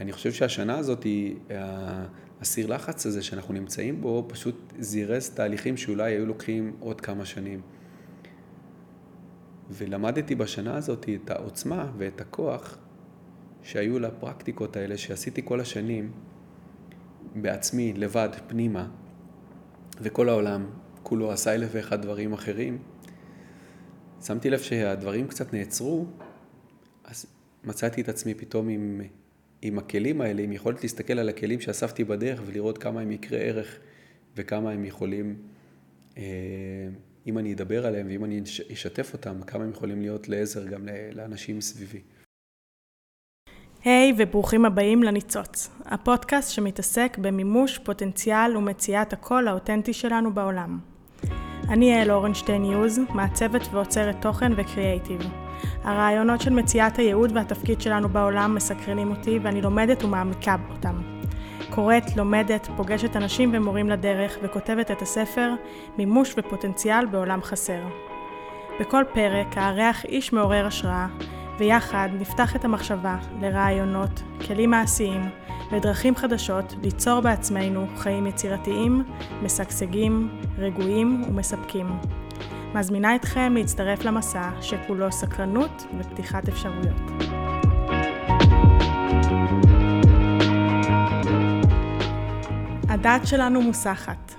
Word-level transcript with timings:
אני 0.00 0.12
חושב 0.12 0.32
שהשנה 0.32 0.78
הזאת, 0.78 1.04
היא, 1.04 1.36
הסיר 2.40 2.66
לחץ 2.66 3.06
הזה 3.06 3.22
שאנחנו 3.22 3.54
נמצאים 3.54 4.00
בו, 4.00 4.24
פשוט 4.28 4.72
זירז 4.78 5.30
תהליכים 5.30 5.76
שאולי 5.76 6.12
היו 6.12 6.26
לוקחים 6.26 6.76
עוד 6.80 7.00
כמה 7.00 7.24
שנים. 7.24 7.60
ולמדתי 9.70 10.34
בשנה 10.34 10.76
הזאת 10.76 11.08
את 11.08 11.30
העוצמה 11.30 11.92
ואת 11.98 12.20
הכוח 12.20 12.78
שהיו 13.62 13.98
לפרקטיקות 13.98 14.76
האלה 14.76 14.98
שעשיתי 14.98 15.42
כל 15.44 15.60
השנים 15.60 16.12
בעצמי, 17.34 17.92
לבד, 17.92 18.28
פנימה, 18.46 18.88
וכל 20.00 20.28
העולם 20.28 20.66
כולו 21.02 21.32
עשה 21.32 21.54
אלף 21.54 21.68
ואחד 21.72 22.02
דברים 22.02 22.32
אחרים. 22.32 22.78
שמתי 24.22 24.50
לב 24.50 24.58
שהדברים 24.58 25.28
קצת 25.28 25.52
נעצרו, 25.52 26.06
אז 27.04 27.26
מצאתי 27.64 28.00
את 28.00 28.08
עצמי 28.08 28.34
פתאום 28.34 28.68
עם, 28.68 29.00
עם 29.62 29.78
הכלים 29.78 30.20
האלה, 30.20 30.42
עם 30.42 30.52
יכולת 30.52 30.82
להסתכל 30.82 31.18
על 31.18 31.28
הכלים 31.28 31.60
שאספתי 31.60 32.04
בדרך 32.04 32.40
ולראות 32.46 32.78
כמה 32.78 33.00
הם 33.00 33.12
יקרי 33.12 33.48
ערך 33.48 33.78
וכמה 34.36 34.70
הם 34.70 34.84
יכולים, 34.84 35.36
אה, 36.18 36.22
אם 37.26 37.38
אני 37.38 37.52
אדבר 37.52 37.86
עליהם 37.86 38.06
ואם 38.08 38.24
אני 38.24 38.40
אשתף 38.72 39.12
אותם, 39.12 39.40
כמה 39.46 39.64
הם 39.64 39.70
יכולים 39.70 40.00
להיות 40.00 40.28
לעזר 40.28 40.66
גם 40.66 40.88
לאנשים 41.12 41.58
מסביבי. 41.58 42.00
היי 43.84 44.10
hey, 44.10 44.14
וברוכים 44.18 44.64
הבאים 44.64 45.02
לניצוץ, 45.02 45.70
הפודקאסט 45.84 46.52
שמתעסק 46.52 47.18
במימוש 47.18 47.78
פוטנציאל 47.78 48.56
ומציאת 48.56 49.12
הקול 49.12 49.48
האותנטי 49.48 49.92
שלנו 49.92 50.34
בעולם. 50.34 50.78
אני 51.68 51.90
יעל 51.90 52.10
אורנשטיין 52.10 52.64
יוז, 52.64 52.98
מעצבת 53.14 53.62
ועוצרת 53.72 54.16
תוכן 54.22 54.52
וקריאייטיב. 54.56 55.49
הרעיונות 55.84 56.40
של 56.40 56.50
מציאת 56.50 56.96
הייעוד 56.96 57.32
והתפקיד 57.36 57.80
שלנו 57.80 58.08
בעולם 58.08 58.54
מסקרנים 58.54 59.10
אותי 59.10 59.38
ואני 59.42 59.62
לומדת 59.62 60.04
ומעמיקה 60.04 60.56
אותם. 60.70 60.94
קוראת, 61.70 62.16
לומדת, 62.16 62.68
פוגשת 62.76 63.16
אנשים 63.16 63.50
ומורים 63.54 63.90
לדרך 63.90 64.38
וכותבת 64.42 64.90
את 64.90 65.02
הספר 65.02 65.50
מימוש 65.98 66.34
ופוטנציאל 66.38 67.06
בעולם 67.06 67.42
חסר. 67.42 67.80
בכל 68.80 69.04
פרק 69.12 69.58
אארח 69.58 70.04
איש 70.04 70.32
מעורר 70.32 70.66
השראה 70.66 71.06
ויחד 71.58 72.08
נפתח 72.20 72.56
את 72.56 72.64
המחשבה 72.64 73.16
לרעיונות, 73.40 74.22
כלים 74.46 74.70
מעשיים 74.70 75.22
ודרכים 75.72 76.16
חדשות 76.16 76.74
ליצור 76.82 77.20
בעצמנו 77.20 77.86
חיים 77.96 78.26
יצירתיים, 78.26 79.04
משגשגים, 79.42 80.28
רגועים 80.58 81.22
ומספקים. 81.28 81.86
מזמינה 82.74 83.16
אתכם 83.16 83.54
להצטרף 83.56 84.04
למסע 84.04 84.50
שכולו 84.60 85.12
סקרנות 85.12 85.86
ופתיחת 85.98 86.48
אפשרויות. 86.48 87.10
הדת 92.88 93.26
שלנו 93.26 93.62
מוסחת. 93.62 94.34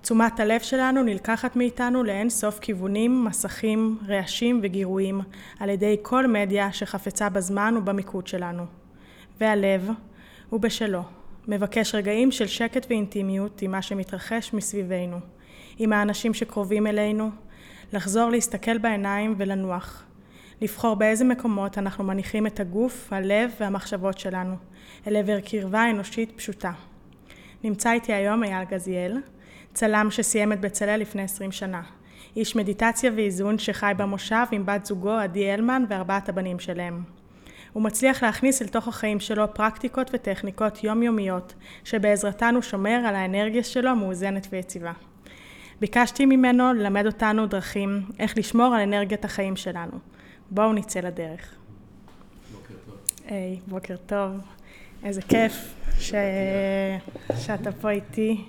תשומת 0.00 0.40
הלב 0.40 0.60
שלנו 0.60 1.02
נלקחת 1.02 1.56
מאיתנו 1.56 2.04
לאין 2.04 2.30
סוף 2.30 2.58
כיוונים, 2.58 3.24
מסכים, 3.24 3.98
רעשים 4.08 4.60
וגירויים 4.62 5.20
על 5.60 5.68
ידי 5.68 5.96
כל 6.02 6.26
מדיה 6.26 6.72
שחפצה 6.72 7.28
בזמן 7.28 7.74
ובמיקוד 7.78 8.26
שלנו. 8.26 8.62
והלב 9.40 9.90
הוא 10.50 10.60
בשלו, 10.60 11.02
מבקש 11.48 11.94
רגעים 11.94 12.30
של 12.30 12.46
שקט 12.46 12.86
ואינטימיות 12.90 13.62
עם 13.62 13.70
מה 13.70 13.82
שמתרחש 13.82 14.52
מסביבנו, 14.54 15.16
עם 15.78 15.92
האנשים 15.92 16.34
שקרובים 16.34 16.86
אלינו, 16.86 17.30
לחזור 17.92 18.30
להסתכל 18.30 18.78
בעיניים 18.78 19.34
ולנוח, 19.36 20.04
לבחור 20.60 20.94
באיזה 20.94 21.24
מקומות 21.24 21.78
אנחנו 21.78 22.04
מניחים 22.04 22.46
את 22.46 22.60
הגוף, 22.60 23.12
הלב 23.12 23.50
והמחשבות 23.60 24.18
שלנו, 24.18 24.54
אל 25.06 25.16
עבר 25.16 25.40
קרבה 25.40 25.90
אנושית 25.90 26.32
פשוטה. 26.36 26.72
נמצא 27.64 27.92
איתי 27.92 28.12
היום 28.12 28.44
אייל 28.44 28.64
גזיאל, 28.64 29.20
צלם 29.74 30.10
שסיים 30.10 30.52
את 30.52 30.60
בצלאל 30.60 31.00
לפני 31.00 31.22
20 31.22 31.52
שנה. 31.52 31.82
איש 32.36 32.56
מדיטציה 32.56 33.10
ואיזון 33.16 33.58
שחי 33.58 33.92
במושב 33.96 34.44
עם 34.52 34.66
בת 34.66 34.86
זוגו 34.86 35.10
עדי 35.10 35.54
אלמן 35.54 35.84
וארבעת 35.88 36.28
הבנים 36.28 36.58
שלהם. 36.58 37.02
הוא 37.72 37.82
מצליח 37.82 38.22
להכניס 38.22 38.62
אל 38.62 38.68
תוך 38.68 38.88
החיים 38.88 39.20
שלו 39.20 39.54
פרקטיקות 39.54 40.10
וטכניקות 40.12 40.84
יומיומיות, 40.84 41.54
שבעזרתן 41.84 42.54
הוא 42.54 42.62
שומר 42.62 43.02
על 43.06 43.14
האנרגיה 43.14 43.64
שלו 43.64 43.96
מאוזנת 43.96 44.46
ויציבה. 44.50 44.92
ביקשתי 45.80 46.26
ממנו 46.26 46.72
ללמד 46.72 47.06
אותנו 47.06 47.46
דרכים 47.46 48.02
איך 48.18 48.38
לשמור 48.38 48.74
על 48.74 48.80
אנרגיית 48.80 49.24
החיים 49.24 49.56
שלנו. 49.56 49.98
בואו 50.50 50.72
נצא 50.72 51.00
לדרך. 51.00 51.54
בוקר 52.52 52.74
טוב. 52.86 52.98
היי, 53.26 53.60
בוקר 53.66 53.96
טוב. 53.96 54.32
איזה 55.04 55.22
כיף 55.22 55.74
ש... 55.98 56.14
שאתה 57.38 57.72
פה 57.72 57.90
איתי. 57.90 58.44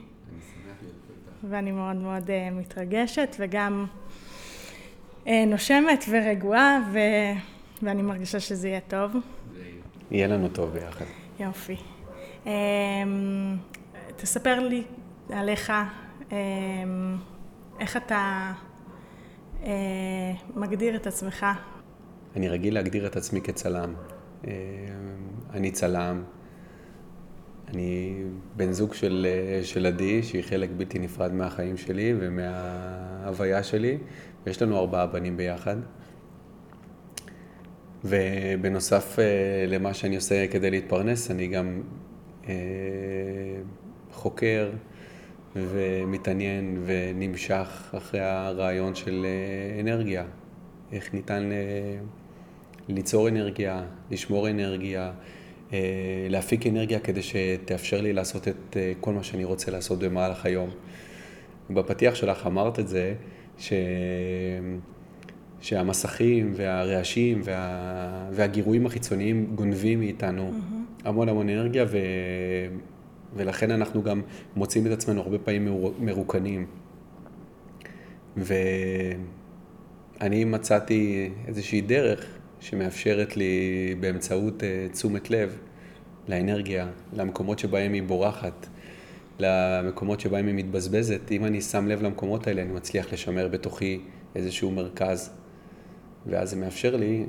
ואני 1.50 1.72
מאוד 1.72 1.96
מאוד 1.96 2.24
uh, 2.24 2.54
מתרגשת, 2.54 3.36
וגם 3.40 3.86
uh, 5.26 5.30
נושמת 5.48 6.06
ורגועה, 6.10 6.80
ו... 6.94 7.00
ואני 7.82 8.02
מרגישה 8.02 8.40
שזה 8.40 8.68
יהיה 8.68 8.80
טוב. 8.88 9.16
יהיה 10.12 10.28
לנו 10.28 10.50
טוב 10.50 10.70
ביחד. 10.70 11.06
יופי. 11.40 11.76
Um, 12.46 12.48
תספר 14.16 14.60
לי 14.60 14.84
עליך, 15.30 15.74
איך 17.80 17.98
אתה 17.98 18.54
uh, 19.62 19.66
מגדיר 20.56 20.96
את 20.96 21.08
עצמך. 21.08 21.46
אני 22.36 22.50
רגיל 22.50 22.74
להגדיר 22.74 23.08
את 23.08 23.16
עצמי 23.16 23.42
כצלם. 23.42 23.94
Uh, 24.44 24.48
אני 25.54 25.72
צלם, 25.72 26.24
אני 27.68 28.24
בן 28.56 28.72
זוג 28.72 28.94
של, 28.94 29.28
של 29.64 29.86
עדי, 29.86 30.24
שהיא 30.24 30.44
חלק 30.44 30.70
בלתי 30.78 31.00
נפרד 31.00 31.34
מהחיים 31.34 31.78
שלי 31.78 32.14
ומההוויה 32.20 33.64
שלי, 33.64 33.98
ויש 34.46 34.62
לנו 34.62 34.78
ארבעה 34.78 35.08
בנים 35.08 35.38
ביחד. 35.38 35.78
ובנוסף 38.04 39.20
אה, 39.20 39.66
למה 39.68 39.94
שאני 39.94 40.16
עושה 40.16 40.48
כדי 40.48 40.72
להתפרנס, 40.72 41.32
אני 41.32 41.48
גם 41.48 41.82
אה, 42.50 42.54
חוקר 44.12 44.72
ומתעניין 45.72 46.84
ונמשך 46.86 47.94
אחרי 47.98 48.20
הרעיון 48.20 48.96
של 48.96 49.26
אה, 49.26 49.82
אנרגיה. 49.82 50.26
איך 50.92 51.14
ניתן 51.14 51.50
ליצור 52.90 53.30
אנרגיה, 53.30 53.84
לשמור 54.12 54.50
אנרגיה, 54.50 55.12
אה, 55.74 55.80
להפיק 56.30 56.68
אנרגיה 56.68 57.00
כדי 57.00 57.22
שתאפשר 57.22 58.02
לי 58.02 58.14
לעשות 58.14 58.48
את 58.48 58.78
אה, 58.78 58.94
כל 59.00 59.14
מה 59.14 59.24
שאני 59.24 59.44
רוצה 59.44 59.72
לעשות 59.72 60.00
במהלך 60.00 60.46
היום. 60.46 60.70
בפתיח 61.70 62.16
שלך 62.16 62.48
אמרת 62.48 62.80
את 62.80 62.88
זה, 62.88 63.14
ש... 63.58 63.74
שהמסכים 65.62 66.54
והרעשים 66.56 67.42
וה... 67.44 68.30
והגירויים 68.32 68.86
החיצוניים 68.86 69.52
גונבים 69.56 70.00
מאיתנו 70.00 70.52
mm-hmm. 70.52 71.08
המון 71.08 71.30
המון 71.30 71.50
אנרגיה, 71.50 71.86
ו... 71.88 71.98
ולכן 73.38 73.72
אנחנו 73.72 74.04
גם 74.04 74.22
מוצאים 74.56 74.88
את 74.88 74.92
עצמנו 74.92 75.22
הרבה 75.22 75.38
פעמים 75.38 75.84
מרוקנים. 76.00 76.66
ואני 78.38 80.46
מצאתי 80.46 81.30
איזושהי 81.48 81.82
דרך 81.82 82.26
שמאפשרת 82.60 83.38
לי 83.38 83.96
באמצעות 84.00 84.62
uh, 84.62 84.94
תשומת 84.94 85.30
לב 85.30 85.58
לאנרגיה, 86.28 86.90
למקומות 87.14 87.60
שבהם 87.60 87.94
היא 87.94 88.04
בורחת, 88.04 88.68
למקומות 89.40 90.20
שבהם 90.20 90.48
היא 90.48 90.56
מתבזבזת. 90.56 91.32
אם 91.32 91.46
אני 91.46 91.62
שם 91.62 91.88
לב 91.88 92.02
למקומות 92.02 92.48
האלה, 92.48 92.62
אני 92.62 92.72
מצליח 92.72 93.14
לשמר 93.14 93.48
בתוכי 93.48 94.00
איזשהו 94.36 94.72
מרכז, 94.72 95.30
ואז 96.26 96.50
זה 96.50 96.56
מאפשר 96.56 96.96
לי 96.96 97.26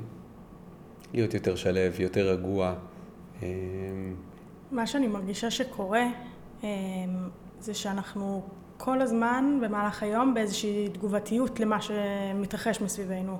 להיות 1.13 1.33
יותר 1.33 1.55
שלב, 1.55 1.99
יותר 1.99 2.29
רגוע. 2.29 2.75
מה 4.71 4.87
שאני 4.87 5.07
מרגישה 5.07 5.51
שקורה, 5.51 6.05
אמ, 6.63 6.67
זה 7.59 7.73
שאנחנו 7.73 8.41
כל 8.77 9.01
הזמן 9.01 9.59
במהלך 9.61 10.03
היום 10.03 10.33
באיזושהי 10.33 10.89
תגובתיות 10.89 11.59
למה 11.59 11.77
שמתרחש 11.81 12.81
מסביבנו. 12.81 13.37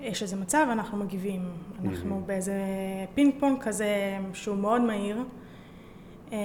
יש 0.00 0.22
איזה 0.22 0.36
מצב, 0.36 0.66
אנחנו 0.72 0.98
מגיבים. 0.98 1.48
אנחנו 1.84 2.18
mm-hmm. 2.18 2.26
באיזה 2.26 2.54
פינג 3.14 3.34
פונג 3.40 3.62
כזה 3.62 4.18
שהוא 4.32 4.56
מאוד 4.56 4.82
מהיר, 4.82 5.24
אה, 6.32 6.38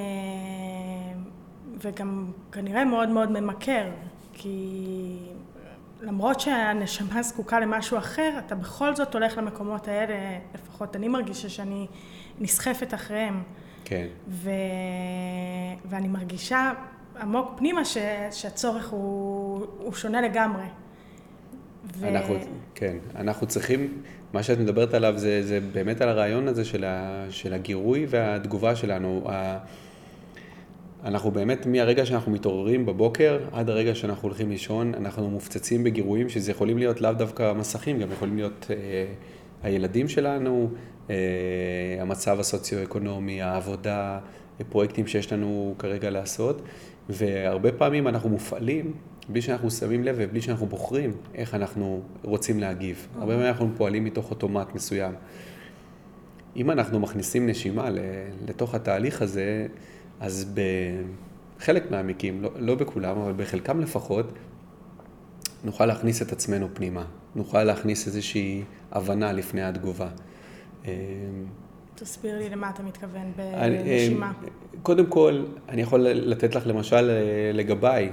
וגם 1.84 2.32
כנראה 2.52 2.86
מאוד 2.86 3.10
מאוד 3.10 3.32
ממכר, 3.32 3.90
כי 4.34 5.18
למרות 6.08 6.40
שהנשמה 6.40 7.24
זקוקה 7.24 7.60
למשהו 7.60 7.98
אחר, 7.98 8.30
אתה 8.46 8.56
בכל 8.56 8.96
זאת 8.96 9.14
הולך 9.14 9.38
למקומות 9.38 9.88
האלה, 9.88 10.16
לפחות 10.56 10.96
אני 10.96 11.08
מרגישה 11.08 11.50
שאני 11.50 11.88
נסחפת 12.40 12.94
אחריהם. 12.94 13.44
כן. 13.86 14.08
ו... 14.28 14.50
ואני 15.86 16.08
מרגישה 16.08 16.72
עמוק 17.22 17.54
פנימה 17.58 17.86
ש... 17.86 17.98
שהצורך 18.32 18.90
הוא... 18.90 19.66
הוא 19.78 19.94
שונה 19.94 20.22
לגמרי. 20.22 20.66
ו... 21.96 22.08
אנחנו, 22.08 22.36
כן, 22.76 22.98
אנחנו 23.16 23.48
צריכים, 23.48 24.02
מה 24.34 24.44
שאת 24.44 24.60
מדברת 24.60 24.94
עליו 24.94 25.14
זה, 25.18 25.44
זה 25.44 25.60
באמת 25.74 26.02
על 26.02 26.10
הרעיון 26.10 26.48
הזה 26.48 26.66
של, 26.66 26.84
ה, 26.84 27.26
של 27.30 27.54
הגירוי 27.54 28.06
והתגובה 28.10 28.76
שלנו. 28.76 29.24
ה, 29.30 29.58
אנחנו 31.04 31.32
באמת, 31.32 31.66
מהרגע 31.66 32.06
שאנחנו 32.06 32.32
מתעוררים 32.32 32.86
בבוקר 32.86 33.40
עד 33.52 33.70
הרגע 33.70 33.96
שאנחנו 33.96 34.28
הולכים 34.28 34.50
לישון, 34.50 34.94
אנחנו 34.94 35.30
מופצצים 35.30 35.84
בגירויים, 35.84 36.30
שזה 36.30 36.52
יכולים 36.52 36.78
להיות 36.78 37.02
לאו 37.02 37.14
דווקא 37.14 37.54
מסכים, 37.54 38.00
גם 38.00 38.12
יכולים 38.12 38.36
להיות 38.36 38.68
אה, 38.70 39.06
הילדים 39.64 40.08
שלנו, 40.08 40.70
אה, 41.10 41.16
המצב 42.00 42.40
הסוציו-אקונומי, 42.40 43.42
העבודה, 43.42 44.20
פרויקטים 44.70 45.08
שיש 45.08 45.34
לנו 45.34 45.76
כרגע 45.80 46.10
לעשות, 46.10 46.62
והרבה 47.10 47.72
פעמים 47.72 48.08
אנחנו 48.08 48.30
מופעלים 48.30 48.94
בלי 49.30 49.42
שאנחנו 49.42 49.72
שמים 49.72 50.04
לב 50.04 50.16
ובלי 50.20 50.42
שאנחנו 50.42 50.66
בוחרים 50.66 51.12
איך 51.36 51.56
אנחנו 51.56 52.02
רוצים 52.24 52.60
להגיב. 52.60 53.08
הרבה 53.16 53.34
פעמים 53.34 53.48
אנחנו 53.48 53.70
פועלים 53.78 54.04
מתוך 54.04 54.32
אוטומט 54.32 54.76
מסוים. 54.76 55.14
אם 56.56 56.72
אנחנו 56.72 57.00
מכניסים 57.00 57.48
נשימה 57.50 57.90
לתוך 58.48 58.76
התהליך 58.76 59.22
הזה, 59.22 59.68
אז 60.20 60.54
בחלק 61.60 61.92
מהמקרים, 61.92 62.42
לא, 62.42 62.50
לא 62.60 62.76
בכולם, 62.76 63.18
אבל 63.18 63.34
בחלקם 63.38 63.80
לפחות, 63.80 64.34
נוכל 65.64 65.86
להכניס 65.86 66.22
את 66.22 66.32
עצמנו 66.32 66.68
פנימה. 66.74 67.06
נוכל 67.36 67.64
להכניס 67.64 68.08
איזושהי 68.08 68.64
הבנה 68.92 69.32
לפני 69.34 69.64
התגובה. 69.64 70.10
אמ, 70.86 70.92
תסביר 71.96 72.38
לי 72.38 72.50
למה 72.50 72.70
אתה 72.70 72.84
מתכוון 72.84 73.32
בנשימה. 73.36 74.34
קודם 74.84 75.06
כל, 75.06 75.44
אני 75.70 75.82
יכול 75.82 76.00
לתת 76.02 76.56
לך 76.56 76.68
למשל 76.68 77.10
אה, 77.10 77.52
לגביי. 77.54 78.12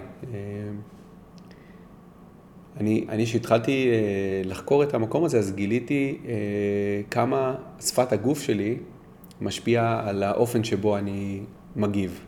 אני, 2.81 3.07
אני 3.09 3.27
שהתחלתי 3.27 3.91
אה, 3.91 4.43
לחקור 4.45 4.83
את 4.83 4.95
המקום 4.95 5.25
הזה, 5.25 5.39
אז 5.39 5.53
גיליתי 5.53 6.19
אה, 6.27 6.33
כמה 7.11 7.55
שפת 7.81 8.13
הגוף 8.13 8.41
שלי 8.41 8.77
משפיעה 9.41 10.09
על 10.09 10.23
האופן 10.23 10.65
שבו 10.65 10.97
אני 10.97 11.41
מגיב. 11.77 12.21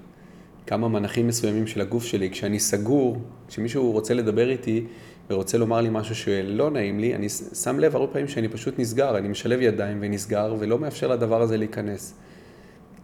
כמה 0.66 0.88
מנחים 0.88 1.26
מסוימים 1.26 1.66
של 1.66 1.80
הגוף 1.80 2.04
שלי. 2.04 2.30
כשאני 2.30 2.60
סגור, 2.60 3.16
כשמישהו 3.48 3.92
רוצה 3.92 4.14
לדבר 4.14 4.50
איתי 4.50 4.84
ורוצה 5.30 5.58
לומר 5.58 5.80
לי 5.80 5.88
משהו 5.92 6.14
שלא 6.14 6.70
נעים 6.70 7.00
לי, 7.00 7.14
אני 7.14 7.28
שם 7.28 7.78
לב 7.78 7.96
הרבה 7.96 8.12
פעמים 8.12 8.28
שאני 8.28 8.48
פשוט 8.48 8.78
נסגר, 8.78 9.18
אני 9.18 9.28
משלב 9.28 9.60
ידיים 9.60 9.98
ונסגר 10.00 10.54
ולא 10.58 10.78
מאפשר 10.78 11.08
לדבר 11.08 11.42
הזה 11.42 11.56
להיכנס. 11.56 12.14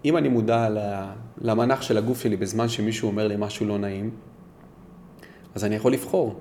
אם 0.05 0.17
אני 0.17 0.29
מודע 0.29 0.69
למנח 1.39 1.83
של 1.83 1.99
הגוף 1.99 2.21
שלי 2.21 2.37
בזמן 2.37 2.69
שמישהו 2.69 3.09
אומר 3.09 3.29
לי 3.29 3.35
משהו 3.39 3.67
לא 3.67 3.79
נעים, 3.79 4.11
אז 5.55 5.65
אני 5.65 5.75
יכול 5.75 5.93
לבחור. 5.93 6.41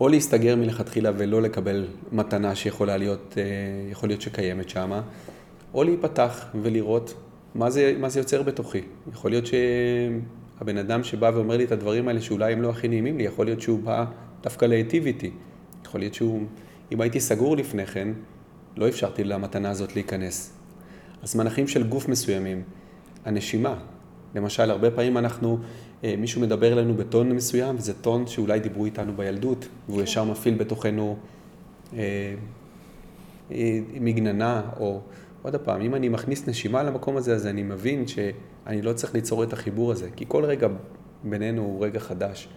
או 0.00 0.08
להסתגר 0.08 0.56
מלכתחילה 0.56 1.10
ולא 1.16 1.42
לקבל 1.42 1.86
מתנה 2.12 2.54
שיכולה 2.54 2.96
להיות, 2.96 3.34
אה, 3.38 3.42
יכול 3.90 4.08
להיות 4.08 4.20
שקיימת 4.20 4.68
שמה, 4.68 5.02
או 5.74 5.84
להיפתח 5.84 6.46
ולראות 6.62 7.14
מה 7.54 7.70
זה, 7.70 7.94
מה 7.98 8.08
זה 8.08 8.20
יוצר 8.20 8.42
בתוכי. 8.42 8.80
יכול 9.12 9.30
להיות 9.30 9.44
שהבן 9.46 10.78
אדם 10.78 11.04
שבא 11.04 11.30
ואומר 11.34 11.56
לי 11.56 11.64
את 11.64 11.72
הדברים 11.72 12.08
האלה 12.08 12.20
שאולי 12.20 12.52
הם 12.52 12.62
לא 12.62 12.70
הכי 12.70 12.88
נעימים 12.88 13.18
לי, 13.18 13.24
יכול 13.24 13.46
להיות 13.46 13.60
שהוא 13.60 13.80
בא 13.80 14.04
דווקא 14.42 14.64
להיטיב 14.64 15.06
איתי. 15.06 15.30
יכול 15.84 16.00
להיות 16.00 16.14
שהוא, 16.14 16.42
אם 16.92 17.00
הייתי 17.00 17.20
סגור 17.20 17.56
לפני 17.56 17.86
כן, 17.86 18.08
לא 18.76 18.88
אפשרתי 18.88 19.24
למתנה 19.24 19.70
הזאת 19.70 19.94
להיכנס. 19.94 20.52
אז 21.22 21.36
מנחים 21.36 21.68
של 21.68 21.82
גוף 21.88 22.08
מסוימים, 22.08 22.62
הנשימה, 23.24 23.74
למשל, 24.34 24.70
הרבה 24.70 24.90
פעמים 24.90 25.18
אנחנו, 25.18 25.58
אה, 26.04 26.14
מישהו 26.18 26.40
מדבר 26.40 26.72
אלינו 26.72 26.94
בטון 26.94 27.32
מסוים, 27.32 27.76
וזה 27.76 27.94
טון 27.94 28.26
שאולי 28.26 28.60
דיברו 28.60 28.84
איתנו 28.84 29.12
בילדות, 29.16 29.68
והוא 29.88 29.98
כן. 29.98 30.04
ישר 30.04 30.24
מפעיל 30.24 30.54
בתוכנו 30.54 31.16
אה, 31.92 32.34
אה, 33.52 33.80
מגננה, 34.00 34.62
או 34.80 35.00
עוד 35.44 35.56
פעם, 35.56 35.80
אם 35.80 35.94
אני 35.94 36.08
מכניס 36.08 36.48
נשימה 36.48 36.82
למקום 36.82 37.16
הזה, 37.16 37.34
אז 37.34 37.46
אני 37.46 37.62
מבין 37.62 38.06
שאני 38.06 38.82
לא 38.82 38.92
צריך 38.92 39.14
ליצור 39.14 39.42
את 39.42 39.52
החיבור 39.52 39.92
הזה, 39.92 40.10
כי 40.16 40.24
כל 40.28 40.44
רגע 40.44 40.68
בינינו 41.24 41.62
הוא 41.62 41.84
רגע 41.84 42.00
חדש. 42.00 42.48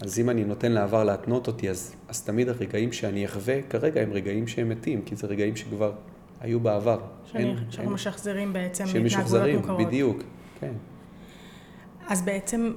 אז 0.00 0.18
אם 0.18 0.30
אני 0.30 0.44
נותן 0.44 0.72
לעבר 0.72 1.04
להתנות 1.04 1.46
אותי, 1.46 1.70
אז, 1.70 1.94
אז 2.08 2.22
תמיד 2.24 2.48
הרגעים 2.48 2.92
שאני 2.92 3.24
אחווה 3.24 3.62
כרגע 3.62 4.00
הם 4.00 4.12
רגעים 4.12 4.46
שהם 4.46 4.68
מתים, 4.68 5.02
כי 5.02 5.16
זה 5.16 5.26
רגעים 5.26 5.56
שכבר 5.56 5.92
היו 6.40 6.60
בעבר. 6.60 7.00
שאנחנו 7.24 7.90
משחזרים 7.90 8.52
בעצם 8.52 8.84
מהתנהגויות 8.84 9.56
מוכרות. 9.56 9.86
בדיוק, 9.86 10.22
כן. 10.60 10.72
אז 12.08 12.22
בעצם, 12.22 12.72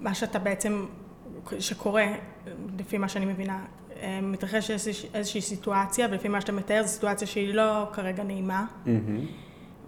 מה 0.00 0.14
שאתה 0.14 0.38
בעצם, 0.38 0.86
שקורה, 1.58 2.06
לפי 2.78 2.98
מה 2.98 3.08
שאני 3.08 3.24
מבינה, 3.24 3.64
מתרחש 4.22 4.70
איזושהי 5.14 5.40
סיטואציה, 5.40 6.08
ולפי 6.10 6.28
מה 6.28 6.40
שאתה 6.40 6.52
מתאר, 6.52 6.82
זו 6.82 6.88
סיטואציה 6.88 7.26
שהיא 7.26 7.54
לא 7.54 7.86
כרגע 7.92 8.22
נעימה, 8.22 8.64
mm-hmm. 8.86 8.88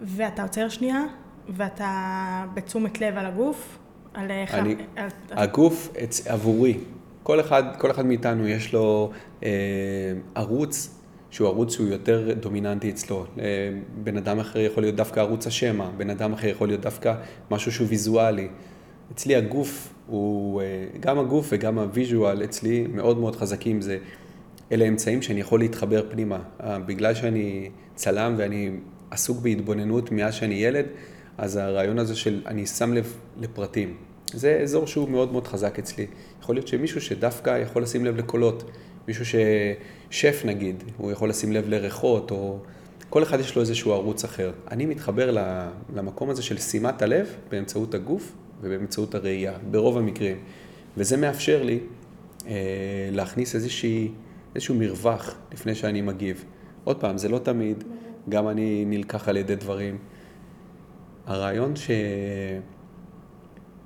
ואתה 0.01 0.43
עוצר 0.43 0.69
שנייה, 0.69 1.03
ואתה 1.49 2.45
בתשומת 2.53 3.01
לב 3.01 3.17
על 3.17 3.25
הגוף, 3.25 3.77
על 4.13 4.31
איך... 4.31 4.53
אני, 4.53 4.75
על... 4.95 5.09
הגוף 5.31 5.89
עבורי, 6.25 6.77
כל 7.23 7.39
אחד, 7.39 7.63
כל 7.77 7.91
אחד 7.91 8.05
מאיתנו 8.05 8.47
יש 8.47 8.73
לו 8.73 9.11
אה, 9.43 9.49
ערוץ 10.35 10.97
שהוא 11.29 11.47
ערוץ 11.47 11.73
שהוא 11.73 11.87
יותר 11.87 12.33
דומיננטי 12.33 12.89
אצלו. 12.89 13.25
אה, 13.39 13.69
בן 14.03 14.17
אדם 14.17 14.39
אחר 14.39 14.59
יכול 14.59 14.83
להיות 14.83 14.95
דווקא 14.95 15.19
ערוץ 15.19 15.47
השמע, 15.47 15.89
בן 15.97 16.09
אדם 16.09 16.33
אחר 16.33 16.47
יכול 16.47 16.67
להיות 16.67 16.81
דווקא 16.81 17.13
משהו 17.51 17.71
שהוא 17.71 17.87
ויזואלי. 17.87 18.47
אצלי 19.11 19.35
הגוף 19.35 19.93
הוא, 20.07 20.61
אה, 20.61 20.65
גם 20.99 21.19
הגוף 21.19 21.47
וגם 21.51 21.79
הוויז'ואל 21.79 22.43
אצלי 22.43 22.87
מאוד 22.93 23.17
מאוד 23.17 23.35
חזקים. 23.35 23.81
זה, 23.81 23.97
אלה 24.71 24.87
אמצעים 24.87 25.21
שאני 25.21 25.39
יכול 25.39 25.59
להתחבר 25.59 26.05
פנימה. 26.09 26.39
אה, 26.63 26.79
בגלל 26.79 27.13
שאני 27.13 27.69
צלם 27.95 28.35
ואני 28.37 28.71
עסוק 29.11 29.39
בהתבוננות 29.39 30.11
מאז 30.11 30.33
שאני 30.33 30.55
ילד, 30.55 30.85
אז 31.37 31.55
הרעיון 31.55 31.99
הזה 31.99 32.15
של 32.15 32.41
אני 32.45 32.65
שם 32.65 32.93
לב 32.93 33.13
לפרטים. 33.39 33.95
זה 34.33 34.59
אזור 34.63 34.87
שהוא 34.87 35.09
מאוד 35.09 35.31
מאוד 35.31 35.47
חזק 35.47 35.79
אצלי. 35.79 36.05
יכול 36.41 36.55
להיות 36.55 36.67
שמישהו 36.67 37.01
שדווקא 37.01 37.59
יכול 37.61 37.81
לשים 37.83 38.05
לב 38.05 38.17
לקולות, 38.17 38.63
מישהו 39.07 39.25
ששף 39.25 40.41
נגיד, 40.45 40.83
הוא 40.97 41.11
יכול 41.11 41.29
לשים 41.29 41.51
לב 41.51 41.69
לריחות, 41.69 42.31
או 42.31 42.59
כל 43.09 43.23
אחד 43.23 43.39
יש 43.39 43.55
לו 43.55 43.61
איזשהו 43.61 43.93
ערוץ 43.93 44.23
אחר. 44.23 44.51
אני 44.71 44.85
מתחבר 44.85 45.37
למקום 45.95 46.29
הזה 46.29 46.43
של 46.43 46.57
שימת 46.57 47.01
הלב 47.01 47.27
באמצעות 47.49 47.93
הגוף 47.93 48.31
ובאמצעות 48.61 49.15
הראייה, 49.15 49.53
ברוב 49.71 49.97
המקרים. 49.97 50.37
וזה 50.97 51.17
מאפשר 51.17 51.63
לי 51.63 51.79
אה, 52.47 52.53
להכניס 53.11 53.55
איזושהי, 53.55 54.11
איזשהו 54.55 54.75
מרווח 54.75 55.35
לפני 55.53 55.75
שאני 55.75 56.01
מגיב. 56.01 56.45
עוד 56.83 56.99
פעם, 56.99 57.17
זה 57.17 57.29
לא 57.29 57.39
תמיד, 57.39 57.83
גם 58.29 58.47
אני 58.49 58.85
נלקח 58.87 59.29
על 59.29 59.37
ידי 59.37 59.55
דברים. 59.55 59.97
הרעיון 61.25 61.75
ש... 61.75 61.91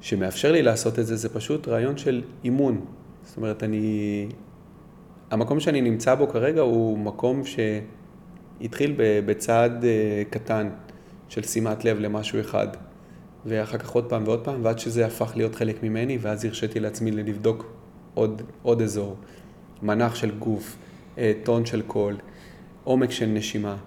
שמאפשר 0.02 0.52
לי 0.52 0.62
לעשות 0.62 1.00
את 1.00 1.06
זה, 1.06 1.16
זה 1.16 1.30
פשוט 1.30 1.68
רעיון 1.68 1.98
של 1.98 2.24
אימון. 2.44 2.86
זאת 3.24 3.38
אומרת, 3.38 3.64
אני... 3.64 4.28
המקום 5.32 5.60
שאני 5.60 5.82
נמצא 5.82 6.16
בו 6.16 6.28
כרגע 6.28 6.62
הוא 6.62 6.98
מקום 6.98 7.42
שהתחיל 7.46 8.96
בצעד 8.98 9.86
אה, 9.86 10.24
קטן 10.30 10.70
של 11.30 11.44
שימת 11.44 11.86
לב 11.86 12.00
למשהו 12.00 12.40
אחד. 12.40 12.68
ואחר 13.46 13.78
כך 13.78 13.90
עוד 13.90 14.10
פעם 14.10 14.24
ועוד 14.26 14.44
פעם, 14.44 14.66
ועד 14.66 14.80
שזה 14.80 15.06
הפך 15.06 15.32
להיות 15.36 15.56
חלק 15.56 15.84
ממני, 15.84 16.18
ואז 16.22 16.46
הרשיתי 16.46 16.80
לעצמי 16.80 17.12
לבדוק 17.12 17.74
עוד, 18.14 18.42
עוד 18.62 18.82
אזור. 18.82 19.16
מנח 19.84 20.16
של 20.16 20.32
גוף, 20.40 20.78
אה, 21.18 21.34
טון 21.44 21.66
של 21.66 21.82
קול, 21.82 22.18
עומק 22.84 23.12
של 23.12 23.26
נשימה. 23.26 23.78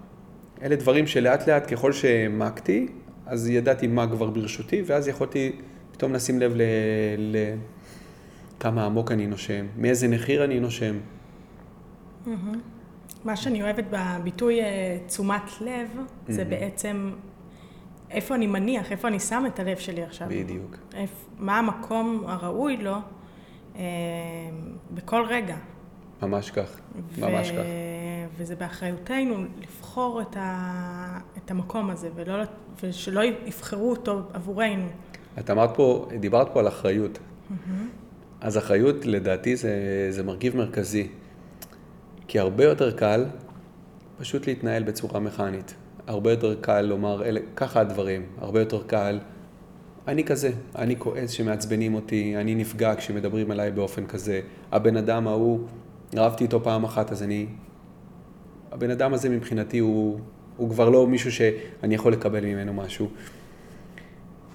אלה 0.63 0.77
דברים 0.77 1.07
שלאט 1.07 1.49
לאט 1.49 1.73
ככל 1.73 1.93
שהעמקתי, 1.93 2.89
אז 3.27 3.49
ידעתי 3.49 3.87
מה 3.87 4.07
כבר 4.07 4.31
ברשותי, 4.31 4.83
ואז 4.87 5.09
יכולתי 5.09 5.53
פתאום 5.93 6.13
לשים 6.13 6.41
לב 6.41 6.55
לכמה 8.59 8.87
עמוק 8.87 9.13
אני 9.13 9.27
נושם, 9.27 9.67
מאיזה 9.77 10.09
מחיר 10.09 10.45
אני 10.45 10.61
נושם. 10.61 10.99
מה 13.25 13.37
שאני 13.37 13.63
אוהבת 13.63 13.85
בביטוי 13.91 14.61
אה, 14.61 14.99
תשומת 15.07 15.51
לב, 15.61 15.89
זה 16.29 16.45
בעצם 16.45 17.11
איפה 18.15 18.35
אני 18.35 18.47
מניח, 18.47 18.93
איפה 18.93 19.09
אני 19.09 19.21
שם 19.21 19.45
את 19.47 19.61
הלב 19.61 19.79
שלי 19.79 20.03
עכשיו. 20.03 20.29
בדיוק. 20.31 20.77
איפ, 20.95 21.11
מה 21.39 21.59
המקום 21.59 22.25
הראוי 22.27 22.77
לו 22.77 22.95
אה, 23.77 23.83
בכל 24.95 25.25
רגע. 25.29 25.57
ממש 26.23 26.51
כך, 26.51 26.81
ממש 27.19 27.51
ו... 27.51 27.55
כך. 27.55 27.63
וזה 28.37 28.57
באחריותנו 28.57 29.45
לבחור 29.63 30.23
את, 30.23 30.37
ה... 30.37 31.19
את 31.37 31.51
המקום 31.51 31.91
הזה, 31.91 32.09
ולא... 32.15 32.35
ושלא 32.83 33.21
יבחרו 33.47 33.91
אותו 33.91 34.23
עבורנו. 34.33 34.89
את 35.39 35.51
אמרת 35.51 35.71
פה, 35.75 36.09
דיברת 36.21 36.49
פה 36.53 36.61
על 36.61 36.69
אחריות. 36.69 37.19
Mm-hmm. 37.19 37.73
אז 38.41 38.59
אחריות 38.59 39.07
לדעתי 39.07 39.57
זה, 39.57 40.07
זה 40.11 40.23
מרכיב 40.23 40.57
מרכזי. 40.57 41.09
כי 42.29 42.39
הרבה 42.39 42.65
יותר 42.65 42.97
קל 42.97 43.25
פשוט 44.19 44.47
להתנהל 44.47 44.83
בצורה 44.83 45.21
מכנית. 45.21 45.75
הרבה 46.07 46.31
יותר 46.31 46.55
קל 46.61 46.81
לומר, 46.81 47.25
אלה, 47.25 47.41
ככה 47.57 47.81
הדברים. 47.81 48.23
הרבה 48.39 48.61
יותר 48.61 48.83
קל 48.87 49.19
אני 50.09 50.25
כזה, 50.25 50.51
אני 50.77 50.99
כועס 50.99 51.31
שמעצבנים 51.31 51.95
אותי, 51.95 52.37
אני 52.37 52.55
נפגע 52.55 52.95
כשמדברים 52.97 53.51
עליי 53.51 53.71
באופן 53.71 54.07
כזה. 54.07 54.41
הבן 54.73 54.97
אדם 54.97 55.29
ההוא, 55.29 55.61
רבתי 56.15 56.45
איתו 56.45 56.63
פעם 56.63 56.85
אחת, 56.85 57.13
אז 57.13 57.23
אני... 57.23 57.47
הבן 58.73 58.91
אדם 58.91 59.15
הזה 59.15 59.29
מבחינתי 59.29 59.79
הוא, 59.79 60.19
הוא 60.57 60.71
כבר 60.71 60.89
לא 60.89 61.07
מישהו 61.07 61.33
שאני 61.33 61.95
יכול 61.95 62.13
לקבל 62.13 62.45
ממנו 62.45 62.75
משהו. 62.75 63.09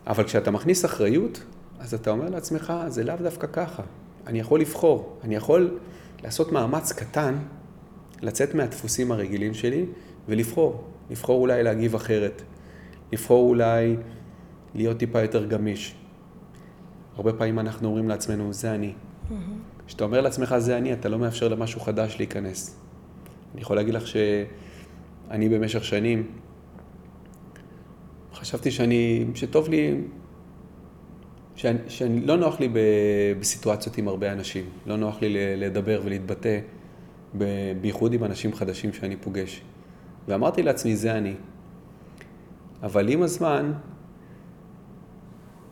אבל 0.08 0.24
כשאתה 0.24 0.52
מכניס 0.52 0.86
אחריות, 0.86 1.44
אז 1.80 1.94
אתה 1.94 2.10
אומר 2.10 2.30
לעצמך, 2.30 2.74
זה 2.88 3.04
לאו 3.04 3.16
דווקא 3.24 3.48
ככה. 3.54 3.84
אני 4.28 4.40
יכול 4.40 4.60
לבחור, 4.60 5.18
אני 5.24 5.36
יכול 5.36 5.78
לעשות 6.24 6.52
מאמץ 6.52 6.92
קטן, 6.92 7.38
לצאת 8.22 8.56
מהדפוסים 8.56 9.12
הרגילים 9.12 9.54
שלי 9.54 9.86
ולבחור. 10.28 10.89
לבחור 11.10 11.42
אולי 11.42 11.64
להגיב 11.64 11.96
אחרת. 11.96 12.42
לבחור 13.14 13.50
אולי 13.50 13.96
להיות 14.76 14.98
טיפה 14.98 15.22
יותר 15.22 15.46
גמיש. 15.46 15.96
הרבה 17.16 17.34
פעמים 17.34 17.60
אנחנו 17.60 17.88
אומרים 17.88 18.10
לעצמנו, 18.10 18.54
זה 18.54 18.76
אני. 18.76 18.94
כשאתה 19.88 20.04
אומר 20.04 20.22
לעצמך, 20.22 20.56
זה 20.58 20.78
אני, 20.78 20.94
אתה 20.94 21.10
לא 21.10 21.20
מאפשר 21.20 21.48
למשהו 21.48 21.82
חדש 21.82 22.16
להיכנס. 22.18 22.80
אני 23.54 23.62
יכול 23.62 23.76
להגיד 23.76 23.94
לך 23.94 24.08
שאני 24.08 25.50
במשך 25.50 25.84
שנים, 25.84 26.28
חשבתי 28.34 28.72
שאני, 28.72 29.26
שטוב 29.36 29.70
לי, 29.70 29.96
שאני, 31.56 31.80
שאני 31.88 32.26
לא 32.26 32.38
נוח 32.38 32.60
לי 32.60 32.68
ב, 32.68 32.80
בסיטואציות 33.40 33.98
עם 33.98 34.08
הרבה 34.08 34.32
אנשים. 34.32 34.66
לא 34.86 34.98
נוח 34.98 35.22
לי 35.22 35.58
לדבר 35.58 36.02
ולהתבטא, 36.06 36.60
בייחוד 37.82 38.14
עם 38.14 38.24
אנשים 38.24 38.54
חדשים 38.54 38.94
שאני 38.94 39.16
פוגש. 39.16 39.62
ואמרתי 40.30 40.64
לעצמי, 40.64 40.96
זה 40.96 41.18
אני. 41.18 41.34
אבל 42.84 43.10
עם 43.10 43.22
הזמן, 43.22 43.72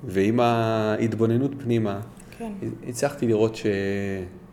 ועם 0.04 0.40
ההתבוננות 0.40 1.52
פנימה, 1.64 2.00
כן. 2.38 2.52
הצלחתי 2.88 3.28
לראות 3.28 3.56
ש... 3.56 3.66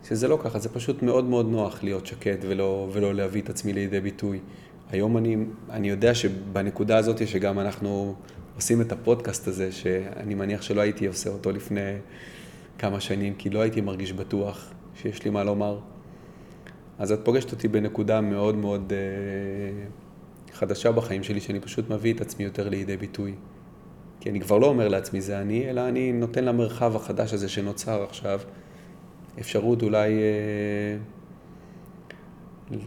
שזה 0.07 0.27
לא 0.27 0.39
ככה, 0.43 0.59
זה 0.59 0.69
פשוט 0.69 1.03
מאוד 1.03 1.25
מאוד 1.25 1.49
נוח 1.49 1.83
להיות 1.83 2.05
שקט 2.05 2.39
ולא, 2.41 2.89
ולא 2.93 3.13
להביא 3.15 3.41
את 3.41 3.49
עצמי 3.49 3.73
לידי 3.73 3.99
ביטוי. 3.99 4.39
היום 4.91 5.17
אני, 5.17 5.37
אני 5.69 5.89
יודע 5.89 6.15
שבנקודה 6.15 6.97
הזאת 6.97 7.27
שגם 7.27 7.59
אנחנו 7.59 8.15
עושים 8.55 8.81
את 8.81 8.91
הפודקאסט 8.91 9.47
הזה, 9.47 9.71
שאני 9.71 10.35
מניח 10.35 10.61
שלא 10.61 10.81
הייתי 10.81 11.05
עושה 11.05 11.29
אותו 11.29 11.51
לפני 11.51 11.97
כמה 12.77 12.99
שנים, 12.99 13.33
כי 13.37 13.49
לא 13.49 13.59
הייתי 13.59 13.81
מרגיש 13.81 14.13
בטוח 14.13 14.71
שיש 14.95 15.23
לי 15.23 15.29
מה 15.29 15.43
לומר. 15.43 15.79
אז 16.99 17.11
את 17.11 17.19
פוגשת 17.23 17.51
אותי 17.51 17.67
בנקודה 17.67 18.21
מאוד 18.21 18.55
מאוד 18.55 18.93
אה, 18.95 19.87
חדשה 20.53 20.91
בחיים 20.91 21.23
שלי, 21.23 21.39
שאני 21.39 21.59
פשוט 21.59 21.89
מביא 21.89 22.13
את 22.13 22.21
עצמי 22.21 22.45
יותר 22.45 22.69
לידי 22.69 22.97
ביטוי. 22.97 23.33
כי 24.19 24.29
אני 24.29 24.41
כבר 24.41 24.57
לא 24.57 24.67
אומר 24.67 24.87
לעצמי 24.87 25.21
זה 25.21 25.41
אני, 25.41 25.69
אלא 25.69 25.87
אני 25.87 26.11
נותן 26.11 26.45
למרחב 26.45 26.95
החדש 26.95 27.33
הזה 27.33 27.49
שנוצר 27.49 28.03
עכשיו 28.03 28.39
אפשרות 29.39 29.83
אולי 29.83 30.13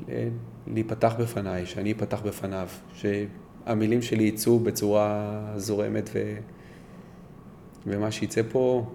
אה, 0.09 0.29
להיפתח 0.67 1.15
בפניי, 1.19 1.67
שאני 1.67 1.93
אפתח 1.93 2.21
בפניו, 2.21 2.69
שהמילים 2.95 4.03
שלי 4.03 4.25
יצאו 4.25 4.59
בצורה 4.59 5.41
זורמת 5.57 6.11
ו... 6.15 6.37
ומה 7.87 8.11
שיצא 8.11 8.41
פה, 8.51 8.87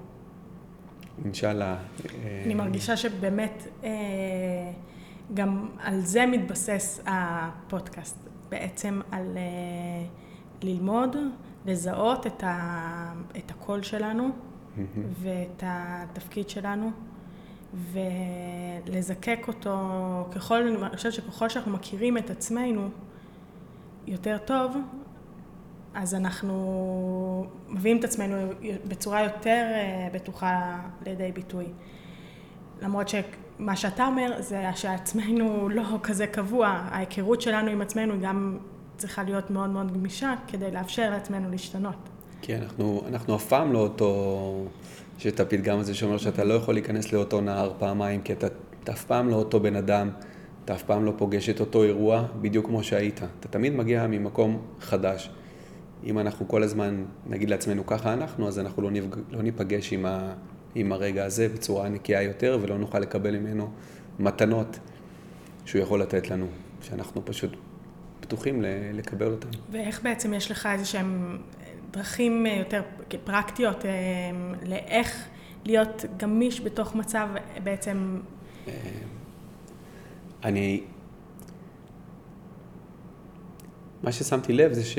אינשאללה. 1.26 1.78
אה, 2.26 2.42
אני 2.46 2.54
מרגישה 2.54 2.98
שבאמת 2.98 3.68
אה, 3.84 3.90
גם 5.34 5.70
על 5.80 6.02
זה 6.02 6.26
מתבסס 6.26 7.02
הפודקאסט, 7.06 8.18
בעצם 8.50 9.02
על 9.12 9.38
ללמוד 10.62 11.16
לזהות 11.66 12.28
את, 12.28 12.44
ה, 12.44 13.14
את 13.38 13.52
הקול 13.52 13.84
שלנו 13.84 14.30
ואת 15.22 15.64
התפקיד 15.66 16.50
שלנו 16.50 16.92
ולזקק 17.74 19.46
אותו 19.48 19.78
ככל, 20.32 20.68
אני 20.68 20.96
חושבת 20.98 21.14
שככל 21.14 21.50
שאנחנו 21.50 21.72
מכירים 21.72 22.18
את 22.18 22.30
עצמנו 22.30 22.90
יותר 24.08 24.38
טוב, 24.46 24.78
אז 25.94 26.16
אנחנו 26.16 27.48
מביאים 27.70 28.00
את 28.00 28.04
עצמנו 28.04 28.36
בצורה 28.88 29.24
יותר 29.24 29.66
אה, 29.74 30.08
בטוחה 30.14 30.80
לידי 31.06 31.32
ביטוי. 31.32 31.66
למרות 32.82 33.08
שמה 33.58 33.76
שאתה 33.76 34.08
אומר 34.08 34.42
זה 34.42 34.64
שעצמנו 34.76 35.70
לא 35.70 35.84
כזה 36.04 36.28
קבוע, 36.28 36.68
ההיכרות 36.68 37.42
שלנו 37.42 37.72
עם 37.72 37.82
עצמנו 37.82 38.14
גם 38.22 38.58
צריכה 38.98 39.24
להיות 39.24 39.52
מאוד 39.52 39.70
מאוד 39.70 39.94
גמישה 39.94 40.36
כדי 40.48 40.72
לאפשר 40.72 41.10
לעצמנו 41.10 41.52
להשתנות. 41.52 41.96
כי 42.42 42.56
אנחנו, 42.56 43.04
אנחנו 43.08 43.36
אף 43.36 43.46
פעם 43.46 43.74
לא 43.74 43.80
אותו, 43.80 44.66
יש 45.20 45.28
את 45.28 45.40
הפתגם 45.40 45.80
הזה 45.80 45.96
שאומר 45.96 46.18
שאתה 46.18 46.44
לא 46.44 46.54
יכול 46.54 46.74
להיכנס 46.74 47.14
לאותו 47.14 47.42
נהר 47.42 47.74
פעמיים, 47.80 48.22
כי 48.22 48.34
אתה, 48.34 48.48
אתה 48.84 48.92
אף 48.92 49.06
פעם 49.06 49.30
לא 49.30 49.36
אותו 49.36 49.60
בן 49.60 49.76
אדם, 49.76 50.10
אתה 50.66 50.74
אף 50.74 50.84
פעם 50.84 51.06
לא 51.06 51.14
פוגש 51.18 51.50
את 51.50 51.60
אותו 51.60 51.84
אירוע 51.84 52.24
בדיוק 52.42 52.66
כמו 52.66 52.84
שהיית. 52.84 53.22
אתה 53.40 53.48
תמיד 53.48 53.74
מגיע 53.74 54.08
ממקום 54.08 54.62
חדש. 54.80 55.30
אם 56.04 56.20
אנחנו 56.20 56.48
כל 56.48 56.64
הזמן 56.64 57.06
נגיד 57.28 57.50
לעצמנו 57.50 57.86
ככה 57.86 58.14
אנחנו, 58.14 58.48
אז 58.48 58.60
אנחנו 58.60 58.82
לא, 58.82 58.92
נפג... 58.92 59.18
לא 59.32 59.42
ניפגש 59.42 59.94
עם, 59.94 60.06
ה... 60.06 60.34
עם 60.76 60.92
הרגע 60.92 61.26
הזה 61.26 61.50
בצורה 61.50 61.90
נקייה 61.90 62.22
יותר 62.22 62.60
ולא 62.62 62.78
נוכל 62.78 63.00
לקבל 63.00 63.38
ממנו 63.38 63.72
מתנות 64.20 64.80
שהוא 65.66 65.82
יכול 65.82 66.02
לתת 66.02 66.30
לנו, 66.30 66.48
שאנחנו 66.82 67.26
פשוט 67.26 67.56
פתוחים 68.20 68.62
לקבל 68.94 69.32
אותם. 69.32 69.50
ואיך 69.72 70.04
בעצם 70.04 70.34
יש 70.34 70.52
לך 70.52 70.70
איזה 70.72 70.86
שהם 70.86 71.38
דרכים 71.92 72.46
אה, 72.46 72.52
יותר 72.52 72.82
פרקטיות 73.24 73.86
אה, 73.86 73.92
לאיך 74.66 75.28
להיות 75.66 76.06
גמיש 76.18 76.62
בתוך 76.62 76.96
מצב 76.96 77.28
בעצם... 77.64 78.20
אה, 78.68 78.74
אני... 80.44 80.84
מה 84.04 84.12
ששמתי 84.12 84.54
לב 84.54 84.74
זה 84.74 84.84
ש... 84.86 84.98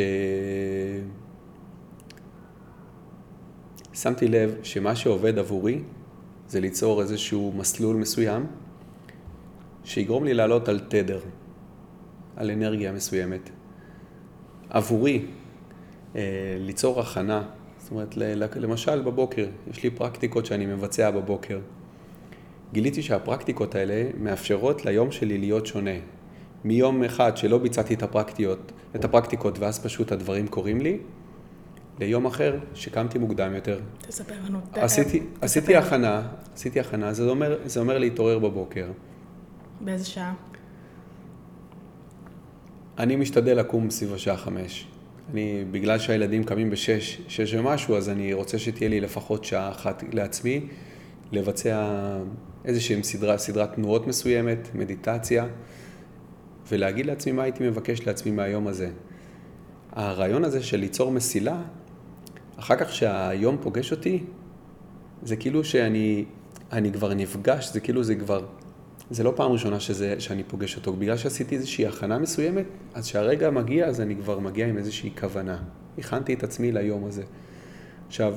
שמתי 3.95 4.29
לב 4.29 4.57
שמה 4.63 4.97
שעובד 4.97 5.39
עבורי 5.39 5.81
זה 6.49 6.61
ליצור 6.61 7.03
איזשהו 7.03 7.53
מסלול 7.57 7.97
מסוים 7.97 8.47
שיגרום 9.85 10.25
לי 10.25 10.35
לעלות 10.35 10.69
על 10.69 10.81
תדר. 10.89 11.21
על 12.37 12.51
אנרגיה 12.51 12.93
מסוימת. 12.93 13.51
עבורי, 14.71 15.25
אה, 16.17 16.23
ליצור 16.59 17.01
הכנה, 17.01 17.43
זאת 17.79 17.91
אומרת, 17.91 18.17
למשל 18.57 19.03
בבוקר, 19.03 19.47
יש 19.71 19.83
לי 19.83 19.91
פרקטיקות 19.91 20.47
שאני 20.47 20.67
מבצע 20.67 21.11
בבוקר. 21.11 21.61
גיליתי 22.73 23.03
שהפרקטיקות 23.03 23.75
האלה 23.75 24.11
מאפשרות 24.19 24.85
ליום 24.85 25.11
שלי 25.11 25.39
להיות 25.39 25.67
שונה. 25.67 25.99
מיום 26.65 27.03
אחד 27.03 27.37
שלא 27.37 27.59
ביצעתי 27.59 27.95
את 27.95 28.03
הפרקטיות, 28.03 28.73
את 28.97 29.05
הפרקטיקות 29.05 29.59
ואז 29.59 29.79
פשוט 29.79 30.13
הדברים 30.13 30.49
קורים 30.49 30.81
לי, 30.81 30.99
ליום 31.99 32.27
אחר 32.27 32.59
שקמתי 32.75 33.19
מוקדם 33.19 33.55
יותר. 33.55 33.81
תספר 34.01 34.35
לנו. 34.49 34.59
עשיתי, 34.73 35.21
תספר. 35.21 35.31
עשיתי 35.41 35.77
הכנה, 35.77 36.23
עשיתי 36.55 36.81
הכנה, 36.81 37.13
זה 37.13 37.29
אומר, 37.29 37.59
זה 37.65 37.81
אומר 37.81 37.99
להתעורר 37.99 38.39
בבוקר. 38.39 38.87
באיזה 39.81 40.05
שעה? 40.05 40.35
אני 42.99 43.17
משתדל 43.17 43.59
לקום 43.59 43.91
סביב 43.91 44.15
השעה 44.15 44.37
חמש. 44.37 44.87
אני, 45.33 45.65
בגלל 45.71 45.99
שהילדים 45.99 46.45
קמים 46.45 46.71
בשש, 46.71 47.21
שש 47.29 47.55
ומשהו, 47.55 47.97
אז 47.97 48.09
אני 48.09 48.33
רוצה 48.33 48.59
שתהיה 48.59 48.91
לי 48.91 49.01
לפחות 49.01 49.45
שעה 49.45 49.71
אחת 49.71 50.05
לעצמי, 50.13 50.67
לבצע 51.33 51.89
איזושהי 52.65 53.03
סדרה, 53.03 53.39
סדרת 53.39 53.75
תנועות 53.75 54.07
מסוימת, 54.07 54.69
מדיטציה, 54.75 55.47
ולהגיד 56.71 57.07
לעצמי 57.07 57.33
מה 57.33 57.43
הייתי 57.43 57.69
מבקש 57.69 58.07
לעצמי 58.07 58.33
מהיום 58.33 58.67
הזה. 58.67 58.91
הרעיון 59.93 60.45
הזה 60.45 60.63
של 60.63 60.77
ליצור 60.77 61.13
מסילה, 61.13 61.63
אחר 62.57 62.77
כך 62.77 62.95
שהיום 62.95 63.57
פוגש 63.61 63.93
אותי, 63.93 64.25
זה 65.23 65.37
כאילו 65.37 65.65
שאני 65.65 66.25
אני 66.73 66.93
כבר 66.93 67.15
נפגש, 67.15 67.73
זה 67.73 67.81
כאילו 67.81 68.05
זה 68.05 68.15
כבר 68.15 68.47
זה 69.11 69.23
לא 69.23 69.33
פעם 69.37 69.53
ראשונה 69.53 69.81
שזה, 69.81 70.21
שאני 70.21 70.43
פוגש 70.45 70.77
אותו, 70.77 70.93
בגלל 70.93 71.17
שעשיתי 71.17 71.55
איזושהי 71.55 71.87
הכנה 71.87 72.19
מסוימת, 72.19 72.65
אז 72.95 73.05
כשהרגע 73.05 73.51
מגיע, 73.51 73.87
אז 73.87 74.01
אני 74.01 74.17
כבר 74.17 74.39
מגיע 74.39 74.67
עם 74.67 74.79
איזושהי 74.79 75.11
כוונה. 75.21 75.59
הכנתי 75.99 76.35
את 76.35 76.43
עצמי 76.43 76.73
ליום 76.73 77.05
הזה. 77.05 77.23
עכשיו, 78.07 78.35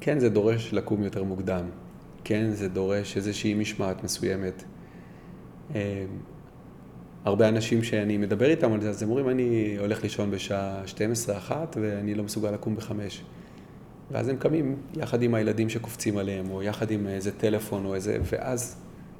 כן, 0.00 0.18
זה 0.18 0.28
דורש 0.28 0.74
לקום 0.74 1.02
יותר 1.02 1.24
מוקדם. 1.24 1.64
כן, 2.24 2.50
זה 2.50 2.68
דורש 2.68 3.16
איזושהי 3.16 3.54
משמעת 3.54 4.04
מסוימת. 4.04 4.64
הרבה 7.24 7.48
אנשים 7.48 7.82
שאני 7.82 8.16
מדבר 8.16 8.50
איתם 8.50 8.72
על 8.72 8.80
זה, 8.80 8.90
אז 8.90 9.02
הם 9.02 9.08
אומרים, 9.08 9.28
אני 9.28 9.76
הולך 9.78 10.02
לישון 10.02 10.30
בשעה 10.30 10.82
12-1 11.48 11.52
ואני 11.80 12.14
לא 12.14 12.24
מסוגל 12.24 12.50
לקום 12.50 12.76
בחמש. 12.76 13.22
ואז 14.10 14.28
הם 14.28 14.36
קמים 14.36 14.76
יחד 14.94 15.22
עם 15.22 15.34
הילדים 15.34 15.68
שקופצים 15.68 16.18
עליהם, 16.18 16.50
או 16.50 16.62
יחד 16.62 16.90
עם 16.90 17.06
איזה 17.06 17.32
טלפון 17.32 17.84
או 17.84 17.94
איזה, 17.94 18.18
ואז 18.32 18.76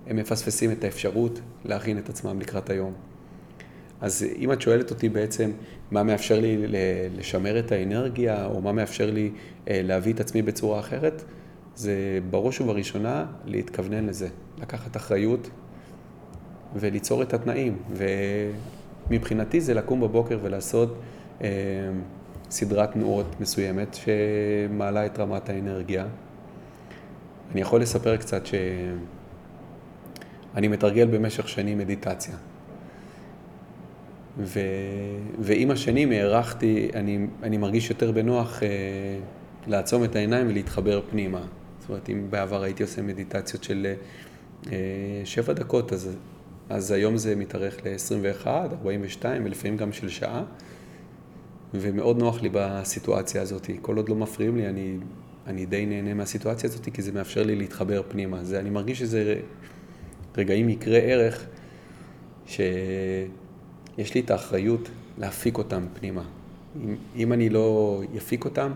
הם 0.06 0.16
מפספסים 0.16 0.72
את 0.72 0.84
האפשרות 0.84 1.40
להכין 1.64 1.98
את 1.98 2.08
עצמם 2.08 2.40
לקראת 2.40 2.70
היום. 2.70 2.92
אז 4.00 4.26
אם 4.38 4.52
את 4.52 4.60
שואלת 4.60 4.90
אותי 4.90 5.08
בעצם 5.08 5.50
מה 5.90 6.02
מאפשר 6.02 6.40
לי 6.40 6.56
לשמר 7.18 7.58
את 7.58 7.72
האנרגיה, 7.72 8.46
או 8.46 8.60
מה 8.60 8.72
מאפשר 8.72 9.10
לי 9.10 9.30
אה, 9.68 9.80
להביא 9.84 10.12
את 10.12 10.20
עצמי 10.20 10.42
בצורה 10.42 10.80
אחרת, 10.80 11.24
זה 11.76 12.18
בראש 12.30 12.60
ובראשונה 12.60 13.26
להתכוונן 13.44 14.06
לזה, 14.06 14.28
לקחת 14.60 14.96
אחריות 14.96 15.50
וליצור 16.76 17.22
את 17.22 17.34
התנאים. 17.34 17.78
ומבחינתי 19.10 19.60
זה 19.60 19.74
לקום 19.74 20.00
בבוקר 20.00 20.38
ולעשות 20.42 20.98
אה, 21.42 21.48
סדרת 22.50 22.92
תנועות 22.92 23.40
מסוימת 23.40 23.94
שמעלה 23.94 25.06
את 25.06 25.18
רמת 25.18 25.48
האנרגיה. 25.48 26.06
אני 27.52 27.60
יכול 27.60 27.80
לספר 27.80 28.16
קצת 28.16 28.46
שאני 28.46 28.98
מתרגל 30.68 31.06
במשך 31.06 31.48
שנים 31.48 31.78
מדיטציה. 31.78 32.34
ו... 34.38 34.60
ועם 35.38 35.70
השנים 35.70 36.10
הערכתי, 36.10 36.90
אני, 36.94 37.26
אני 37.42 37.56
מרגיש 37.56 37.90
יותר 37.90 38.12
בנוח 38.12 38.62
אה, 38.62 38.68
לעצום 39.66 40.04
את 40.04 40.16
העיניים 40.16 40.48
ולהתחבר 40.48 41.00
פנימה. 41.10 41.42
זאת 41.80 41.88
אומרת, 41.88 42.08
אם 42.08 42.26
בעבר 42.30 42.62
הייתי 42.62 42.82
עושה 42.82 43.02
מדיטציות 43.02 43.64
של 43.64 43.92
אה, 44.72 44.76
שבע 45.24 45.52
דקות, 45.52 45.92
אז, 45.92 46.16
אז 46.72 46.90
היום 46.90 47.16
זה 47.16 47.36
מתארך 47.36 47.76
ל-21, 47.84 48.46
42 48.46 49.44
ולפעמים 49.44 49.76
גם 49.76 49.92
של 49.92 50.08
שעה. 50.08 50.44
ומאוד 51.74 52.18
נוח 52.18 52.42
לי 52.42 52.48
בסיטואציה 52.52 53.42
הזאת. 53.42 53.70
כל 53.82 53.96
עוד 53.96 54.08
לא 54.08 54.16
מפריעים 54.16 54.56
לי, 54.56 54.68
אני, 54.68 54.96
אני 55.46 55.66
די 55.66 55.86
נהנה 55.86 56.14
מהסיטואציה 56.14 56.70
הזאת, 56.70 56.88
כי 56.94 57.02
זה 57.02 57.12
מאפשר 57.12 57.42
לי 57.42 57.56
להתחבר 57.56 58.02
פנימה. 58.08 58.44
זה, 58.44 58.60
אני 58.60 58.70
מרגיש 58.70 58.98
שזה 58.98 59.40
רגעים 60.36 60.68
יקרי 60.68 61.12
ערך, 61.12 61.46
שיש 62.46 64.14
לי 64.14 64.20
את 64.20 64.30
האחריות 64.30 64.88
להפיק 65.18 65.58
אותם 65.58 65.86
פנימה. 66.00 66.24
אם, 66.76 66.96
אם 67.16 67.32
אני 67.32 67.48
לא 67.48 68.00
אפיק 68.16 68.44
אותם, 68.44 68.72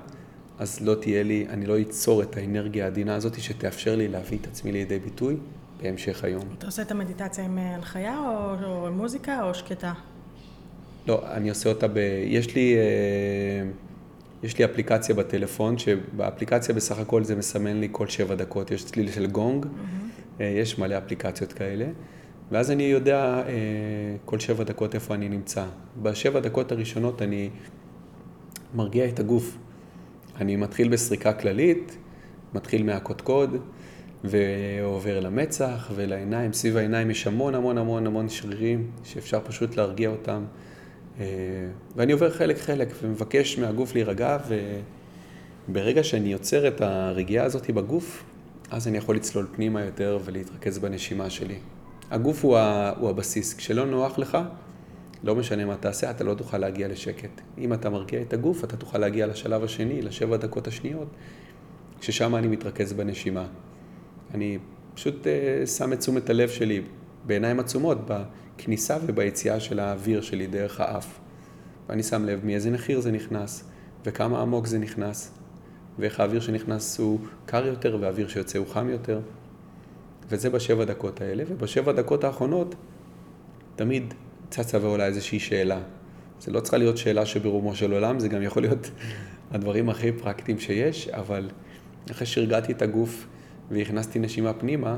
אז 0.59 0.81
לא 0.81 0.95
תהיה 0.95 1.23
לי, 1.23 1.47
אני 1.49 1.67
לא 1.67 1.81
אצור 1.81 2.23
את 2.23 2.37
האנרגיה 2.37 2.85
העדינה 2.85 3.15
הזאת 3.15 3.41
שתאפשר 3.41 3.97
לי 3.97 4.09
להביא 4.09 4.39
את 4.39 4.47
עצמי 4.47 4.73
לידי 4.73 4.99
ביטוי 4.99 5.37
בהמשך 5.83 6.25
היום. 6.25 6.43
אתה 6.59 6.67
עושה 6.67 6.83
את 6.83 6.91
המדיטציה 6.91 7.45
עם 7.45 7.59
הנחיה 7.59 8.19
או, 8.19 8.65
או 8.65 8.93
מוזיקה 8.93 9.43
או 9.43 9.55
שקטה? 9.55 9.93
לא, 11.07 11.23
אני 11.33 11.49
עושה 11.49 11.69
אותה 11.69 11.89
ב... 11.89 11.97
יש 12.25 12.55
לי, 12.55 12.77
אה, 12.77 13.69
יש 14.43 14.59
לי 14.59 14.65
אפליקציה 14.65 15.15
בטלפון, 15.15 15.79
שבאפליקציה 15.79 16.75
בסך 16.75 16.99
הכל 16.99 17.25
זה 17.25 17.37
מסמן 17.37 17.81
לי 17.81 17.89
כל 17.93 18.09
שבע 18.09 18.35
דקות, 18.35 18.71
יש 18.71 18.85
צליל 18.85 19.11
של 19.11 19.27
גונג, 19.27 19.65
mm-hmm. 19.65 20.43
יש 20.43 20.79
מלא 20.79 20.99
אפליקציות 20.99 21.53
כאלה, 21.53 21.87
ואז 22.51 22.71
אני 22.71 22.83
יודע 22.83 23.43
אה, 23.47 23.53
כל 24.25 24.39
שבע 24.39 24.65
דקות 24.65 24.95
איפה 24.95 25.15
אני 25.15 25.29
נמצא. 25.29 25.65
בשבע 26.03 26.41
דקות 26.41 26.73
הראשונות 26.73 27.23
אני 27.23 27.51
מרגיע 28.75 29.09
את 29.09 29.21
הגוף. 29.21 29.57
אני 30.41 30.57
מתחיל 30.57 30.89
בסריקה 30.89 31.33
כללית, 31.33 31.97
מתחיל 32.55 32.83
מהקודקוד, 32.83 33.57
ועובר 34.29 35.21
למצח 35.21 35.91
ולעיניים. 35.95 36.53
סביב 36.53 36.77
העיניים 36.77 37.11
יש 37.11 37.27
המון 37.27 37.55
המון 37.55 37.79
המון 37.79 38.07
המון 38.07 38.29
שרירים 38.29 38.91
שאפשר 39.05 39.41
פשוט 39.45 39.77
להרגיע 39.77 40.09
אותם. 40.09 40.45
אה, 41.21 41.25
ואני 41.97 42.13
עובר 42.13 42.31
חלק 42.31 42.59
חלק 42.59 42.89
ומבקש 43.03 43.59
מהגוף 43.59 43.95
להירגע, 43.95 44.39
וברגע 45.69 46.05
שאני 46.05 46.33
יוצר 46.33 46.69
את 46.69 46.81
הרגיעה 46.81 47.45
הזאת 47.45 47.71
בגוף, 47.71 48.25
אז 48.71 48.89
אני 48.89 48.99
יכול 48.99 49.17
לצלול 49.17 49.47
פנימה 49.53 49.85
יותר 49.85 50.19
ולהתרכז 50.25 50.79
בנשימה 50.79 51.31
שלי. 51.31 51.59
הגוף 52.11 52.45
הוא, 52.45 52.57
ה, 52.57 52.93
הוא 52.99 53.11
הבסיס. 53.11 53.55
כשלא 53.55 53.87
נוח 53.87 54.19
לך, 54.19 54.39
לא 55.25 55.37
משנה 55.37 55.65
מה 55.65 55.77
תעשה, 55.77 56.11
אתה 56.11 56.25
לא 56.25 56.35
תוכל 56.35 56.59
להגיע 56.59 56.89
לשקט. 56.89 57.41
אם 57.59 57.73
אתה 57.73 57.91
מרגיע 57.91 58.23
את 58.23 58.33
הגוף, 58.33 58.65
אתה 58.65 58.77
תוכל 58.77 58.99
להגיע 58.99 59.27
לשלב 59.27 59.65
השני, 59.65 60.03
לשבע 60.03 60.37
דקות 60.37 60.67
השניות, 60.67 61.09
ששם 62.01 62.37
אני 62.37 62.49
מתרכז 62.49 62.93
בנשימה. 62.93 63.47
אני 64.37 64.59
פשוט 64.95 65.27
uh, 65.27 65.67
שם 65.67 65.93
את 65.93 65.99
תשומת 65.99 66.31
הלב 66.31 66.49
שלי 66.49 66.83
בעיניים 67.27 67.61
עצומות, 67.61 67.99
בכניסה 68.07 68.97
וביציאה 69.07 69.61
של 69.61 69.81
האוויר 69.81 70.21
שלי 70.21 70.47
דרך 70.47 70.81
האף. 70.81 71.19
ואני 71.89 72.03
שם 72.03 72.25
לב 72.25 72.41
מאיזה 72.45 72.71
מחיר 72.71 73.01
זה 73.01 73.13
נכנס, 73.13 73.65
וכמה 74.05 74.41
עמוק 74.43 74.67
זה 74.67 74.79
נכנס, 74.79 75.33
ואיך 75.99 76.21
האוויר 76.21 76.41
שנכנס 76.41 76.99
הוא 76.99 77.21
קר 77.47 77.67
יותר 77.67 77.99
והאוויר 78.01 78.29
שיוצא 78.29 78.59
הוא 78.59 78.67
חם 78.67 78.89
יותר. 78.89 79.21
וזה 80.29 80.51
בשבע 80.51 80.85
דקות 80.85 81.21
האלה, 81.21 81.45
ובשבע 81.49 81.93
דקות 81.93 82.25
האחרונות 82.25 82.75
תמיד 83.77 84.15
צצה 84.51 84.79
ועולה 84.83 85.07
איזושהי 85.07 85.41
שאלה. 85.41 85.81
זה 86.41 86.53
לא 86.53 86.61
צריכה 86.61 86.77
להיות 86.77 86.99
שאלה 86.99 87.27
שברומו 87.27 87.75
של 87.75 87.93
עולם, 87.93 88.21
זה 88.21 88.29
גם 88.29 88.43
יכול 88.43 88.63
להיות 88.63 88.91
הדברים 89.53 89.89
הכי 89.89 90.13
פרקטיים 90.13 90.59
שיש, 90.59 91.09
אבל 91.09 91.51
אחרי 92.11 92.27
שהרגעתי 92.27 92.73
את 92.73 92.83
הגוף 92.83 93.27
והכנסתי 93.71 94.19
נשימה 94.19 94.53
פנימה, 94.53 94.97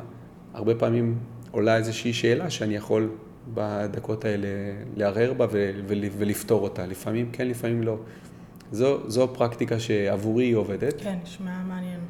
הרבה 0.54 0.74
פעמים 0.74 1.18
עולה 1.50 1.76
איזושהי 1.76 2.12
שאלה 2.12 2.50
שאני 2.50 2.76
יכול 2.76 3.10
בדקות 3.54 4.24
האלה 4.24 4.48
לערער 4.96 5.32
בה 5.32 5.46
ולפתור 6.18 6.62
אותה. 6.62 6.86
לפעמים 6.86 7.28
כן, 7.32 7.48
לפעמים 7.48 7.82
לא. 7.82 7.96
זו, 8.72 9.10
זו 9.10 9.28
פרקטיקה 9.34 9.80
שעבורי 9.80 10.44
היא 10.44 10.54
עובדת. 10.54 11.00
כן, 11.00 11.18
נשמע 11.22 11.62
מעניין. 11.68 12.00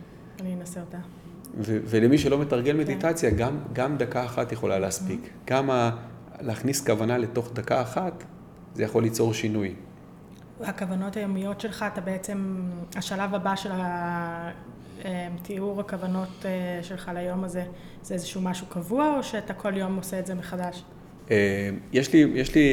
אני 0.40 0.55
אנסה 0.55 0.81
אותה. 0.81 0.99
ו- 1.59 1.79
ולמי 1.85 2.18
שלא 2.18 2.38
מתרגל 2.38 2.73
כן. 2.73 2.79
מדיטציה, 2.79 3.31
גם, 3.31 3.59
גם 3.73 3.97
דקה 3.97 4.25
אחת 4.25 4.53
יכולה 4.53 4.79
להספיק. 4.79 5.21
Mm-hmm. 5.25 5.51
גם 5.51 5.71
ה- 5.71 5.90
להכניס 6.40 6.87
כוונה 6.87 7.18
לתוך 7.18 7.51
דקה 7.53 7.83
אחת, 7.83 8.25
זה 8.75 8.83
יכול 8.85 9.03
ליצור 9.03 9.35
שינוי. 9.35 9.75
הכוונות 10.61 11.16
היומיות 11.16 11.61
שלך, 11.61 11.85
אתה 11.92 12.01
בעצם, 12.01 12.57
השלב 12.97 13.35
הבא 13.35 13.57
של 13.57 13.71
תיאור 15.43 15.81
הכוונות 15.81 16.29
אה, 16.45 16.83
שלך 16.83 17.11
ליום 17.15 17.45
הזה, 17.45 17.65
זה 18.03 18.15
איזשהו 18.15 18.41
משהו 18.41 18.67
קבוע, 18.67 19.17
או 19.17 19.23
שאתה 19.23 19.55
כל 19.55 19.77
יום 19.77 19.97
עושה 19.97 20.19
את 20.19 20.27
זה 20.27 20.35
מחדש? 20.35 20.83
אה, 21.31 21.71
יש 21.93 22.13
לי, 22.13 22.27
יש 22.35 22.55
לי 22.55 22.71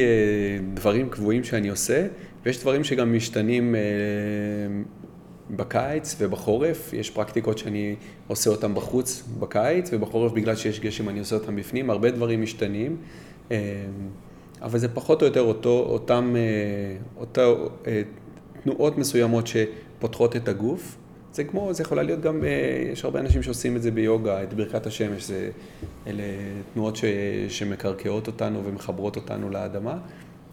דברים 0.74 1.08
קבועים 1.08 1.44
שאני 1.44 1.68
עושה, 1.68 2.06
ויש 2.44 2.60
דברים 2.60 2.84
שגם 2.84 3.16
משתנים 3.16 3.74
בקיץ 5.50 6.16
ובחורף. 6.18 6.92
יש 6.92 7.10
פרקטיקות 7.10 7.58
שאני 7.58 7.96
עושה 8.26 8.50
אותן 8.50 8.74
בחוץ 8.74 9.22
בקיץ, 9.38 9.90
ובחורף 9.92 10.32
בגלל 10.32 10.56
שיש 10.56 10.80
גשם 10.80 11.08
אני 11.08 11.18
עושה 11.18 11.36
אותן 11.36 11.56
בפנים. 11.56 11.90
הרבה 11.90 12.10
דברים 12.10 12.42
משתנים, 12.42 12.96
אבל 14.62 14.78
זה 14.78 14.88
פחות 14.88 15.22
או 15.22 15.26
יותר 15.26 15.40
אותו, 15.40 15.86
אותם, 15.88 16.34
אותו, 17.16 17.68
תנועות 18.62 18.98
מסוימות 18.98 19.46
שפותחות 19.46 20.36
את 20.36 20.48
הגוף. 20.48 20.96
זה 21.36 21.44
כמו, 21.44 21.74
זה 21.74 21.82
יכולה 21.82 22.02
להיות 22.02 22.20
גם, 22.20 22.44
אה, 22.44 22.48
יש 22.92 23.04
הרבה 23.04 23.20
אנשים 23.20 23.42
שעושים 23.42 23.76
את 23.76 23.82
זה 23.82 23.90
ביוגה, 23.90 24.42
את 24.42 24.54
ברכת 24.54 24.86
השמש, 24.86 25.24
זה, 25.24 25.50
אלה 26.06 26.22
תנועות 26.74 26.96
ש, 26.96 27.04
שמקרקעות 27.48 28.26
אותנו 28.26 28.64
ומחברות 28.64 29.16
אותנו 29.16 29.50
לאדמה. 29.50 29.98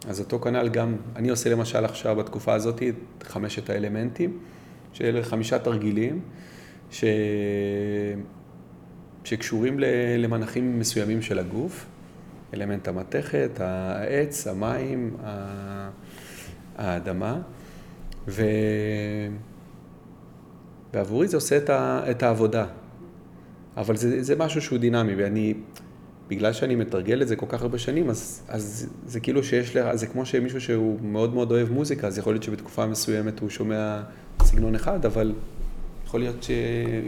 אז 0.07 0.19
אותו 0.19 0.39
כנ"ל 0.39 0.69
גם, 0.69 0.95
אני 1.15 1.29
עושה 1.29 1.49
למשל 1.49 1.85
עכשיו 1.85 2.15
בתקופה 2.15 2.53
הזאת 2.53 2.83
את 2.83 3.23
חמשת 3.23 3.69
האלמנטים, 3.69 4.39
שאלה 4.93 5.23
חמישה 5.23 5.59
תרגילים, 5.59 6.21
ש... 6.91 7.03
שקשורים 9.23 9.79
למנחים 10.17 10.79
מסוימים 10.79 11.21
של 11.21 11.39
הגוף, 11.39 11.85
אלמנט 12.53 12.87
המתכת, 12.87 13.59
העץ, 13.59 14.47
המים, 14.47 15.17
האדמה, 16.77 17.41
ו... 18.27 18.43
ועבורי 20.93 21.27
זה 21.27 21.37
עושה 21.37 21.57
את, 21.57 21.69
ה, 21.69 22.03
את 22.11 22.23
העבודה. 22.23 22.65
אבל 23.77 23.95
זה, 23.95 24.23
זה 24.23 24.35
משהו 24.35 24.61
שהוא 24.61 24.79
דינמי, 24.79 25.15
ואני, 25.15 25.53
בגלל 26.27 26.53
שאני 26.53 26.75
מתרגל 26.75 27.21
את 27.21 27.27
זה 27.27 27.35
כל 27.35 27.45
כך 27.49 27.61
הרבה 27.61 27.77
שנים, 27.77 28.09
אז, 28.09 28.43
אז 28.47 28.89
זה 29.05 29.19
כאילו 29.19 29.43
שיש, 29.43 29.75
לה, 29.75 29.95
זה 29.95 30.07
כמו 30.07 30.25
שמישהו 30.25 30.61
שהוא 30.61 30.99
מאוד 31.01 31.33
מאוד 31.33 31.51
אוהב 31.51 31.71
מוזיקה, 31.71 32.07
אז 32.07 32.17
יכול 32.17 32.33
להיות 32.33 32.43
שבתקופה 32.43 32.85
מסוימת 32.85 33.39
הוא 33.39 33.49
שומע 33.49 34.01
סגנון 34.43 34.75
אחד, 34.75 35.05
אבל 35.05 35.33
יכול 36.05 36.19
להיות 36.19 36.43
שהוא 36.43 36.55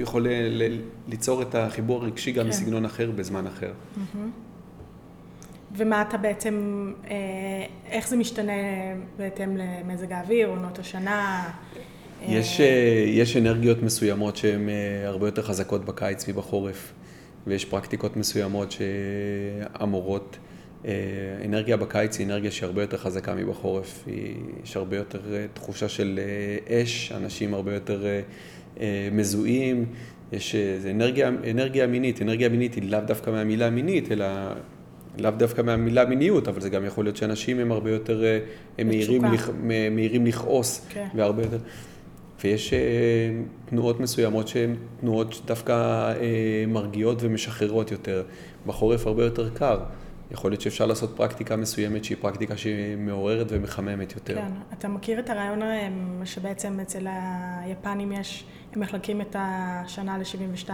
יכול 0.01 0.27
ל, 0.27 0.63
ל, 0.63 0.79
ליצור 1.07 1.41
את 1.41 1.55
החיבור 1.55 2.03
הרגשי 2.03 2.31
גם 2.31 2.43
כן. 2.43 2.49
בסגנון 2.49 2.85
אחר 2.85 3.11
בזמן 3.11 3.47
אחר. 3.47 3.71
Mm-hmm. 3.71 4.17
ומה 5.77 6.01
אתה 6.01 6.17
בעצם, 6.17 6.93
אה, 7.07 7.15
איך 7.89 8.07
זה 8.07 8.17
משתנה 8.17 8.51
בהתאם 9.17 9.57
למזג 9.57 10.11
האוויר, 10.11 10.47
עונות 10.47 10.79
השנה? 10.79 11.49
יש, 12.21 12.61
אה, 12.61 13.05
יש 13.07 13.37
אנרגיות 13.37 13.83
מסוימות 13.83 14.37
שהן 14.37 14.69
אה, 14.69 15.07
הרבה 15.07 15.27
יותר 15.27 15.41
חזקות 15.41 15.85
בקיץ 15.85 16.29
מבחורף, 16.29 16.93
ויש 17.47 17.65
פרקטיקות 17.65 18.17
מסוימות 18.17 18.71
שאמורות, 18.71 20.37
אה, 20.85 20.91
אנרגיה 21.45 21.77
בקיץ 21.77 22.19
היא 22.19 22.27
אנרגיה 22.27 22.51
שהרבה 22.51 22.81
יותר 22.81 22.97
חזקה 22.97 23.35
מבחורף, 23.35 24.05
יש 24.63 24.77
הרבה 24.77 24.97
יותר 24.97 25.19
תחושה 25.53 25.89
של 25.89 26.19
אש, 26.69 27.11
אנשים 27.11 27.53
הרבה 27.53 27.73
יותר 27.73 28.05
מזוהים, 29.11 29.85
יש 30.31 30.55
זה 30.55 30.91
אנרגיה, 30.91 31.31
אנרגיה 31.51 31.87
מינית, 31.87 32.21
אנרגיה 32.21 32.49
מינית 32.49 32.73
היא 32.73 32.91
לאו 32.91 32.99
דווקא 33.07 33.29
מהמילה 33.29 33.69
מינית, 33.69 34.11
אלא 34.11 34.25
לאו 35.17 35.31
דווקא 35.31 35.61
מהמילה 35.61 36.05
מיניות, 36.05 36.47
אבל 36.47 36.61
זה 36.61 36.69
גם 36.69 36.85
יכול 36.85 37.05
להיות 37.05 37.17
שאנשים 37.17 37.59
הם 37.59 37.71
הרבה 37.71 37.91
יותר, 37.91 38.23
הם 38.77 38.87
מהירים, 38.87 39.25
לכ, 39.25 39.49
מהירים 39.91 40.25
לכעוס, 40.25 40.85
כן. 40.89 41.07
והרבה 41.15 41.43
יותר... 41.43 41.57
ויש 42.45 42.73
אה, 42.73 42.79
תנועות 43.65 43.99
מסוימות 43.99 44.47
שהן 44.47 44.75
תנועות 44.99 45.41
דווקא 45.45 45.73
אה, 45.73 46.63
מרגיעות 46.67 47.17
ומשחררות 47.21 47.91
יותר. 47.91 48.23
בחורף 48.65 49.07
הרבה 49.07 49.23
יותר 49.23 49.49
קר. 49.49 49.79
יכול 50.31 50.51
להיות 50.51 50.61
שאפשר 50.61 50.85
לעשות 50.85 51.13
פרקטיקה 51.15 51.55
מסוימת 51.55 52.03
שהיא 52.03 52.17
פרקטיקה 52.21 52.57
שמעוררת 52.57 53.47
ומחממת 53.49 54.15
יותר. 54.15 54.35
כן, 54.35 54.51
אתה 54.73 54.87
מכיר 54.87 55.19
את 55.19 55.29
הרעיון 55.29 55.59
שבעצם 56.25 56.79
אצל 56.79 57.07
היפנים 57.63 58.11
יש, 58.11 58.45
הם 58.73 58.79
מחלקים 58.81 59.21
את 59.21 59.35
השנה 59.39 60.17
ל-72 60.17 60.69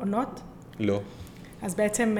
עונות? 0.00 0.40
לא. 0.80 1.00
אז 1.62 1.74
בעצם 1.74 2.16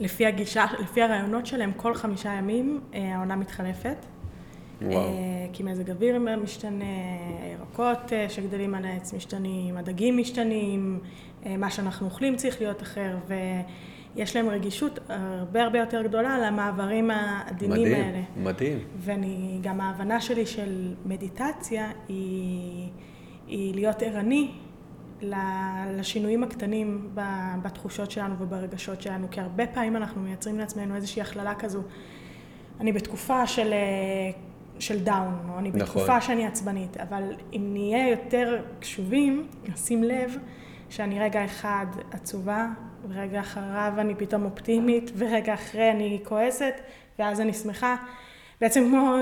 לפי 0.00 0.26
הגישה, 0.26 0.64
לפי 0.80 1.02
הרעיונות 1.02 1.46
שלהם, 1.46 1.72
כל 1.76 1.94
חמישה 1.94 2.32
ימים 2.32 2.80
העונה 2.92 3.36
מתחלפת. 3.36 3.96
וואו. 4.84 5.10
כי 5.52 5.62
מזג 5.62 5.90
אוויר 5.90 6.18
משתנה, 6.42 6.84
ירקות 7.52 8.12
שגדלים 8.28 8.74
על 8.74 8.84
העץ 8.84 9.14
משתנים, 9.14 9.76
הדגים 9.76 10.16
משתנים, 10.18 11.00
מה 11.46 11.70
שאנחנו 11.70 12.06
אוכלים 12.06 12.36
צריך 12.36 12.60
להיות 12.60 12.82
אחר, 12.82 13.16
ויש 14.16 14.36
להם 14.36 14.48
רגישות 14.48 14.98
הרבה 15.08 15.62
הרבה 15.62 15.78
יותר 15.78 16.02
גדולה 16.02 16.38
למעברים 16.38 17.10
העדינים 17.10 17.82
מדהים, 17.82 18.04
האלה. 18.04 18.20
מדהים. 18.36 18.78
ואני, 18.98 19.58
גם 19.62 19.80
ההבנה 19.80 20.20
שלי 20.20 20.46
של 20.46 20.94
מדיטציה 21.04 21.90
היא, 22.08 22.88
היא 23.46 23.74
להיות 23.74 24.02
ערני 24.02 24.50
לשינויים 25.96 26.42
הקטנים 26.42 27.10
בתחושות 27.62 28.10
שלנו 28.10 28.34
וברגשות 28.38 29.02
שלנו, 29.02 29.26
כי 29.30 29.40
הרבה 29.40 29.66
פעמים 29.66 29.96
אנחנו 29.96 30.22
מייצרים 30.22 30.58
לעצמנו 30.58 30.94
איזושהי 30.94 31.22
הכללה 31.22 31.54
כזו. 31.54 31.80
אני 32.80 32.92
בתקופה 32.92 33.46
של, 33.46 33.72
של 34.78 35.04
דאון, 35.04 35.48
או 35.48 35.58
אני 35.58 35.70
בתקופה 35.70 36.02
נכון. 36.02 36.20
שאני 36.20 36.46
עצבנית, 36.46 36.96
אבל 36.96 37.22
אם 37.52 37.70
נהיה 37.72 38.08
יותר 38.08 38.62
קשובים, 38.80 39.46
נשים 39.68 40.04
לב 40.04 40.36
שאני 40.90 41.20
רגע 41.20 41.44
אחד 41.44 41.86
עצובה, 42.10 42.68
ורגע 43.08 43.40
אחריו 43.40 43.92
אני 43.98 44.14
פתאום 44.14 44.44
אופטימית, 44.44 45.10
ורגע 45.16 45.54
אחרי 45.54 45.90
אני 45.90 46.20
כועסת, 46.24 46.74
ואז 47.18 47.40
אני 47.40 47.52
שמחה. 47.52 47.96
בעצם 48.60 48.84
כמו 48.88 49.16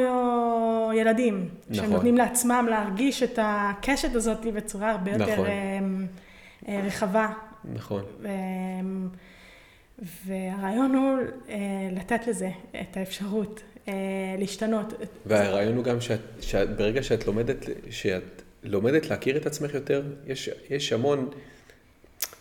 ילדים, 0.95 1.49
נכון. 1.63 1.75
שהם 1.75 1.93
נותנים 1.93 2.17
לעצמם 2.17 2.67
להרגיש 2.71 3.23
את 3.23 3.39
הקשת 3.43 4.15
הזאת 4.15 4.47
בצורה 4.55 4.91
הרבה 4.91 5.11
יותר 5.11 5.33
נכון. 5.33 5.47
רחבה. 6.69 7.29
נכון. 7.75 8.03
והרעיון 10.27 10.95
הוא 10.95 11.19
לתת 11.93 12.27
לזה 12.27 12.51
את 12.81 12.97
האפשרות 12.97 13.63
להשתנות. 14.39 14.95
והרעיון 15.27 15.77
הוא 15.77 15.85
גם 15.85 15.97
שברגע 16.41 17.03
שאת 17.03 17.27
לומדת, 17.27 17.67
שאת 17.91 18.43
לומדת 18.63 19.11
להכיר 19.11 19.37
את 19.37 19.47
עצמך 19.47 19.75
יותר, 19.75 20.03
יש, 20.27 20.51
יש 20.71 20.93
המון... 20.93 21.29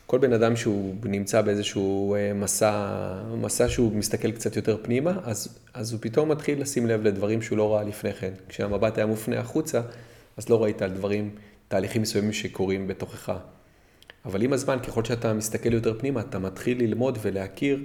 כל 0.09 0.17
בן 0.17 0.33
אדם 0.33 0.55
שהוא 0.55 0.95
נמצא 1.03 1.41
באיזשהו 1.41 2.15
אה, 2.15 2.33
מסע, 2.33 2.95
מסע 3.41 3.69
שהוא 3.69 3.95
מסתכל 3.95 4.31
קצת 4.31 4.55
יותר 4.55 4.77
פנימה, 4.81 5.19
אז, 5.23 5.59
אז 5.73 5.91
הוא 5.91 5.99
פתאום 6.01 6.29
מתחיל 6.29 6.61
לשים 6.61 6.87
לב 6.87 7.03
לדברים 7.03 7.41
שהוא 7.41 7.57
לא 7.57 7.73
ראה 7.73 7.83
לפני 7.83 8.13
כן. 8.13 8.33
כשהמבט 8.49 8.97
היה 8.97 9.05
מופנה 9.05 9.39
החוצה, 9.39 9.81
אז 10.37 10.49
לא 10.49 10.63
ראית 10.63 10.81
על 10.81 10.89
דברים, 10.89 11.29
תהליכים 11.67 12.01
מסוימים 12.01 12.33
שקורים 12.33 12.87
בתוכך. 12.87 13.33
אבל 14.25 14.41
עם 14.41 14.53
הזמן, 14.53 14.79
ככל 14.79 15.03
שאתה 15.03 15.33
מסתכל 15.33 15.73
יותר 15.73 15.99
פנימה, 15.99 16.21
אתה 16.21 16.39
מתחיל 16.39 16.79
ללמוד 16.79 17.17
ולהכיר 17.21 17.83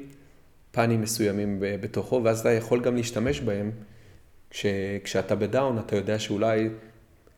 פנים 0.74 1.00
מסוימים 1.00 1.56
בתוכו, 1.60 2.20
ואז 2.24 2.40
אתה 2.40 2.50
יכול 2.50 2.80
גם 2.80 2.96
להשתמש 2.96 3.40
בהם. 3.40 3.70
כש, 4.50 4.66
כשאתה 5.04 5.34
בדאון, 5.34 5.78
אתה 5.78 5.96
יודע 5.96 6.18
שאולי, 6.18 6.68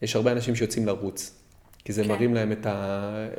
יש 0.02 0.16
הרבה 0.16 0.32
אנשים 0.32 0.54
שיוצאים 0.54 0.86
לרוץ. 0.86 1.42
כי 1.84 1.92
זה 1.92 2.02
כן. 2.02 2.08
מרים 2.08 2.34
להם 2.34 2.52
את 2.52 2.66
ה... 2.66 2.70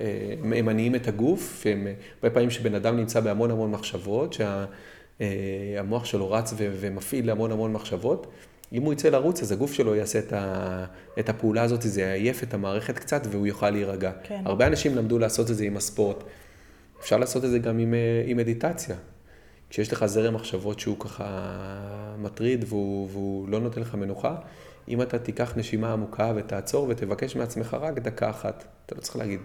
אה, 0.02 0.58
הם 0.58 0.66
מניעים 0.66 0.96
את 0.96 1.08
הגוף, 1.08 1.64
והם, 1.66 1.88
הרבה 2.16 2.34
פעמים 2.34 2.50
שבן 2.50 2.76
אדם 2.76 2.98
נמצא 2.98 3.20
בהמון 3.20 3.52
המון 3.52 3.72
מחשבות, 3.72 4.34
שהמוח 4.34 6.06
שה, 6.06 6.12
שלו 6.12 6.32
רץ 6.32 6.54
ו, 6.58 6.76
ומפעיל 6.80 7.30
המון 7.30 7.52
המון 7.52 7.74
מחשבות, 7.74 8.28
אם 8.74 8.82
הוא 8.82 8.94
יצא 8.94 9.10
לרוץ, 9.10 9.42
אז 9.42 9.52
הגוף 9.52 9.74
שלו 9.74 9.96
יעשה 9.96 10.20
את, 10.20 10.34
ה, 10.34 10.86
את 11.20 11.30
הפעולה 11.30 11.62
הזאת, 11.62 11.82
זה 11.82 12.02
יעייף 12.02 12.44
את 12.44 12.54
המערכת 12.54 13.00
קצת 13.00 13.28
והוא 13.32 13.48
יוכל 13.48 13.70
להירגע. 13.70 14.12
כן. 14.24 14.42
הרבה 14.46 14.68
אנשים 14.68 14.96
למדו 14.96 15.20
לעשות 15.20 15.52
את 15.52 15.56
זה 15.56 15.64
עם 15.64 15.78
הספורט. 15.78 16.24
אפשר 17.00 17.18
לעשות 17.18 17.46
את 17.46 17.50
זה 17.50 17.60
גם 17.60 17.80
עם, 17.80 17.94
אה, 17.94 18.24
עם 18.26 18.38
מדיטציה. 18.38 18.96
כשיש 19.70 19.94
לך 19.94 20.06
זרם 20.06 20.34
מחשבות 20.34 20.80
שהוא 20.80 21.00
ככה 21.00 21.26
מטריד 22.18 22.66
והוא, 22.68 23.10
והוא 23.12 23.50
לא 23.50 23.60
נותן 23.60 23.82
לך 23.82 23.96
מנוחה, 23.96 24.36
אם 24.88 25.02
אתה 25.02 25.20
תיקח 25.20 25.54
נשימה 25.58 25.94
עמוקה 25.94 26.34
ותעצור 26.36 26.86
ותבקש 26.90 27.36
מעצמך 27.36 27.78
רק 27.82 28.00
דקה 28.00 28.30
אחת, 28.30 28.66
אתה 28.86 28.96
לא 28.96 29.02
צריך 29.02 29.16
להגיד 29.16 29.40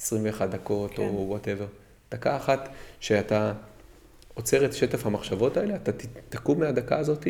21 0.00 0.40
אה, 0.42 0.46
דקות 0.46 0.90
כן. 0.90 1.02
או 1.02 1.24
וואטאבר, 1.28 1.66
דקה 2.10 2.36
אחת 2.36 2.68
שאתה 3.00 3.52
עוצר 4.34 4.64
את 4.64 4.72
שטף 4.72 5.06
המחשבות 5.06 5.56
האלה, 5.56 5.76
אתה 5.76 5.90
תקום 6.28 6.60
מהדקה 6.60 6.98
הזאת 6.98 7.26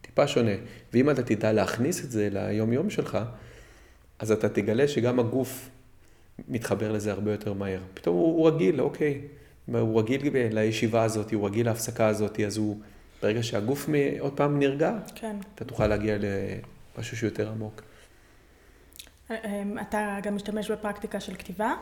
טיפה 0.00 0.26
שונה. 0.26 0.54
ואם 0.92 1.10
אתה 1.10 1.22
תדע 1.22 1.52
להכניס 1.52 2.04
את 2.04 2.10
זה 2.10 2.28
ליום-יום 2.32 2.90
שלך, 2.90 3.18
אז 4.18 4.32
אתה 4.32 4.48
תגלה 4.48 4.88
שגם 4.88 5.20
הגוף 5.20 5.70
מתחבר 6.48 6.92
לזה 6.92 7.12
הרבה 7.12 7.32
יותר 7.32 7.52
מהר. 7.52 7.80
פתאום 7.94 8.16
הוא, 8.16 8.36
הוא 8.36 8.48
רגיל, 8.48 8.80
אוקיי, 8.80 9.20
הוא 9.66 10.00
רגיל 10.00 10.20
לישיבה 10.34 11.02
הזאת, 11.02 11.32
הוא 11.32 11.46
רגיל 11.46 11.66
להפסקה 11.66 12.06
הזאת, 12.06 12.40
אז 12.40 12.56
הוא, 12.56 12.80
ברגע 13.22 13.42
שהגוף 13.42 13.88
עוד 14.18 14.36
פעם 14.36 14.58
נרגע, 14.58 14.98
כן. 15.14 15.36
אתה 15.54 15.64
תוכל 15.64 15.86
להגיע 15.86 16.16
משהו 16.98 17.16
שהוא 17.16 17.28
יותר 17.28 17.50
עמוק. 17.50 17.82
אמ, 19.30 19.78
אתה 19.78 20.18
גם 20.22 20.36
משתמש 20.36 20.70
בפרקטיקה 20.70 21.20
של 21.20 21.34
כתיבה? 21.34 21.74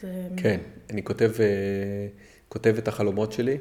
זה... 0.00 0.28
כן, 0.36 0.60
אני 0.90 1.04
כותב, 1.04 1.30
אה, 1.40 2.06
כותב 2.48 2.74
את 2.78 2.88
החלומות 2.88 3.32
שלי. 3.32 3.58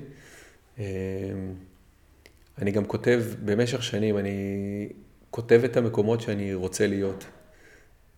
אני 2.58 2.72
גם 2.72 2.86
כותב, 2.86 3.24
במשך 3.46 3.84
שנים, 3.84 4.18
אני 4.18 4.90
כותב 5.32 5.62
את 5.66 5.78
המקומות 5.78 6.22
שאני 6.22 6.54
רוצה 6.54 6.88
להיות, 6.88 7.26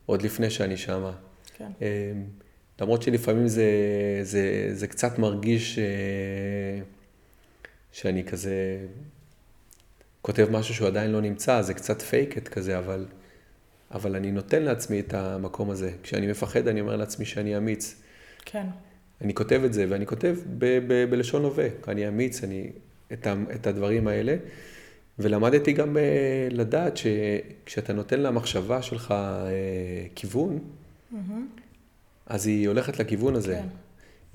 עוד 0.05 0.21
לפני 0.21 0.49
שאני 0.49 0.77
שמה. 0.77 1.11
כן. 1.57 1.71
למרות 2.81 3.01
שלפעמים 3.01 3.47
זה, 3.47 3.65
זה, 4.21 4.69
זה 4.71 4.87
קצת 4.87 5.19
מרגיש 5.19 5.79
אה, 5.79 5.83
שאני 7.91 8.23
כזה 8.23 8.85
כותב 10.21 10.47
משהו 10.51 10.75
שהוא 10.75 10.87
עדיין 10.87 11.11
לא 11.11 11.21
נמצא, 11.21 11.61
זה 11.61 11.73
קצת 11.73 12.01
פייקט 12.01 12.47
כזה, 12.47 12.77
אבל, 12.77 13.05
אבל 13.91 14.15
אני 14.15 14.31
נותן 14.31 14.63
לעצמי 14.63 14.99
את 14.99 15.13
המקום 15.13 15.69
הזה. 15.69 15.91
כשאני 16.03 16.27
מפחד, 16.27 16.67
אני 16.67 16.81
אומר 16.81 16.95
לעצמי 16.95 17.25
שאני 17.25 17.57
אמיץ. 17.57 18.01
כן. 18.45 18.65
אני 19.21 19.33
כותב 19.33 19.61
את 19.65 19.73
זה, 19.73 19.85
ואני 19.89 20.05
כותב 20.05 20.35
ב- 20.57 20.79
ב- 20.87 21.09
בלשון 21.09 21.43
הווה. 21.43 21.67
אני 21.87 22.07
אמיץ, 22.07 22.43
אני, 22.43 22.69
את, 23.13 23.27
ה- 23.27 23.35
את 23.55 23.67
הדברים 23.67 24.07
האלה. 24.07 24.35
ולמדתי 25.19 25.73
גם 25.73 25.97
uh, 25.97 25.99
לדעת 26.53 26.97
שכשאתה 26.97 27.93
נותן 27.93 28.19
למחשבה 28.19 28.81
שלך 28.81 29.11
uh, 29.11 30.09
כיוון, 30.15 30.59
mm-hmm. 31.13 31.15
אז 32.31 32.47
היא 32.47 32.67
הולכת 32.67 32.99
לכיוון 32.99 33.35
הזה. 33.35 33.55
כן. 33.55 33.67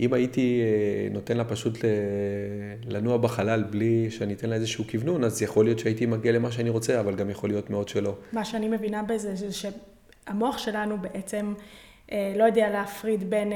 אם 0.00 0.12
הייתי 0.12 0.60
אה, 0.62 1.08
נותן 1.14 1.36
לה 1.36 1.44
פשוט 1.44 1.78
לנוע 2.84 3.16
בחלל 3.16 3.62
בלי 3.62 4.10
שאני 4.10 4.34
אתן 4.34 4.48
לה 4.48 4.56
איזשהו 4.56 4.84
כוונון, 4.90 5.24
אז 5.24 5.42
יכול 5.42 5.64
להיות 5.64 5.78
שהייתי 5.78 6.06
מגיע 6.06 6.32
למה 6.32 6.52
שאני 6.52 6.70
רוצה, 6.70 7.00
אבל 7.00 7.14
גם 7.14 7.30
יכול 7.30 7.50
להיות 7.50 7.70
מאוד 7.70 7.88
שלא. 7.88 8.14
מה 8.32 8.44
שאני 8.44 8.68
מבינה 8.68 9.02
בזה, 9.02 9.34
זה 9.34 9.48
שהמוח 9.52 10.58
שלנו 10.58 10.98
בעצם 11.00 11.54
אה, 12.12 12.32
לא 12.36 12.44
יודע 12.44 12.70
להפריד 12.70 13.30
בין 13.30 13.52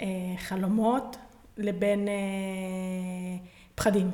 אה, 0.00 0.06
חלומות 0.38 1.16
לבין 1.56 2.08
פחדים. 3.74 4.10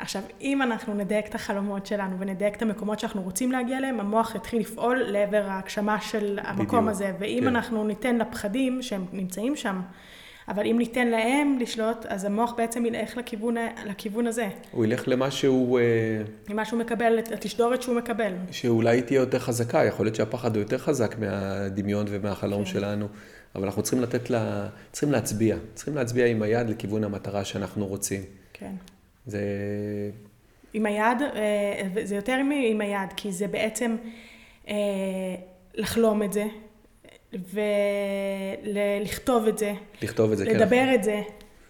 עכשיו, 0.00 0.22
אם 0.40 0.62
אנחנו 0.62 0.94
נדייק 0.94 1.26
את 1.26 1.34
החלומות 1.34 1.86
שלנו 1.86 2.20
ונדייק 2.20 2.56
את 2.56 2.62
המקומות 2.62 3.00
שאנחנו 3.00 3.22
רוצים 3.22 3.52
להגיע 3.52 3.78
אליהם, 3.78 4.00
המוח 4.00 4.34
יתחיל 4.34 4.60
לפעול 4.60 5.02
לעבר 5.06 5.44
ההגשמה 5.48 6.00
של 6.00 6.38
המקום 6.42 6.64
בדיוק. 6.64 6.88
הזה. 6.88 7.12
ואם 7.18 7.38
כן. 7.40 7.46
אנחנו 7.46 7.84
ניתן 7.84 8.18
לפחדים 8.18 8.82
שהם 8.82 9.04
נמצאים 9.12 9.56
שם, 9.56 9.80
אבל 10.48 10.66
אם 10.66 10.78
ניתן 10.78 11.08
להם 11.08 11.58
לשלוט, 11.60 12.06
אז 12.06 12.24
המוח 12.24 12.54
בעצם 12.56 12.86
ילך 12.86 13.16
לכיוון, 13.16 13.54
לכיוון 13.86 14.26
הזה. 14.26 14.48
הוא 14.70 14.84
ילך 14.84 15.08
למה 15.08 15.30
שהוא... 15.30 15.78
אה, 15.78 15.84
למה 16.48 16.64
שהוא 16.64 16.80
מקבל, 16.80 17.18
התשדורת 17.18 17.82
שהוא 17.82 17.96
מקבל. 17.96 18.32
שאולי 18.50 19.02
תהיה 19.02 19.20
יותר 19.20 19.38
חזקה, 19.38 19.84
יכול 19.84 20.06
להיות 20.06 20.14
שהפחד 20.14 20.56
הוא 20.56 20.62
יותר 20.62 20.78
חזק 20.78 21.18
מהדמיון 21.18 22.06
ומהחלום 22.08 22.64
כן. 22.64 22.70
שלנו. 22.70 23.08
אבל 23.54 23.64
אנחנו 23.64 23.82
צריכים 23.82 24.02
לתת 24.02 24.30
לה, 24.30 24.68
צריכים 24.92 25.12
להצביע, 25.12 25.56
צריכים 25.74 25.94
להצביע 25.94 26.26
עם 26.26 26.42
היד 26.42 26.70
לכיוון 26.70 27.04
המטרה 27.04 27.44
שאנחנו 27.44 27.86
רוצים. 27.86 28.22
כן. 28.52 28.72
זה... 29.26 29.40
עם 30.72 30.86
היד, 30.86 31.22
אה, 31.22 31.82
זה 32.04 32.16
יותר 32.16 32.38
עם 32.70 32.80
היד, 32.80 33.12
כי 33.16 33.32
זה 33.32 33.48
בעצם 33.48 33.96
אה, 34.68 34.74
לחלום 35.74 36.22
את 36.22 36.32
זה, 36.32 36.44
ולכתוב 38.64 39.46
את 39.46 39.58
זה. 39.58 39.72
לכתוב 40.02 40.32
את 40.32 40.38
זה, 40.38 40.46
כן. 40.46 40.56
לדבר 40.56 40.94
את 40.94 41.04
זה. 41.04 41.22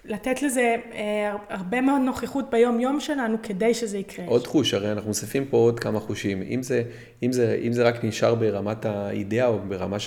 לתת 0.04 0.42
לזה 0.42 0.76
אה, 0.92 1.36
הרבה 1.48 1.80
מאוד 1.80 2.00
נוכחות 2.00 2.50
ביום-יום 2.50 3.00
שלנו 3.00 3.36
כדי 3.42 3.74
שזה 3.74 3.98
יקרה. 3.98 4.26
עוד 4.26 4.46
חוש, 4.46 4.74
הרי 4.74 4.92
אנחנו 4.92 5.08
מוסיפים 5.08 5.44
פה 5.44 5.56
עוד 5.56 5.80
כמה 5.80 6.00
חושים. 6.00 6.42
אם 6.42 6.62
זה, 6.62 6.82
אם 7.22 7.32
זה, 7.32 7.60
אם 7.62 7.72
זה 7.72 7.82
רק 7.82 8.04
נשאר 8.04 8.34
ברמת 8.34 8.84
האידאה 8.84 9.46
או 9.46 9.58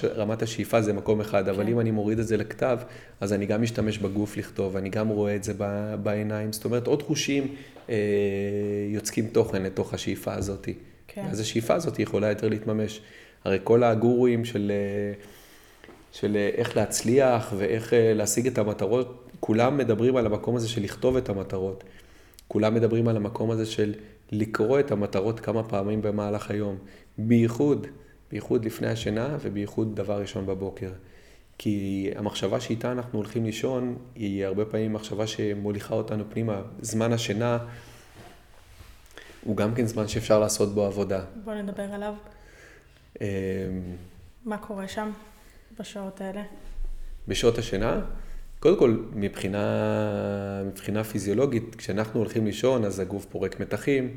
ברמת 0.01 0.41
השאיפה 0.41 0.81
זה 0.81 0.93
מקום 0.93 1.21
אחד, 1.21 1.43
כן. 1.45 1.49
אבל 1.49 1.67
אם 1.67 1.79
אני 1.79 1.91
מוריד 1.91 2.19
את 2.19 2.27
זה 2.27 2.37
לכתב, 2.37 2.79
אז 3.21 3.33
אני 3.33 3.45
גם 3.45 3.61
משתמש 3.61 3.97
בגוף 3.97 4.37
לכתוב, 4.37 4.77
אני 4.77 4.89
גם 4.89 5.07
רואה 5.07 5.35
את 5.35 5.43
זה 5.43 5.53
בעיניים. 6.03 6.53
זאת 6.53 6.65
אומרת, 6.65 6.87
עוד 6.87 7.03
חושים 7.03 7.55
אה, 7.89 7.95
יוצקים 8.89 9.27
תוכן 9.27 9.63
לתוך 9.63 9.93
השאיפה 9.93 10.33
הזאת. 10.33 10.69
כן. 11.07 11.25
אז 11.31 11.39
השאיפה 11.39 11.73
הזאת 11.73 11.99
יכולה 11.99 12.29
יותר 12.29 12.49
להתממש. 12.49 13.01
הרי 13.45 13.59
כל 13.63 13.83
הגורואים 13.83 14.45
של... 14.45 14.71
אה, 14.71 15.33
של 16.13 16.35
אה, 16.35 16.49
איך 16.53 16.77
להצליח 16.77 17.53
ואיך 17.57 17.93
אה, 17.93 18.13
להשיג 18.13 18.47
את 18.47 18.57
המטרות, 18.57 19.29
כולם 19.39 19.77
מדברים 19.77 20.15
על 20.15 20.25
המקום 20.25 20.55
הזה 20.55 20.67
של 20.67 20.83
לכתוב 20.83 21.17
את 21.17 21.29
המטרות. 21.29 21.83
כולם 22.47 22.73
מדברים 22.73 23.07
על 23.07 23.17
המקום 23.17 23.51
הזה 23.51 23.65
של 23.65 23.93
לקרוא 24.31 24.79
את 24.79 24.91
המטרות 24.91 25.39
כמה 25.39 25.63
פעמים 25.63 26.01
במהלך 26.01 26.51
היום. 26.51 26.77
בייחוד, 27.17 27.87
בייחוד 28.31 28.65
לפני 28.65 28.87
השינה 28.87 29.37
ובייחוד 29.41 29.95
דבר 29.95 30.21
ראשון 30.21 30.45
בבוקר. 30.45 30.89
כי 31.57 32.09
המחשבה 32.15 32.59
שאיתה 32.59 32.91
אנחנו 32.91 33.19
הולכים 33.19 33.45
לישון, 33.45 33.97
היא 34.15 34.45
הרבה 34.45 34.65
פעמים 34.65 34.93
מחשבה 34.93 35.27
שמוליכה 35.27 35.95
אותנו 35.95 36.23
פנימה. 36.29 36.61
זמן 36.81 37.13
השינה 37.13 37.57
הוא 39.43 39.57
גם 39.57 39.75
כן 39.75 39.85
זמן 39.85 40.07
שאפשר 40.07 40.39
לעשות 40.39 40.73
בו 40.73 40.85
עבודה. 40.85 41.23
בוא 41.43 41.53
נדבר 41.53 41.83
עליו. 41.93 42.13
אמ, 43.21 43.27
מה 44.45 44.57
קורה 44.57 44.87
שם 44.87 45.11
בשעות 45.79 46.21
האלה? 46.21 46.43
בשעות 47.27 47.57
השינה? 47.57 48.01
קודם 48.59 48.79
כל, 48.79 49.03
מבחינה, 49.13 50.63
מבחינה 50.65 51.03
פיזיולוגית, 51.03 51.75
כשאנחנו 51.75 52.19
הולכים 52.19 52.45
לישון, 52.45 52.85
אז 52.85 52.99
הגוף 52.99 53.25
פורק 53.25 53.59
מתחים, 53.59 54.15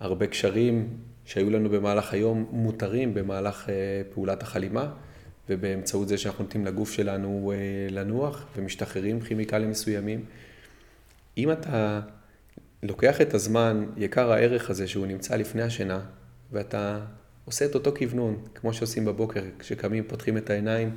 והרבה 0.00 0.26
קשרים 0.26 0.96
שהיו 1.24 1.50
לנו 1.50 1.70
במהלך 1.70 2.12
היום 2.12 2.46
מותרים 2.50 3.14
במהלך 3.14 3.68
אה, 3.68 3.74
פעולת 4.14 4.42
החלימה, 4.42 4.92
ובאמצעות 5.48 6.08
זה 6.08 6.18
שאנחנו 6.18 6.44
נותנים 6.44 6.66
לגוף 6.66 6.92
שלנו 6.92 7.52
אה, 7.54 7.58
לנוח 7.90 8.46
ומשתחררים 8.56 9.20
כימיקלים 9.20 9.70
מסוימים. 9.70 10.24
אם 11.38 11.52
אתה 11.52 12.00
לוקח 12.82 13.20
את 13.20 13.34
הזמן, 13.34 13.84
יקר 13.96 14.32
הערך 14.32 14.70
הזה 14.70 14.88
שהוא 14.88 15.06
נמצא 15.06 15.36
לפני 15.36 15.62
השינה, 15.62 16.00
ואתה 16.52 17.00
עושה 17.44 17.64
את 17.64 17.74
אותו 17.74 17.92
כוונון, 17.98 18.42
כמו 18.54 18.72
שעושים 18.72 19.04
בבוקר, 19.04 19.42
כשקמים, 19.58 20.04
פותחים 20.08 20.36
את 20.36 20.50
העיניים, 20.50 20.96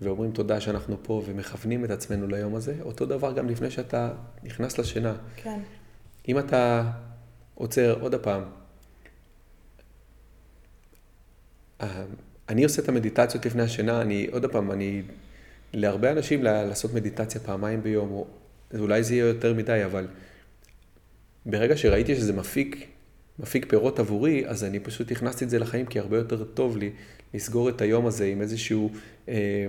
ואומרים 0.00 0.32
תודה 0.32 0.60
שאנחנו 0.60 0.96
פה 1.02 1.22
ומכוונים 1.26 1.84
את 1.84 1.90
עצמנו 1.90 2.26
ליום 2.26 2.54
הזה, 2.54 2.74
אותו 2.80 3.06
דבר 3.06 3.32
גם 3.32 3.48
לפני 3.48 3.70
שאתה 3.70 4.12
נכנס 4.42 4.78
לשינה. 4.78 5.16
כן. 5.36 5.60
אם 6.28 6.38
אתה 6.38 6.90
עוצר 7.54 8.00
עוד 8.00 8.14
הפעם, 8.14 8.42
אה, 11.80 12.04
אני 12.48 12.64
עושה 12.64 12.82
את 12.82 12.88
המדיטציות 12.88 13.46
לפני 13.46 13.62
השינה, 13.62 14.02
אני, 14.02 14.26
עוד 14.32 14.46
פעם, 14.46 14.72
אני, 14.72 15.02
להרבה 15.72 16.12
אנשים 16.12 16.42
לעשות 16.42 16.94
מדיטציה 16.94 17.40
פעמיים 17.40 17.82
ביום, 17.82 18.10
או 18.10 18.26
אולי 18.78 19.02
זה 19.02 19.14
יהיה 19.14 19.26
יותר 19.26 19.54
מדי, 19.54 19.84
אבל 19.84 20.08
ברגע 21.46 21.76
שראיתי 21.76 22.14
שזה 22.14 22.32
מפיק, 22.32 22.95
מפיק 23.38 23.66
פירות 23.68 23.98
עבורי, 23.98 24.46
אז 24.46 24.64
אני 24.64 24.80
פשוט 24.80 25.12
הכנסתי 25.12 25.44
את 25.44 25.50
זה 25.50 25.58
לחיים, 25.58 25.86
כי 25.86 25.98
הרבה 25.98 26.16
יותר 26.16 26.44
טוב 26.44 26.76
לי 26.76 26.90
לסגור 27.34 27.68
את 27.68 27.80
היום 27.80 28.06
הזה 28.06 28.24
עם 28.24 28.40
איזשהו, 28.40 28.90
אה, 29.28 29.66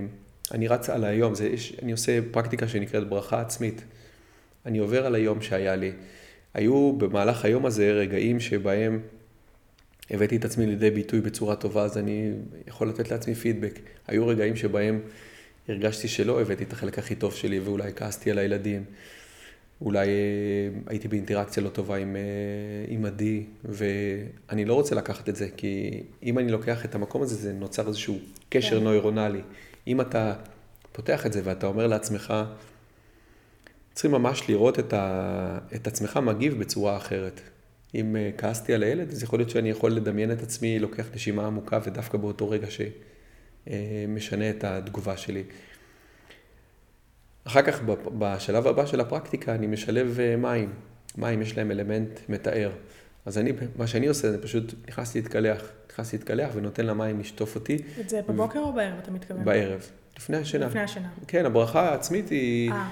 אני 0.52 0.68
רץ 0.68 0.90
על 0.90 1.04
היום, 1.04 1.34
זה, 1.34 1.48
יש, 1.48 1.72
אני 1.82 1.92
עושה 1.92 2.18
פרקטיקה 2.30 2.68
שנקראת 2.68 3.08
ברכה 3.08 3.40
עצמית. 3.40 3.84
אני 4.66 4.78
עובר 4.78 5.06
על 5.06 5.14
היום 5.14 5.42
שהיה 5.42 5.76
לי. 5.76 5.92
היו 6.54 6.92
במהלך 6.92 7.44
היום 7.44 7.66
הזה 7.66 7.92
רגעים 7.92 8.40
שבהם 8.40 9.00
הבאתי 10.10 10.36
את 10.36 10.44
עצמי 10.44 10.66
לידי 10.66 10.90
ביטוי 10.90 11.20
בצורה 11.20 11.56
טובה, 11.56 11.82
אז 11.82 11.98
אני 11.98 12.32
יכול 12.66 12.88
לתת 12.88 13.10
לעצמי 13.10 13.34
פידבק. 13.34 13.78
היו 14.06 14.26
רגעים 14.26 14.56
שבהם 14.56 15.00
הרגשתי 15.68 16.08
שלא 16.08 16.40
הבאתי 16.40 16.64
את 16.64 16.72
החלק 16.72 16.98
הכי 16.98 17.14
טוב 17.14 17.34
שלי 17.34 17.60
ואולי 17.60 17.92
כעסתי 17.96 18.30
על 18.30 18.38
הילדים. 18.38 18.84
אולי 19.82 20.08
אה, 20.08 20.12
הייתי 20.86 21.08
באינטראקציה 21.08 21.62
לא 21.62 21.68
טובה 21.68 21.96
עם, 21.96 22.16
אה, 22.16 22.22
עם 22.88 23.04
עדי, 23.04 23.44
ואני 23.64 24.64
לא 24.64 24.74
רוצה 24.74 24.94
לקחת 24.94 25.28
את 25.28 25.36
זה, 25.36 25.48
כי 25.56 26.02
אם 26.22 26.38
אני 26.38 26.52
לוקח 26.52 26.84
את 26.84 26.94
המקום 26.94 27.22
הזה, 27.22 27.34
זה 27.34 27.52
נוצר 27.52 27.88
איזשהו 27.88 28.18
קשר 28.48 28.78
כן. 28.78 28.84
נוירונלי. 28.84 29.40
אם 29.86 30.00
אתה 30.00 30.34
פותח 30.92 31.26
את 31.26 31.32
זה 31.32 31.40
ואתה 31.44 31.66
אומר 31.66 31.86
לעצמך, 31.86 32.34
צריכים 33.92 34.12
ממש 34.12 34.42
לראות 34.48 34.78
את, 34.78 34.92
ה, 34.92 35.58
את 35.74 35.86
עצמך 35.86 36.16
מגיב 36.16 36.58
בצורה 36.58 36.96
אחרת. 36.96 37.40
אם 37.94 38.16
אה, 38.16 38.30
כעסתי 38.38 38.74
על 38.74 38.82
הילד, 38.82 39.10
אז 39.10 39.22
יכול 39.22 39.38
להיות 39.38 39.50
שאני 39.50 39.70
יכול 39.70 39.92
לדמיין 39.92 40.32
את 40.32 40.42
עצמי, 40.42 40.78
לוקח 40.78 41.04
נשימה 41.14 41.46
עמוקה, 41.46 41.78
ודווקא 41.86 42.18
באותו 42.18 42.50
רגע 42.50 42.66
שמשנה 43.66 44.50
את 44.50 44.64
התגובה 44.64 45.16
שלי. 45.16 45.42
אחר 47.48 47.62
כך, 47.62 47.80
בשלב 48.18 48.66
הבא 48.66 48.86
של 48.86 49.00
הפרקטיקה, 49.00 49.54
אני 49.54 49.66
משלב 49.66 50.20
אה, 50.20 50.36
מים. 50.36 50.72
מים 51.18 51.42
יש 51.42 51.58
להם 51.58 51.70
אלמנט 51.70 52.20
מתאר. 52.28 52.70
אז 53.26 53.38
אני, 53.38 53.52
מה 53.76 53.86
שאני 53.86 54.06
עושה, 54.06 54.30
זה 54.30 54.42
פשוט 54.42 54.74
נכנס 54.88 55.14
להתקלח. 55.14 55.62
נכנס 55.92 56.12
להתקלח 56.12 56.50
ונותן 56.54 56.86
למים 56.86 57.20
לשטוף 57.20 57.54
אותי. 57.54 57.78
את 58.00 58.08
זה 58.08 58.20
בבוקר 58.28 58.58
ו... 58.58 58.62
או 58.62 58.72
בערב, 58.72 58.98
אתה 59.02 59.10
מתכוון? 59.10 59.44
בערב. 59.44 59.86
לפני 60.16 60.36
השינה. 60.36 60.66
לפני 60.66 60.80
השינה. 60.80 61.08
כן, 61.26 61.46
הברכה 61.46 61.88
העצמית 61.90 62.28
היא... 62.28 62.70
אה. 62.70 62.88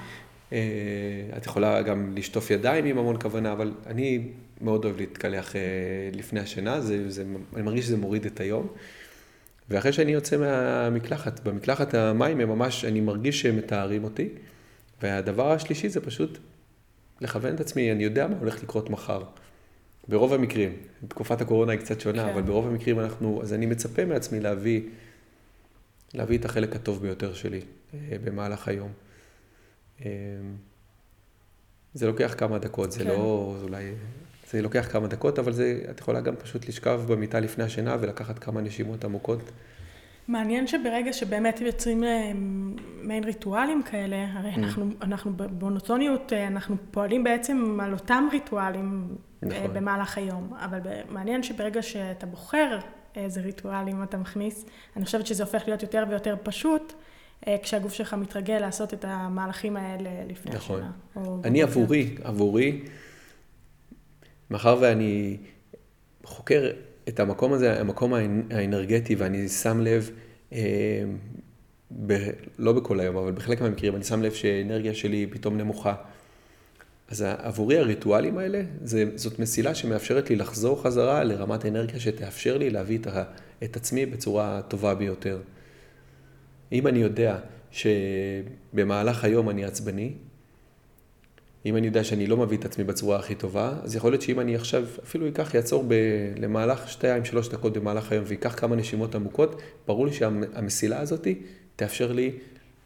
אה, 0.53 0.57
את 1.37 1.45
יכולה 1.45 1.81
גם 1.81 2.13
לשטוף 2.15 2.51
ידיים 2.51 2.85
עם 2.85 2.97
המון 2.97 3.21
כוונה, 3.21 3.51
אבל 3.51 3.73
אני 3.85 4.27
מאוד 4.61 4.85
אוהב 4.85 4.97
להתקלח 4.97 5.55
אה, 5.55 5.61
לפני 6.13 6.39
השינה, 6.39 6.81
זה, 6.81 7.09
זה, 7.09 7.23
אני 7.55 7.61
מרגיש 7.61 7.85
שזה 7.85 7.97
מוריד 7.97 8.25
את 8.25 8.39
היום. 8.39 8.67
ואחרי 9.69 9.93
שאני 9.93 10.11
יוצא 10.11 10.37
מהמקלחת, 10.37 11.39
במקלחת 11.39 11.93
המים 11.93 12.39
הם 12.39 12.49
ממש, 12.49 12.85
אני 12.85 13.01
מרגיש 13.01 13.41
שהם 13.41 13.57
מתארים 13.57 14.03
אותי. 14.03 14.29
והדבר 15.01 15.51
השלישי 15.51 15.89
זה 15.89 16.01
פשוט 16.01 16.37
לכוון 17.21 17.55
את 17.55 17.59
עצמי, 17.59 17.91
אני 17.91 18.03
יודע 18.03 18.27
מה 18.27 18.35
הולך 18.39 18.63
לקרות 18.63 18.89
מחר. 18.89 19.23
ברוב 20.07 20.33
המקרים, 20.33 20.75
תקופת 21.07 21.41
הקורונה 21.41 21.71
היא 21.71 21.79
קצת 21.79 22.01
שונה, 22.01 22.23
כן. 22.23 22.29
אבל 22.29 22.41
ברוב 22.41 22.67
המקרים 22.67 22.99
אנחנו, 22.99 23.41
אז 23.41 23.53
אני 23.53 23.65
מצפה 23.65 24.05
מעצמי 24.05 24.39
להביא, 24.39 24.81
להביא 26.13 26.37
את 26.37 26.45
החלק 26.45 26.75
הטוב 26.75 27.01
ביותר 27.01 27.33
שלי 27.33 27.61
אה, 27.93 28.17
במהלך 28.23 28.67
היום. 28.67 28.91
אה, 30.05 30.11
זה 31.93 32.07
לוקח 32.07 32.35
כמה 32.37 32.59
דקות, 32.59 32.91
זה 32.91 32.99
כן. 32.99 33.07
לא, 33.07 33.55
אולי, 33.63 33.91
זה 34.51 34.61
לוקח 34.61 34.87
כמה 34.91 35.07
דקות, 35.07 35.39
אבל 35.39 35.51
זה, 35.51 35.81
את 35.89 35.99
יכולה 35.99 36.21
גם 36.21 36.35
פשוט 36.35 36.67
לשכב 36.67 37.01
במיטה 37.07 37.39
לפני 37.39 37.63
השינה 37.63 37.97
ולקחת 37.99 38.39
כמה 38.39 38.61
נשימות 38.61 39.05
עמוקות. 39.05 39.51
מעניין 40.27 40.67
שברגע 40.67 41.13
שבאמת 41.13 41.61
יוצרים 41.61 42.03
אה, 42.03 42.31
מעין 43.01 43.23
ריטואלים 43.23 43.83
כאלה, 43.83 44.25
הרי 44.33 44.53
mm. 44.53 44.57
אנחנו, 44.57 44.89
אנחנו 45.01 45.33
במונוטוניות, 45.33 46.33
אה, 46.33 46.47
אנחנו 46.47 46.75
פועלים 46.91 47.23
בעצם 47.23 47.77
על 47.83 47.93
אותם 47.93 48.27
ריטואלים 48.31 49.07
אה, 49.43 49.47
נכון. 49.47 49.73
במהלך 49.73 50.17
היום, 50.17 50.53
אבל 50.59 50.79
מעניין 51.09 51.43
שברגע 51.43 51.81
שאתה 51.81 52.25
בוחר 52.25 52.79
איזה 53.15 53.41
ריטואלים 53.41 54.03
אתה 54.03 54.17
מכניס, 54.17 54.65
אני 54.97 55.05
חושבת 55.05 55.27
שזה 55.27 55.43
הופך 55.43 55.63
להיות 55.67 55.81
יותר 55.81 56.03
ויותר 56.09 56.35
פשוט. 56.43 56.93
כשהגוף 57.63 57.93
שלך 57.93 58.13
מתרגל 58.13 58.57
לעשות 58.59 58.93
את 58.93 59.05
המהלכים 59.07 59.77
האלה 59.77 60.09
לפני 60.29 60.51
נכון. 60.55 60.81
השנה. 61.15 61.37
אני 61.43 61.63
עבורי, 61.63 62.15
עבורי, 62.23 62.81
מאחר 64.51 64.77
ואני 64.81 65.37
חוקר 66.23 66.71
את 67.07 67.19
המקום 67.19 67.53
הזה, 67.53 67.79
המקום 67.79 68.13
האנרגטי, 68.51 69.15
ואני 69.15 69.47
שם 69.47 69.81
לב, 69.81 70.11
אה, 70.53 70.59
ב, 72.05 72.13
לא 72.59 72.73
בכל 72.73 72.99
היום, 72.99 73.17
אבל 73.17 73.31
בחלק 73.31 73.61
מהמקרים, 73.61 73.95
אני 73.95 74.03
שם 74.03 74.21
לב 74.21 74.33
שהאנרגיה 74.33 74.93
שלי 74.93 75.27
פתאום 75.29 75.57
נמוכה. 75.57 75.95
אז 77.09 77.21
עבורי 77.21 77.77
הריטואלים 77.77 78.37
האלה, 78.37 78.61
זה, 78.83 79.05
זאת 79.15 79.39
מסילה 79.39 79.75
שמאפשרת 79.75 80.29
לי 80.29 80.35
לחזור 80.35 80.83
חזרה 80.83 81.23
לרמת 81.23 81.65
אנרגיה 81.65 81.99
שתאפשר 81.99 82.57
לי 82.57 82.69
להביא 82.69 82.97
את, 82.97 83.07
ה, 83.07 83.23
את 83.63 83.75
עצמי 83.75 84.05
בצורה 84.05 84.57
הטובה 84.57 84.95
ביותר. 84.95 85.39
אם 86.71 86.87
אני 86.87 86.99
יודע 86.99 87.37
שבמהלך 87.71 89.23
היום 89.23 89.49
אני 89.49 89.65
עצבני, 89.65 90.11
אם 91.69 91.75
אני 91.77 91.87
יודע 91.87 92.03
שאני 92.03 92.27
לא 92.27 92.37
מביא 92.37 92.57
את 92.57 92.65
עצמי 92.65 92.83
בצורה 92.83 93.19
הכי 93.19 93.35
טובה, 93.35 93.73
אז 93.83 93.95
יכול 93.95 94.11
להיות 94.11 94.21
שאם 94.21 94.39
אני 94.39 94.55
עכשיו 94.55 94.85
אפילו 95.03 95.27
אקח, 95.27 95.53
יעצור 95.53 95.85
ב, 95.87 95.93
למהלך 96.37 96.89
שתיים, 96.89 97.25
שלוש 97.25 97.49
דקות 97.49 97.77
במהלך 97.77 98.11
היום 98.11 98.23
ואקח 98.27 98.59
כמה 98.59 98.75
נשימות 98.75 99.15
עמוקות, 99.15 99.61
ברור 99.87 100.07
לי 100.07 100.13
שהמסילה 100.13 100.99
הזאת 100.99 101.27
תאפשר 101.75 102.11
לי 102.11 102.31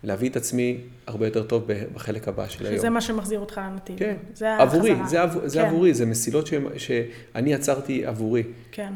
להביא 0.04 0.30
את 0.30 0.36
עצמי 0.36 0.78
הרבה 1.08 1.28
יותר 1.28 1.44
טוב 1.44 1.67
בחלק 1.94 2.28
הבא 2.28 2.48
של 2.48 2.65
היום. 2.65 2.78
שזה 2.78 2.89
מה 2.89 3.02
שמחזיר 3.02 3.39
אותך 3.39 3.58
לנתיב. 3.58 4.00
כן, 4.00 4.15
זה 4.34 4.56
עבורי, 4.56 4.96
זה, 5.08 5.22
עב, 5.22 5.48
זה 5.48 5.60
כן. 5.60 5.65
עבורי, 5.65 5.94
זה 5.94 6.06
מסילות 6.06 6.48
ש, 6.48 6.54
שאני 6.78 7.54
עצרתי 7.54 8.06
עבורי. 8.06 8.44
כן. 8.72 8.94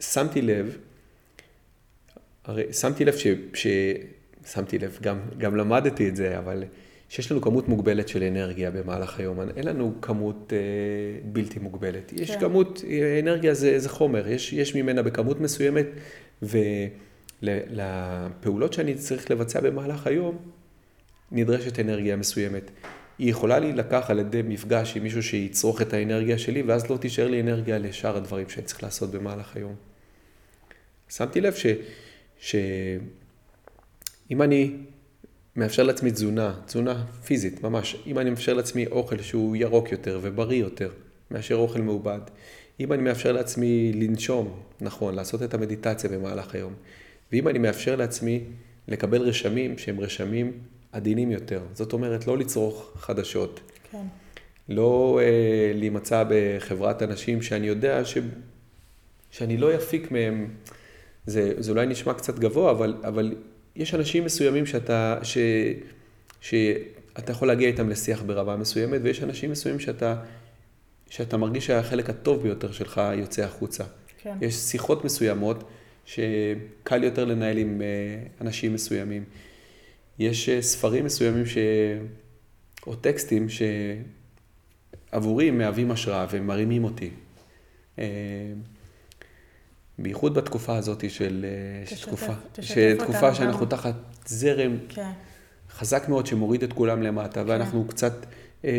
שמתי 0.00 0.42
לב, 0.42 0.76
הרי 2.44 2.72
שמתי 2.72 3.04
לב 3.04 3.16
ש... 3.16 3.26
ש 3.54 3.66
שמתי 4.46 4.78
לב, 4.78 4.98
גם, 5.02 5.18
גם 5.38 5.56
למדתי 5.56 6.08
את 6.08 6.16
זה, 6.16 6.38
אבל 6.38 6.64
שיש 7.08 7.32
לנו 7.32 7.40
כמות 7.40 7.68
מוגבלת 7.68 8.08
של 8.08 8.22
אנרגיה 8.22 8.70
במהלך 8.70 9.18
היום, 9.18 9.40
אין 9.40 9.66
לנו 9.66 9.94
כמות 10.02 10.52
אה, 10.52 10.58
בלתי 11.24 11.58
מוגבלת. 11.58 12.12
יש 12.12 12.30
כן. 12.30 12.40
כמות, 12.40 12.84
אנרגיה 13.22 13.54
זה, 13.54 13.78
זה 13.78 13.88
חומר, 13.88 14.28
יש, 14.28 14.52
יש 14.52 14.74
ממנה 14.74 15.02
בכמות 15.02 15.40
מסוימת, 15.40 15.86
ולפעולות 17.42 18.72
שאני 18.72 18.94
צריך 18.94 19.30
לבצע 19.30 19.60
במהלך 19.60 20.06
היום, 20.06 20.38
נדרשת 21.32 21.80
אנרגיה 21.80 22.16
מסוימת. 22.16 22.70
היא 23.18 23.30
יכולה 23.30 23.58
להילקח 23.58 24.06
על 24.08 24.18
ידי 24.18 24.42
מפגש 24.44 24.96
עם 24.96 25.02
מישהו 25.02 25.22
שיצרוך 25.22 25.82
את 25.82 25.92
האנרגיה 25.92 26.38
שלי, 26.38 26.62
ואז 26.62 26.90
לא 26.90 26.96
תישאר 26.96 27.28
לי 27.28 27.40
אנרגיה 27.40 27.78
לשאר 27.78 28.16
הדברים 28.16 28.48
שאני 28.48 28.66
צריך 28.66 28.82
לעשות 28.82 29.10
במהלך 29.10 29.56
היום. 29.56 29.74
שמתי 31.08 31.40
לב 31.40 31.54
ש... 31.54 31.66
שאם 32.38 34.42
אני 34.42 34.76
מאפשר 35.58 35.82
לעצמי 35.82 36.10
תזונה, 36.10 36.54
תזונה 36.66 37.04
פיזית 37.24 37.62
ממש, 37.62 37.96
אם 38.06 38.18
אני 38.18 38.30
מאפשר 38.30 38.54
לעצמי 38.54 38.86
אוכל 38.86 39.22
שהוא 39.22 39.56
ירוק 39.56 39.92
יותר 39.92 40.18
ובריא 40.22 40.60
יותר 40.60 40.90
מאשר 41.30 41.54
אוכל 41.54 41.80
מעובד, 41.80 42.20
אם 42.80 42.92
אני 42.92 43.02
מאפשר 43.02 43.32
לעצמי 43.32 43.92
לנשום, 43.94 44.60
נכון, 44.80 45.14
לעשות 45.14 45.42
את 45.42 45.54
המדיטציה 45.54 46.10
במהלך 46.10 46.54
היום, 46.54 46.72
ואם 47.32 47.48
אני 47.48 47.58
מאפשר 47.58 47.96
לעצמי 47.96 48.44
לקבל 48.88 49.22
רשמים 49.22 49.78
שהם 49.78 50.00
רשמים 50.00 50.52
עדינים 50.92 51.30
יותר, 51.30 51.62
זאת 51.74 51.92
אומרת 51.92 52.26
לא 52.26 52.38
לצרוך 52.38 52.92
חדשות, 52.96 53.60
כן. 53.90 54.06
לא 54.68 55.20
אה, 55.22 55.72
להימצא 55.74 56.24
בחברת 56.28 57.02
אנשים 57.02 57.42
שאני 57.42 57.66
יודע 57.66 58.04
ש... 58.04 58.18
שאני 59.30 59.56
לא 59.56 59.74
אפיק 59.76 60.10
מהם, 60.10 60.48
זה, 61.26 61.52
זה 61.58 61.70
אולי 61.70 61.86
נשמע 61.86 62.14
קצת 62.14 62.38
גבוה, 62.38 62.70
אבל, 62.70 62.94
אבל 63.04 63.34
יש 63.78 63.94
אנשים 63.94 64.24
מסוימים 64.24 64.66
שאתה, 64.66 65.18
ש, 65.22 65.38
שאתה 66.40 67.32
יכול 67.32 67.48
להגיע 67.48 67.68
איתם 67.68 67.88
לשיח 67.88 68.22
ברמה 68.22 68.56
מסוימת, 68.56 69.00
ויש 69.04 69.22
אנשים 69.22 69.50
מסוימים 69.50 69.80
שאתה, 69.80 70.16
שאתה 71.10 71.36
מרגיש 71.36 71.66
שהחלק 71.66 72.10
הטוב 72.10 72.42
ביותר 72.42 72.72
שלך 72.72 73.00
יוצא 73.14 73.42
החוצה. 73.42 73.84
כן. 74.22 74.36
יש 74.40 74.54
שיחות 74.54 75.04
מסוימות 75.04 75.64
שקל 76.04 77.04
יותר 77.04 77.24
לנהל 77.24 77.58
עם 77.58 77.82
אה, 77.82 77.86
אנשים 78.40 78.74
מסוימים. 78.74 79.24
יש 80.18 80.48
אה, 80.48 80.62
ספרים 80.62 81.04
מסוימים 81.04 81.46
ש... 81.46 81.58
או 82.86 82.94
טקסטים 82.94 83.46
שעבורי 85.10 85.50
מהווים 85.50 85.90
השראה 85.90 86.26
ומרימים 86.30 86.84
אותי. 86.84 87.10
אה, 89.98 90.02
בייחוד 90.02 90.34
בתקופה 90.34 90.76
הזאת 90.76 91.10
של 91.10 91.46
תשתף, 91.84 92.06
תקופה, 92.06 92.32
תשתף 92.52 92.96
תקופה 92.98 93.34
שאנחנו 93.34 93.60
גם. 93.60 93.70
תחת 93.70 93.94
זרם 94.26 94.76
כן. 94.88 95.10
חזק 95.70 96.08
מאוד 96.08 96.26
שמוריד 96.26 96.62
את 96.62 96.72
כולם 96.72 97.02
למטה, 97.02 97.44
כן. 97.44 97.50
ואנחנו 97.50 97.84
קצת 97.88 98.26
אה, 98.64 98.70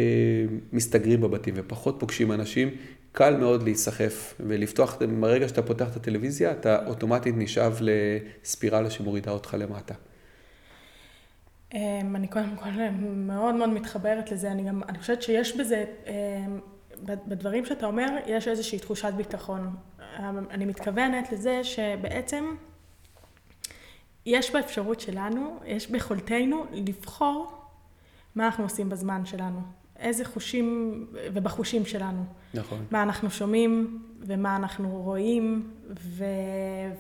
מסתגרים 0.74 1.22
בבתים 1.22 1.54
ופחות 1.58 1.96
פוגשים 2.00 2.32
אנשים, 2.32 2.70
קל 3.12 3.38
מאוד 3.38 3.64
להיסחף 3.64 4.34
ולפתוח, 4.40 4.98
ברגע 5.20 5.48
שאתה 5.48 5.62
פותח 5.62 5.88
את 5.92 5.96
הטלוויזיה, 5.96 6.52
אתה 6.52 6.86
אוטומטית 6.86 7.36
נשאב 7.38 7.80
לספירלה 7.82 8.90
שמורידה 8.90 9.32
אותך 9.32 9.56
למטה. 9.60 9.94
אמ, 11.74 12.16
אני 12.16 12.28
קודם 12.28 12.56
כל 12.56 12.70
מאוד 13.02 13.56
מאוד 13.56 13.70
מתחברת 13.70 14.32
לזה, 14.32 14.52
אני 14.52 14.64
גם, 14.64 14.84
אני 14.90 15.00
חושבת 15.00 15.22
שיש 15.22 15.58
בזה, 15.58 15.86
אמ, 16.08 16.60
בדברים 17.04 17.66
שאתה 17.66 17.86
אומר, 17.86 18.08
יש 18.28 18.48
איזושהי 18.48 18.80
תחושת 18.80 19.14
ביטחון. 19.18 19.76
אני 20.52 20.66
מתכוונת 20.66 21.32
לזה 21.32 21.64
שבעצם 21.64 22.56
יש 24.26 24.52
באפשרות 24.52 25.00
שלנו, 25.00 25.60
יש 25.66 25.90
ביכולתנו 25.90 26.66
לבחור 26.72 27.52
מה 28.36 28.46
אנחנו 28.46 28.64
עושים 28.64 28.90
בזמן 28.90 29.26
שלנו. 29.26 29.62
איזה 30.00 30.26
חושים, 30.26 31.08
ובחושים 31.34 31.86
שלנו. 31.86 32.24
נכון. 32.54 32.86
מה 32.92 33.04
אנחנו 33.04 33.32
שומעים, 33.32 34.02
ומה 34.20 34.56
אנחנו 34.56 34.90
רואים, 34.90 35.72
ו... 36.00 36.24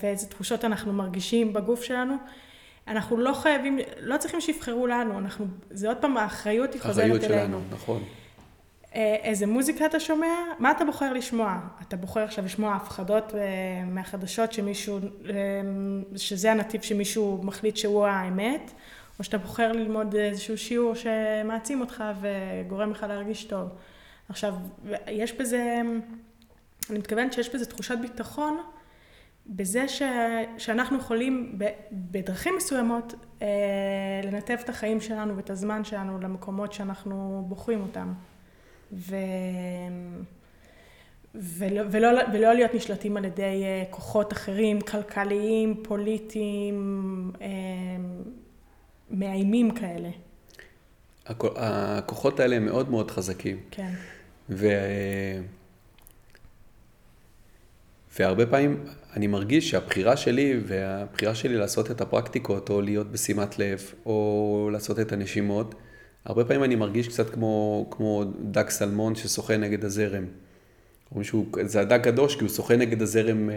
ואיזה 0.02 0.28
תחושות 0.28 0.66
אנחנו 0.66 0.94
מרגישים 0.94 1.54
בגוף 1.54 1.84
שלנו. 1.84 2.16
אנחנו 2.88 3.18
לא 3.18 3.34
חייבים, 3.34 3.80
לא 4.02 4.18
צריכים 4.18 4.42
שיבחרו 4.42 4.88
לנו, 4.88 5.20
אנחנו, 5.20 5.46
זה 5.72 5.88
עוד 5.88 5.98
פעם, 5.98 6.18
האחריות 6.18 6.74
היא 6.74 6.82
חוזרת 6.82 6.98
אלינו. 7.04 7.16
האחריות 7.16 7.42
שלנו, 7.42 7.62
נכון. 7.72 8.04
אה, 8.96 9.16
איזה 9.16 9.48
מוזיקה 9.48 9.86
אתה 9.86 10.00
שומע? 10.00 10.36
מה 10.60 10.72
אתה 10.72 10.86
בוחר 10.86 11.14
לשמוע? 11.14 11.60
אתה 11.88 11.98
בוחר 11.98 12.20
עכשיו 12.20 12.46
לשמוע 12.46 12.76
הפחדות 12.76 13.36
אה, 13.36 13.40
מהחדשות 13.86 14.54
שמישהו, 14.54 15.00
אה, 15.30 15.34
שזה 16.16 16.52
הנתיב 16.52 16.82
שמישהו 16.82 17.40
מחליט 17.44 17.78
שהוא 17.78 18.06
האמת, 18.06 18.72
או 19.20 19.24
שאתה 19.24 19.38
בוחר 19.38 19.72
ללמוד 19.72 20.16
איזשהו 20.16 20.58
שיעור 20.58 20.94
שמעצים 20.96 21.82
אותך 21.82 22.04
וגורם 22.22 22.92
לך 22.92 23.06
להרגיש 23.10 23.44
טוב. 23.44 23.70
עכשיו, 24.30 24.56
יש 25.08 25.34
בזה, 25.34 25.82
אני 26.90 27.00
מתכוונת 27.00 27.34
שיש 27.34 27.56
בזה 27.56 27.66
תחושת 27.66 27.98
ביטחון, 28.02 28.58
בזה 29.48 29.88
ש, 29.88 30.02
שאנחנו 30.58 30.98
יכולים 30.98 31.60
בדרכים 31.92 32.56
מסוימות 32.58 33.14
לנתב 34.24 34.58
את 34.64 34.70
החיים 34.70 35.02
שלנו 35.02 35.38
ואת 35.38 35.50
הזמן 35.50 35.84
שלנו 35.84 36.20
למקומות 36.20 36.74
שאנחנו 36.74 37.46
בוחרים 37.48 37.82
אותם. 37.82 38.14
ו... 38.94 39.16
ולא, 41.36 41.82
ולא, 41.92 42.08
ולא 42.34 42.54
להיות 42.54 42.74
נשלטים 42.74 43.18
על 43.18 43.26
ידי 43.26 43.64
אה, 43.64 43.84
כוחות 43.90 44.34
אחרים, 44.34 44.82
כלכליים, 44.82 45.84
פוליטיים, 45.84 47.32
אה, 47.42 47.48
מאיימים 49.12 49.72
כאלה. 49.72 50.10
הכוחות 51.56 52.40
האלה 52.40 52.56
הם 52.56 52.66
מאוד 52.66 52.90
מאוד 52.90 53.12
חזקים. 53.12 53.58
כן. 53.72 53.92
ו... 54.50 54.68
והרבה 58.20 58.46
פעמים 58.46 58.84
אני 59.16 59.28
מרגיש 59.28 59.70
שהבחירה 59.70 60.18
שלי 60.18 60.60
והבחירה 60.66 61.36
שלי 61.36 61.58
לעשות 61.58 61.92
את 61.92 62.02
הפרקטיקות, 62.02 62.70
או 62.70 62.82
להיות 62.82 63.12
בשימת 63.12 63.60
לב, 63.60 63.94
או 64.06 64.70
לעשות 64.74 65.00
את 65.00 65.12
הנשימות, 65.12 65.76
הרבה 66.26 66.46
פעמים 66.46 66.64
אני 66.64 66.76
מרגיש 66.76 67.08
קצת 67.08 67.30
כמו, 67.30 67.88
כמו 67.92 68.24
דג 68.52 68.70
סלמון 68.70 69.16
ששוחה 69.16 69.58
נגד 69.58 69.86
הזרם. 69.86 70.26
אומרים 71.12 71.24
שזה 71.24 71.82
הדג 71.82 72.00
קדוש 72.04 72.36
כי 72.36 72.42
הוא 72.42 72.50
שוחה 72.50 72.76
נגד 72.76 73.02
הזרם 73.02 73.50
אה, 73.50 73.56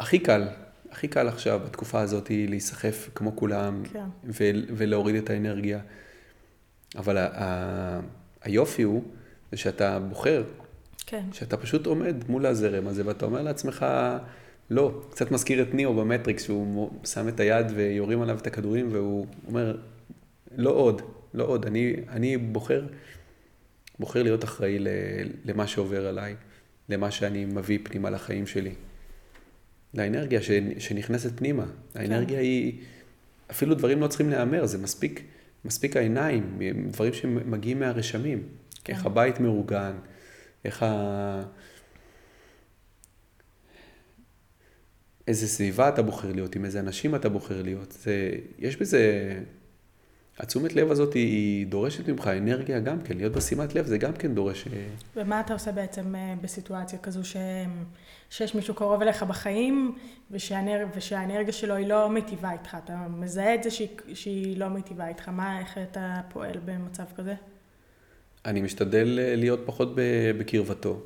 הכי 0.00 0.18
קל, 0.18 0.48
הכי 0.90 1.08
קל 1.08 1.28
עכשיו 1.28 1.60
בתקופה 1.64 2.00
הזאת 2.00 2.30
להיסחף 2.30 3.10
כמו 3.14 3.36
כולם 3.36 3.82
כן. 3.92 4.04
ו- 4.24 4.50
ולהוריד 4.76 5.16
את 5.16 5.30
האנרגיה. 5.30 5.78
אבל 6.96 7.16
ה- 7.18 7.28
ה- 7.34 8.00
היופי 8.42 8.82
הוא 8.82 9.02
זה 9.50 9.56
שאתה 9.56 9.98
בוחר, 9.98 10.44
כן. 11.06 11.24
שאתה 11.32 11.56
פשוט 11.56 11.86
עומד 11.86 12.14
מול 12.28 12.46
הזרם 12.46 12.86
הזה 12.86 13.02
ואתה 13.06 13.24
אומר 13.24 13.42
לעצמך, 13.42 13.86
לא, 14.70 15.00
קצת 15.10 15.30
מזכיר 15.30 15.62
את 15.62 15.74
ניאו 15.74 15.94
במטריקס, 15.94 16.42
שהוא 16.44 16.90
שם 17.04 17.28
את 17.28 17.40
היד 17.40 17.66
ויורים 17.74 18.22
עליו 18.22 18.38
את 18.38 18.46
הכדורים 18.46 18.88
והוא 18.92 19.26
אומר, 19.48 19.76
לא 20.56 20.70
עוד, 20.70 21.02
לא 21.34 21.44
עוד, 21.44 21.66
אני, 21.66 21.96
אני 22.08 22.36
בוחר, 22.36 22.86
בוחר 23.98 24.22
להיות 24.22 24.44
אחראי 24.44 24.78
למה 25.44 25.66
שעובר 25.66 26.06
עליי, 26.06 26.34
למה 26.88 27.10
שאני 27.10 27.44
מביא 27.44 27.78
פנימה 27.82 28.10
לחיים 28.10 28.46
שלי. 28.46 28.74
לאנרגיה 29.94 30.40
שנכנסת 30.78 31.36
פנימה. 31.36 31.66
כן. 31.92 32.00
האנרגיה 32.00 32.40
היא, 32.40 32.80
אפילו 33.50 33.74
דברים 33.74 34.00
לא 34.00 34.06
צריכים 34.06 34.30
להיאמר, 34.30 34.66
זה 34.66 34.78
מספיק, 34.78 35.22
מספיק 35.64 35.96
העיניים, 35.96 36.58
דברים 36.90 37.12
שמגיעים 37.12 37.80
מהרשמים. 37.80 38.42
כן. 38.84 38.92
איך 38.92 39.06
הבית 39.06 39.40
מאורגן, 39.40 39.92
איך 40.64 40.82
ה... 40.82 41.42
איזה 45.28 45.48
סביבה 45.48 45.88
אתה 45.88 46.02
בוחר 46.02 46.32
להיות, 46.32 46.56
עם 46.56 46.64
איזה 46.64 46.80
אנשים 46.80 47.14
אתה 47.14 47.28
בוחר 47.28 47.62
להיות. 47.62 47.92
זה, 47.92 48.30
יש 48.58 48.76
בזה 48.76 49.34
התשומת 50.38 50.74
לב 50.74 50.90
הזאת 50.90 51.14
היא 51.14 51.66
דורשת 51.66 52.08
ממך 52.08 52.26
אנרגיה 52.26 52.80
גם 52.80 53.02
כן, 53.02 53.16
להיות 53.16 53.32
בשימת 53.32 53.74
לב 53.74 53.86
זה 53.86 53.98
גם 53.98 54.12
כן 54.12 54.34
דורש... 54.34 54.66
אה, 54.72 54.86
ומה 55.16 55.40
אתה 55.40 55.52
עושה 55.52 55.72
בעצם 55.72 56.14
אה, 56.14 56.34
בסיטואציה 56.42 56.98
כזו 56.98 57.24
ש... 57.24 57.36
שיש 58.30 58.54
מישהו 58.54 58.74
קרוב 58.74 59.02
אליך 59.02 59.22
בחיים 59.22 59.98
ושהאנר... 60.30 60.86
ושהאנרגיה 60.96 61.52
שלו 61.52 61.74
היא 61.74 61.86
לא 61.86 62.10
מיטיבה 62.10 62.52
איתך, 62.52 62.76
אתה 62.84 63.06
מזהה 63.08 63.54
את 63.54 63.62
זה 63.62 63.70
שהיא, 63.70 63.88
שהיא 64.14 64.58
לא 64.58 64.68
מיטיבה 64.68 65.08
איתך, 65.08 65.28
מה, 65.28 65.60
איך 65.60 65.78
אתה 65.90 66.20
פועל 66.28 66.58
במצב 66.64 67.04
כזה? 67.16 67.34
אני 68.44 68.60
משתדל 68.60 69.18
אה, 69.22 69.36
להיות 69.36 69.60
פחות 69.64 69.92
בקרבתו. 70.38 71.00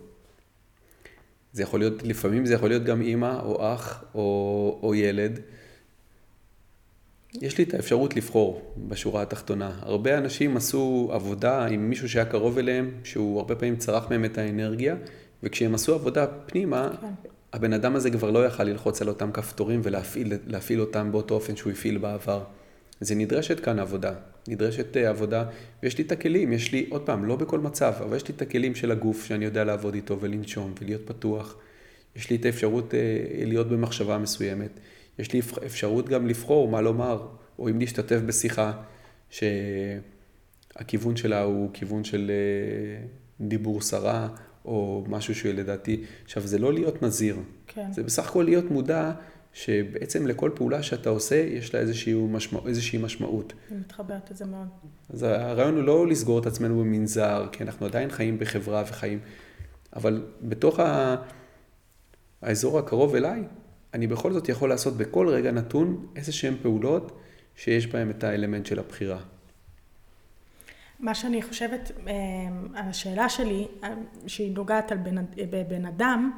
זה 1.53 1.63
יכול 1.63 1.81
להיות, 1.81 2.03
לפעמים 2.03 2.47
זה 2.47 2.55
יכול 2.55 2.69
להיות 2.69 2.85
גם 2.85 3.01
אימא 3.01 3.41
או 3.43 3.75
אח 3.75 4.05
או, 4.15 4.81
או 4.83 4.95
ילד. 4.95 5.41
יש 7.35 7.59
לי 7.59 7.65
את 7.65 7.75
האפשרות 7.75 8.17
לבחור 8.17 8.75
בשורה 8.89 9.23
התחתונה. 9.23 9.71
הרבה 9.81 10.19
אנשים 10.19 10.57
עשו 10.57 11.11
עבודה 11.13 11.67
עם 11.67 11.91
מישהו 11.91 12.09
שהיה 12.09 12.25
קרוב 12.25 12.59
אליהם, 12.59 12.91
שהוא 13.05 13.39
הרבה 13.39 13.55
פעמים 13.55 13.77
צרח 13.77 14.11
מהם 14.11 14.25
את 14.25 14.39
האנרגיה, 14.39 14.97
וכשהם 15.43 15.75
עשו 15.75 15.95
עבודה 15.95 16.27
פנימה, 16.27 16.91
כן. 17.01 17.07
הבן 17.53 17.73
אדם 17.73 17.97
הזה 17.97 18.11
כבר 18.11 18.31
לא 18.31 18.47
יכל 18.47 18.65
ללחוץ 18.65 19.03
על 19.03 19.09
אותם 19.09 19.33
כפתורים 19.33 19.81
ולהפעיל 19.85 20.81
אותם 20.81 21.13
באותו 21.13 21.35
אופן 21.35 21.57
שהוא 21.57 21.73
הפעיל 21.73 21.99
בעבר. 21.99 22.45
זה 23.01 23.15
נדרשת 23.15 23.61
כאן 23.61 23.79
עבודה, 23.79 24.13
נדרשת 24.49 24.97
אה, 24.97 25.09
עבודה, 25.09 25.45
ויש 25.83 25.99
לי 25.99 26.05
את 26.05 26.13
הכלים, 26.13 26.53
יש 26.53 26.73
לי, 26.73 26.87
עוד 26.91 27.03
פעם, 27.03 27.25
לא 27.25 27.37
בכל 27.37 27.61
מצב, 27.61 27.95
אבל 28.01 28.17
יש 28.17 28.29
לי 28.29 28.35
את 28.37 28.43
הכלים 28.43 28.75
של 28.75 28.91
הגוף 28.91 29.25
שאני 29.25 29.45
יודע 29.45 29.65
לעבוד 29.65 29.95
איתו 29.95 30.21
ולנשום 30.21 30.75
ולהיות 30.81 31.03
פתוח. 31.05 31.57
יש 32.17 32.31
לי 32.31 32.37
את 32.37 32.45
האפשרות 32.45 32.95
אה, 32.95 33.01
להיות 33.45 33.69
במחשבה 33.69 34.19
מסוימת. 34.19 34.81
יש 35.19 35.33
לי 35.33 35.41
אפשרות 35.67 36.09
גם 36.09 36.27
לבחור 36.27 36.69
מה 36.69 36.81
לומר, 36.81 37.27
או 37.59 37.69
אם 37.69 37.79
להשתתף 37.79 38.21
בשיחה 38.27 38.73
שהכיוון 39.31 41.17
שלה 41.17 41.43
הוא 41.43 41.71
כיוון 41.73 42.05
של 42.05 42.31
אה, 42.31 43.07
דיבור 43.49 43.81
סרה, 43.81 44.29
או 44.65 45.05
משהו 45.09 45.35
שלדעתי, 45.35 46.05
עכשיו 46.25 46.47
זה 46.47 46.59
לא 46.59 46.73
להיות 46.73 47.03
נזיר, 47.03 47.37
כן. 47.67 47.93
זה 47.93 48.03
בסך 48.03 48.29
הכל 48.29 48.43
להיות 48.43 48.71
מודע 48.71 49.13
שבעצם 49.53 50.27
לכל 50.27 50.51
פעולה 50.55 50.83
שאתה 50.83 51.11
עושה, 51.11 51.37
יש 51.37 51.75
לה 51.75 51.81
איזושהי, 51.81 52.15
משמע, 52.15 52.61
איזושהי 52.67 52.99
משמעות. 52.99 53.53
אני 53.71 53.81
מתחברת 53.81 54.31
לזה 54.31 54.45
מאוד. 54.45 54.69
אז 55.11 55.23
הרעיון 55.23 55.75
הוא 55.75 55.85
לא 55.85 56.07
לסגור 56.07 56.39
את 56.39 56.47
עצמנו 56.47 56.81
במנזר, 56.81 57.49
כי 57.53 57.63
אנחנו 57.63 57.87
עדיין 57.87 58.11
חיים 58.11 58.39
בחברה 58.39 58.83
וחיים, 58.87 59.19
אבל 59.97 60.27
בתוך 60.43 60.81
ה... 60.81 61.17
האזור 62.43 62.79
הקרוב 62.79 63.15
אליי, 63.15 63.43
אני 63.95 64.07
בכל 64.07 64.33
זאת 64.33 64.49
יכול 64.49 64.69
לעשות 64.69 64.97
בכל 64.97 65.29
רגע 65.29 65.51
נתון 65.51 66.07
איזה 66.17 66.33
שהן 66.33 66.55
פעולות 66.63 67.21
שיש 67.57 67.87
בהן 67.87 68.11
את 68.11 68.25
האלמנט 68.25 68.67
של 68.67 68.79
הבחירה. 68.79 69.19
מה 71.01 71.15
שאני 71.15 71.43
חושבת 71.43 71.91
אה, 72.07 72.15
על 72.75 72.89
השאלה 72.89 73.29
שלי, 73.29 73.69
אה, 73.85 73.95
שהיא 74.27 74.55
נוגעת 74.55 74.93
על 74.93 74.99
בן, 74.99 75.25
בבן 75.51 75.87
אדם, 75.87 76.31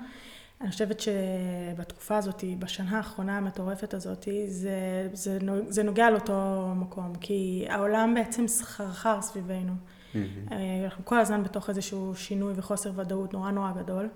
אני 0.61 0.71
חושבת 0.71 1.01
שבתקופה 1.01 2.17
הזאת, 2.17 2.45
בשנה 2.59 2.97
האחרונה 2.97 3.37
המטורפת 3.37 3.95
הזאת, 3.95 4.29
זה, 4.47 5.09
זה, 5.13 5.39
זה 5.69 5.83
נוגע 5.83 6.07
על 6.07 6.15
אותו 6.15 6.67
מקום, 6.77 7.13
כי 7.21 7.67
העולם 7.69 8.15
בעצם 8.15 8.49
סחרחר 8.49 9.23
סביבנו. 9.23 9.73
Mm-hmm. 9.73 10.53
אנחנו 10.85 11.05
כל 11.05 11.19
הזמן 11.19 11.43
בתוך 11.43 11.69
איזשהו 11.69 12.15
שינוי 12.15 12.53
וחוסר 12.57 12.93
ודאות 12.97 13.33
נורא 13.33 13.51
נורא 13.51 13.73
גדול. 13.73 14.09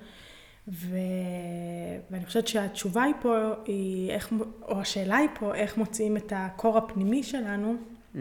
ו... 0.69 0.97
ואני 2.11 2.27
חושבת 2.27 2.49
שהתשובה 2.49 3.03
היא 3.03 3.15
פה, 3.21 3.53
היא 3.65 4.11
איך, 4.11 4.33
או 4.62 4.81
השאלה 4.81 5.17
היא 5.17 5.29
פה, 5.39 5.55
איך 5.55 5.77
מוצאים 5.77 6.17
את 6.17 6.33
הקור 6.37 6.79
הפנימי 6.79 7.23
שלנו, 7.23 7.75
mm-hmm. 8.15 8.19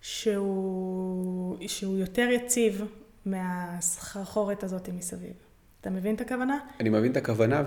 שהוא, 0.00 1.56
שהוא 1.66 1.98
יותר 1.98 2.28
יציב 2.30 2.84
מהסחרחורת 3.26 4.64
הזאת 4.64 4.88
מסביב. 4.88 5.32
אתה 5.80 5.90
מבין 5.90 6.14
את 6.14 6.20
הכוונה? 6.20 6.58
אני 6.80 6.88
מבין 6.88 7.12
את 7.12 7.16
הכוונה, 7.16 7.62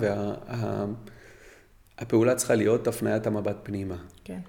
והפעולה 1.99 2.31
וה, 2.31 2.37
צריכה 2.37 2.55
להיות 2.55 2.87
הפניית 2.87 3.27
המבט 3.27 3.57
פנימה. 3.63 3.97
כן. 4.23 4.39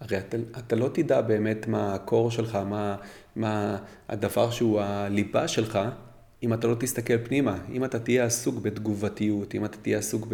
הרי 0.00 0.18
אתה, 0.18 0.36
אתה 0.58 0.76
לא 0.76 0.90
תדע 0.94 1.20
באמת 1.20 1.66
מה 1.66 1.94
הקור 1.94 2.30
שלך, 2.30 2.54
מה, 2.54 2.96
מה 3.36 3.78
הדבר 4.08 4.50
שהוא 4.50 4.80
הליבה 4.80 5.48
שלך, 5.48 5.78
אם 6.44 6.52
אתה 6.52 6.66
לא 6.66 6.74
תסתכל 6.74 7.18
פנימה. 7.24 7.58
אם 7.72 7.84
אתה 7.84 7.98
תהיה 7.98 8.24
עסוק 8.24 8.58
בתגובתיות, 8.58 9.54
אם 9.54 9.64
אתה 9.64 9.76
תהיה 9.76 9.98
עסוק 9.98 10.26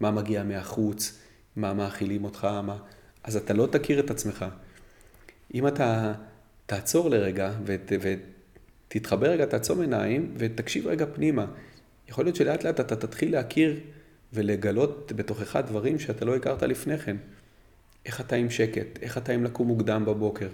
במה 0.00 0.10
מגיע 0.10 0.42
מהחוץ, 0.42 1.18
מה 1.56 1.74
מאכילים 1.74 2.24
אותך, 2.24 2.44
מה... 2.44 2.76
אז 3.24 3.36
אתה 3.36 3.54
לא 3.54 3.66
תכיר 3.66 4.00
את 4.00 4.10
עצמך. 4.10 4.44
אם 5.54 5.66
אתה 5.66 6.12
תעצור 6.66 7.10
לרגע 7.10 7.52
ות, 7.64 7.92
ותתחבר 8.88 9.30
רגע, 9.30 9.46
תעצום 9.46 9.80
עיניים 9.80 10.34
ותקשיב 10.36 10.86
רגע 10.86 11.06
פנימה. 11.14 11.46
יכול 12.08 12.24
להיות 12.24 12.36
שלאט 12.36 12.64
לאט 12.64 12.80
אתה 12.80 12.96
תתחיל 12.96 13.32
להכיר 13.32 13.80
ולגלות 14.32 15.12
בתוכך 15.16 15.56
דברים 15.66 15.98
שאתה 15.98 16.24
לא 16.24 16.36
הכרת 16.36 16.62
לפני 16.62 16.98
כן. 16.98 17.16
איך 18.06 18.20
אתה 18.20 18.36
עם 18.36 18.50
שקט, 18.50 19.02
איך 19.02 19.18
אתה 19.18 19.32
עם 19.32 19.44
לקום 19.44 19.66
מוקדם 19.66 20.04
בבוקר, 20.04 20.48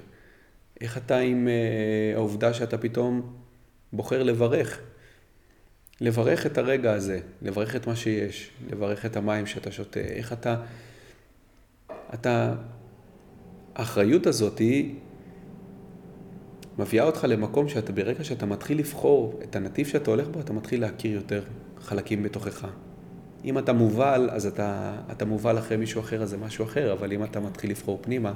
איך 0.81 0.99
אתה 0.99 1.19
עם 1.19 1.49
אה, 1.49 2.13
העובדה 2.15 2.55
שאתה 2.55 2.79
פתאום 2.79 3.37
בוחר 3.93 4.23
לברך. 4.23 4.81
לברך 6.03 6.47
את 6.47 6.59
הרגע 6.59 6.93
הזה, 6.93 7.21
לברך 7.43 7.77
את 7.77 7.87
מה 7.87 7.97
שיש, 7.97 8.51
לברך 8.71 9.07
את 9.07 9.17
המים 9.17 9.47
שאתה 9.47 9.73
שותה, 9.73 10.01
איך 10.01 10.33
אתה... 10.33 10.57
אתה... 12.15 12.55
האחריות 13.75 14.27
הזאת 14.27 14.59
היא 14.59 14.95
מביאה 16.79 17.05
אותך 17.05 17.27
למקום 17.29 17.69
שאתה, 17.69 17.93
ברגע 17.93 18.25
שאתה 18.25 18.47
מתחיל 18.47 18.79
לבחור 18.79 19.41
את 19.43 19.57
הנתיב 19.57 19.87
שאתה 19.87 20.11
הולך 20.11 20.29
בו, 20.29 20.41
אתה 20.41 20.53
מתחיל 20.53 20.81
להכיר 20.81 21.13
יותר 21.13 21.43
חלקים 21.81 22.23
בתוכך. 22.23 22.67
אם 23.45 23.59
אתה 23.59 23.73
מובל, 23.73 24.29
אז 24.33 24.47
אתה, 24.47 24.97
אתה 25.13 25.25
מובל 25.25 25.59
אחרי 25.59 25.77
מישהו 25.77 26.01
אחר, 26.01 26.23
אז 26.23 26.31
זה 26.31 26.37
משהו 26.37 26.65
אחר, 26.65 26.93
אבל 26.93 27.13
אם 27.13 27.25
אתה 27.25 27.41
מתחיל 27.41 27.71
לבחור 27.71 27.99
פנימה, 28.03 28.33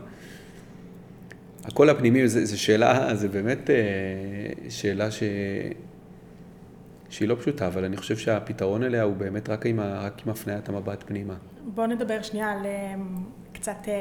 הקול 1.64 1.90
הפנימי 1.90 2.28
זה 2.28 2.56
שאלה, 2.56 3.14
זה 3.14 3.28
באמת 3.28 3.70
אה, 3.70 3.74
שאלה 4.70 5.10
ש... 5.10 5.22
שהיא 7.10 7.28
לא 7.28 7.34
פשוטה, 7.34 7.66
אבל 7.66 7.84
אני 7.84 7.96
חושב 7.96 8.16
שהפתרון 8.16 8.82
אליה 8.82 9.02
הוא 9.02 9.16
באמת 9.16 9.48
רק 9.48 9.66
עם, 9.66 9.80
רק 9.80 10.22
עם 10.26 10.32
הפניית 10.32 10.68
המבט 10.68 11.04
פנימה. 11.06 11.34
בוא 11.64 11.86
נדבר 11.86 12.22
שנייה 12.22 12.52
על 12.52 12.66
אה, 12.66 12.94
קצת 13.52 13.76
אה, 13.88 13.92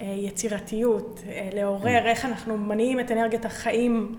אה, 0.00 0.14
יצירתיות, 0.18 1.22
לעורר, 1.54 2.06
איך 2.06 2.24
אנחנו 2.24 2.58
מניעים 2.58 3.00
את 3.00 3.10
אנרגיית 3.10 3.44
החיים, 3.44 4.14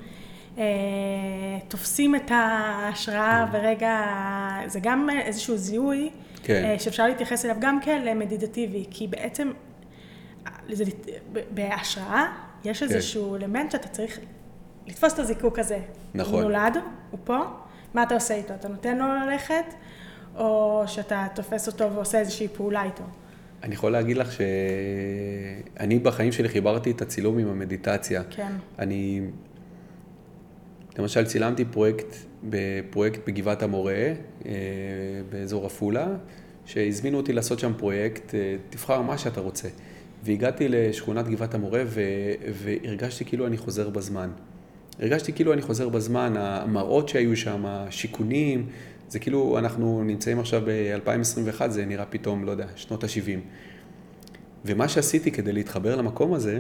תופסים 1.68 2.16
את 2.16 2.32
ההשראה 2.32 3.46
ורגע, 3.52 4.02
זה 4.68 4.80
גם 4.84 5.10
איזשהו 5.26 5.58
זיהוי 5.58 6.10
כן. 6.44 6.76
שאפשר 6.80 7.08
להתייחס 7.08 7.46
אליו 7.46 7.56
גם 7.60 7.80
כאל 7.82 8.14
מדיטטיבי, 8.14 8.86
כי 8.92 9.08
בעצם 9.08 9.52
בהשראה 11.52 12.26
יש 12.64 12.84
כן. 12.84 12.86
איזשהו 12.86 13.36
אלמנט 13.36 13.72
שאתה 13.72 13.88
צריך 13.88 14.20
לתפוס 14.88 15.14
את 15.14 15.20
הזיקוק 15.20 15.60
הזה. 15.60 15.80
נכון. 16.14 16.34
הוא 16.34 16.42
נולד, 16.42 16.78
הוא 17.12 17.20
פה. 17.24 17.40
מה 17.94 18.04
אתה 18.04 18.14
עושה 18.14 18.36
איתו? 18.36 18.54
אתה 18.54 18.68
נותן 18.68 18.98
לו 18.98 19.06
ללכת, 19.06 19.66
או 20.36 20.84
שאתה 20.88 21.28
תופס 21.36 21.68
אותו 21.68 21.94
ועושה 21.94 22.20
איזושהי 22.20 22.48
פעולה 22.48 22.84
איתו? 22.84 23.04
אני 23.64 23.74
יכול 23.74 23.92
להגיד 23.92 24.18
לך 24.18 24.32
שאני 24.32 26.00
בחיים 26.00 26.32
שלי 26.32 26.50
חיברתי 26.50 26.92
את 26.92 27.02
הצילום 27.02 27.38
עם 27.38 27.48
המדיטציה. 27.48 28.24
כן. 28.30 28.52
אני, 28.80 29.22
למשל, 31.00 31.26
צילמתי 31.26 31.66
פרויקט, 31.66 32.16
בפרויקט 32.44 33.20
בגבעת 33.28 33.64
המורה, 33.64 33.94
אה, 34.46 34.52
באזור 35.30 35.66
עפולה, 35.66 36.08
שהזמינו 36.66 37.18
אותי 37.18 37.34
לעשות 37.34 37.60
שם 37.60 37.74
פרויקט, 37.78 38.36
אה, 38.36 38.56
תבחר 38.70 39.02
מה 39.02 39.18
שאתה 39.18 39.42
רוצה. 39.42 39.68
והגעתי 40.24 40.68
לשכונת 40.68 41.28
גבעת 41.28 41.54
המורה 41.54 41.84
והרגשתי 42.54 43.26
כאילו 43.26 43.48
אני 43.48 43.58
חוזר 43.58 43.90
בזמן. 43.90 44.30
הרגשתי 45.00 45.34
כאילו 45.34 45.54
אני 45.54 45.62
חוזר 45.62 45.90
בזמן, 45.90 46.34
המראות 46.38 47.10
שהיו 47.10 47.38
שם, 47.38 47.66
השיכונים, 47.66 48.68
זה 49.10 49.20
כאילו 49.20 49.58
אנחנו 49.60 50.04
נמצאים 50.04 50.40
עכשיו 50.40 50.62
ב-2021, 50.66 51.68
זה 51.68 51.86
נראה 51.86 52.06
פתאום, 52.06 52.46
לא 52.46 52.52
יודע, 52.52 52.68
שנות 52.76 53.04
ה-70. 53.04 53.40
ומה 54.66 54.88
שעשיתי 54.88 55.32
כדי 55.32 55.54
להתחבר 55.54 55.96
למקום 55.96 56.34
הזה, 56.34 56.60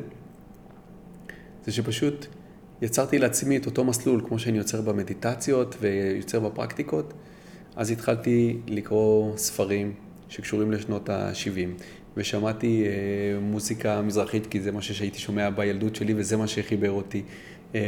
זה 1.65 1.71
שפשוט 1.71 2.25
יצרתי 2.81 3.17
לעצמי 3.17 3.57
את 3.57 3.65
אותו 3.65 3.83
מסלול 3.83 4.21
כמו 4.27 4.39
שאני 4.39 4.57
יוצר 4.57 4.81
במדיטציות 4.81 5.75
ויוצר 5.79 6.39
בפרקטיקות, 6.39 7.13
אז 7.75 7.91
התחלתי 7.91 8.57
לקרוא 8.67 9.37
ספרים 9.37 9.93
שקשורים 10.29 10.71
לשנות 10.71 11.09
ה-70, 11.09 11.83
ושמעתי 12.17 12.85
אה, 12.85 13.39
מוזיקה 13.39 14.01
מזרחית, 14.01 14.47
כי 14.47 14.61
זה 14.61 14.71
מה 14.71 14.81
שהייתי 14.81 15.19
שומע 15.19 15.49
בילדות 15.49 15.95
שלי 15.95 16.13
וזה 16.17 16.37
מה 16.37 16.47
שחיבר 16.47 16.91
אותי. 16.91 17.23
אה, 17.75 17.81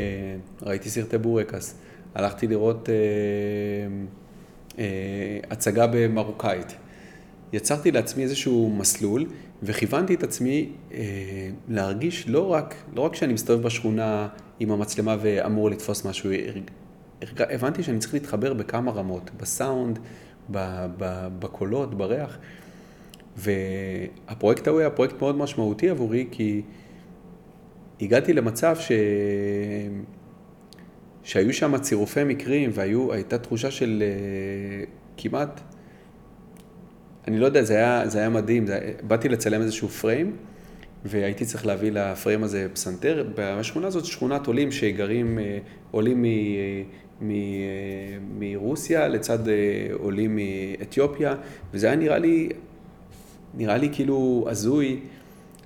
ראיתי 0.61 0.89
סרטי 0.89 1.17
בורקס, 1.17 1.75
הלכתי 2.15 2.47
לראות 2.47 2.89
אה, 2.89 2.95
אה, 4.79 5.39
הצגה 5.51 5.88
במרוקאית. 5.88 6.75
יצרתי 7.53 7.91
לעצמי 7.91 8.23
איזשהו 8.23 8.69
מסלול 8.77 9.25
וכיוונתי 9.63 10.13
את 10.13 10.23
עצמי 10.23 10.69
להרגיש 11.69 12.27
לא 12.27 12.47
רק, 12.47 12.75
לא 12.95 13.01
רק 13.01 13.15
שאני 13.15 13.34
מסתובב 13.34 13.63
בשכונה 13.63 14.27
עם 14.59 14.71
המצלמה 14.71 15.17
ואמור 15.21 15.69
לתפוס 15.69 16.05
משהו, 16.05 16.29
הבנתי 17.38 17.84
שאני 17.84 17.99
צריך 17.99 18.13
להתחבר 18.13 18.53
בכמה 18.53 18.91
רמות, 18.91 19.32
בסאונד, 19.38 19.99
בקולות, 21.39 21.95
בריח. 21.95 22.38
והפרויקט 23.38 24.67
ההוא 24.67 24.79
היה 24.79 24.89
פרויקט 24.89 25.21
מאוד 25.21 25.38
משמעותי 25.38 25.89
עבורי, 25.89 26.27
כי 26.32 26.61
הגעתי 28.02 28.34
למצב 28.34 28.76
ש... 28.80 28.91
שהיו 31.24 31.54
שם 31.54 31.78
צירופי 31.78 32.24
מקרים 32.24 32.70
והייתה 32.74 33.38
תחושה 33.38 33.72
של 33.72 34.04
uh, 34.04 34.89
כמעט, 35.18 35.62
אני 37.28 37.39
לא 37.39 37.45
יודע, 37.45 37.64
זה 37.64 37.76
היה, 37.76 38.08
זה 38.08 38.20
היה 38.20 38.30
מדהים, 38.30 38.68
זה... 38.68 38.93
באתי 39.08 39.30
לצלם 39.30 39.62
איזשהו 39.62 39.88
פריים 39.88 40.36
והייתי 41.06 41.45
צריך 41.45 41.66
להביא 41.66 41.91
לפריים 41.91 42.43
הזה 42.43 42.68
פסנתר. 42.74 43.28
בשכונה 43.36 43.88
הזאת 43.88 44.06
שכונת 44.06 44.47
עולים 44.47 44.72
שגרים, 44.72 45.38
uh, 45.38 45.41
עולים 45.91 46.22
מ... 46.22 46.26
מ... 47.22 47.32
מרוסיה 48.39 49.08
לצד 49.08 49.39
עולים 49.93 50.36
מאתיופיה, 50.36 51.36
וזה 51.74 51.88
היה 51.88 51.95
נראה 51.95 52.18
לי, 52.18 52.49
נראה 53.54 53.78
לי 53.78 53.89
כאילו 53.91 54.45
הזוי. 54.49 54.99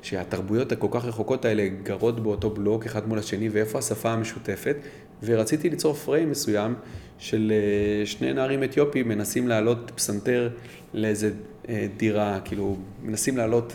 שהתרבויות 0.06 0.72
הכל 0.72 0.88
כך 0.92 1.06
רחוקות 1.06 1.46
האלה 1.46 1.68
גרות 1.84 2.20
באותו 2.20 2.50
בלוק 2.50 2.86
אחד 2.86 3.08
מול 3.08 3.20
השני, 3.20 3.50
ואיפה 3.50 3.80
השפה 3.80 4.12
המשותפת, 4.12 4.76
ורציתי 5.24 5.70
ליצור 5.70 5.94
פריים 5.94 6.32
מסוים 6.32 6.76
של 7.20 7.52
אה, 7.56 8.06
שני 8.06 8.34
נערים 8.34 8.64
אתיופים 8.64 9.08
מנסים 9.08 9.48
לעלות 9.48 9.92
פסנתר 9.96 10.50
לאיזה 10.94 11.32
אה, 11.70 11.88
דירה, 11.98 12.40
כאילו, 12.46 12.78
מנסים 13.04 13.38
לעלות. 13.38 13.74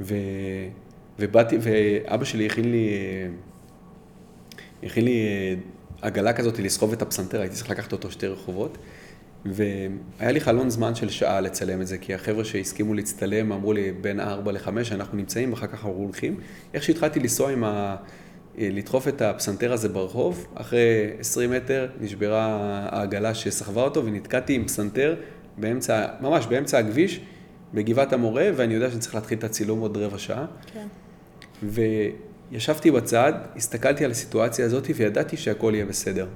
ו... 0.00 0.14
ובאתי, 1.18 1.58
ואבא 1.60 2.24
שלי 2.24 2.46
הכין 2.46 2.70
לי, 2.70 2.90
הכין 4.82 5.04
לי 5.04 5.20
עגלה 6.02 6.32
כזאת 6.32 6.58
לסחוב 6.58 6.92
את 6.92 7.02
הפסנתר, 7.02 7.40
הייתי 7.40 7.54
צריך 7.54 7.70
לקחת 7.70 7.92
אותו 7.92 8.10
שתי 8.10 8.26
רחובות. 8.26 8.78
והיה 9.44 10.32
לי 10.32 10.40
חלון 10.40 10.70
זמן 10.70 10.94
של 10.94 11.08
שעה 11.08 11.40
לצלם 11.40 11.80
את 11.80 11.86
זה, 11.86 11.98
כי 11.98 12.14
החבר'ה 12.14 12.44
שהסכימו 12.44 12.94
להצטלם 12.94 13.52
אמרו 13.52 13.72
לי 13.72 13.92
בין 13.92 14.20
4 14.20 14.52
ל-5 14.52 14.68
אנחנו 14.92 15.16
נמצאים, 15.16 15.52
ואחר 15.52 15.66
כך 15.66 15.72
אנחנו 15.74 15.90
הולכים. 15.90 16.40
איך 16.74 16.82
שהתחלתי 16.82 17.20
לנסוע 17.20 17.52
עם 17.52 17.64
ה... 17.64 17.96
לדחוף 18.58 19.08
את 19.08 19.22
הפסנתר 19.22 19.72
הזה 19.72 19.88
ברחוב, 19.88 20.46
אחרי 20.54 21.10
20 21.18 21.50
מטר 21.50 21.88
נשברה 22.00 22.46
העגלה 22.90 23.34
שסחבה 23.34 23.82
אותו 23.82 24.04
ונתקעתי 24.04 24.54
עם 24.54 24.64
פסנתר 24.64 25.16
באמצע, 25.58 26.06
ממש 26.20 26.46
באמצע 26.46 26.78
הכביש, 26.78 27.20
בגבעת 27.74 28.12
המורה, 28.12 28.50
ואני 28.56 28.74
יודע 28.74 28.90
שאני 28.90 29.00
צריך 29.00 29.14
להתחיל 29.14 29.38
את 29.38 29.44
הצילום 29.44 29.80
עוד 29.80 29.96
רבע 29.96 30.18
שעה. 30.18 30.46
כן. 30.72 30.86
וישבתי 32.52 32.90
בצד, 32.90 33.32
הסתכלתי 33.56 34.04
על 34.04 34.10
הסיטואציה 34.10 34.66
הזאת 34.66 34.86
וידעתי 34.96 35.36
שהכל 35.36 35.72
יהיה 35.74 35.86
בסדר. 35.86 36.26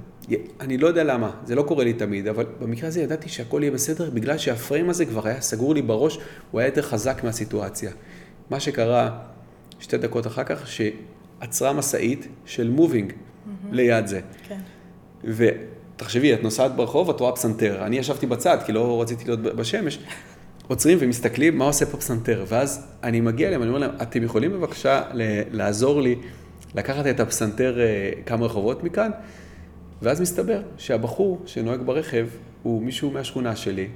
אני 0.59 0.77
לא 0.77 0.87
יודע 0.87 1.03
למה, 1.03 1.31
זה 1.45 1.55
לא 1.55 1.63
קורה 1.63 1.83
לי 1.83 1.93
תמיד, 1.93 2.27
אבל 2.27 2.45
במקרה 2.59 2.87
הזה 2.87 3.01
ידעתי 3.01 3.29
שהכל 3.29 3.59
יהיה 3.61 3.71
בסדר, 3.71 4.09
בגלל 4.09 4.37
שהפריים 4.37 4.89
הזה 4.89 5.05
כבר 5.05 5.27
היה 5.27 5.41
סגור 5.41 5.73
לי 5.73 5.81
בראש, 5.81 6.19
הוא 6.51 6.59
היה 6.59 6.67
יותר 6.67 6.81
חזק 6.81 7.23
מהסיטואציה. 7.23 7.91
מה 8.49 8.59
שקרה 8.59 9.19
שתי 9.79 9.97
דקות 9.97 10.27
אחר 10.27 10.43
כך, 10.43 10.67
שעצרה 10.67 11.73
משאית 11.73 12.27
של 12.45 12.69
מובינג 12.69 13.11
mm-hmm. 13.11 13.67
ליד 13.71 14.07
זה. 14.07 14.19
כן. 14.47 14.59
ותחשבי, 15.23 16.33
את 16.33 16.43
נוסעת 16.43 16.75
ברחוב, 16.75 17.09
את 17.09 17.19
רואה 17.19 17.31
פסנתר. 17.31 17.85
אני 17.85 17.97
ישבתי 17.97 18.25
בצד, 18.25 18.57
כי 18.65 18.71
לא 18.71 19.01
רציתי 19.01 19.25
להיות 19.25 19.39
בשמש. 19.41 19.99
עוצרים 20.67 20.97
ומסתכלים, 21.01 21.57
מה 21.57 21.65
עושה 21.65 21.85
פה 21.85 21.97
פסנתר? 21.97 22.45
ואז 22.47 22.87
אני 23.03 23.21
מגיע 23.21 23.47
אליהם, 23.47 23.61
אני 23.61 23.69
אומר 23.69 23.79
להם, 23.79 23.91
אתם 24.01 24.23
יכולים 24.23 24.51
בבקשה 24.51 25.03
לעזור 25.51 26.01
לי 26.01 26.15
לקחת 26.75 27.07
את 27.07 27.19
הפסנתר 27.19 27.79
אה, 27.79 28.11
כמה 28.25 28.45
רחובות 28.45 28.83
מכאן? 28.83 29.11
ואז 30.01 30.21
מסתבר 30.21 30.61
שהבחור 30.77 31.41
שנוהג 31.45 31.81
ברכב 31.81 32.27
הוא 32.63 32.81
מישהו 32.81 33.11
מהשכונה 33.11 33.55
שלי, 33.55 33.87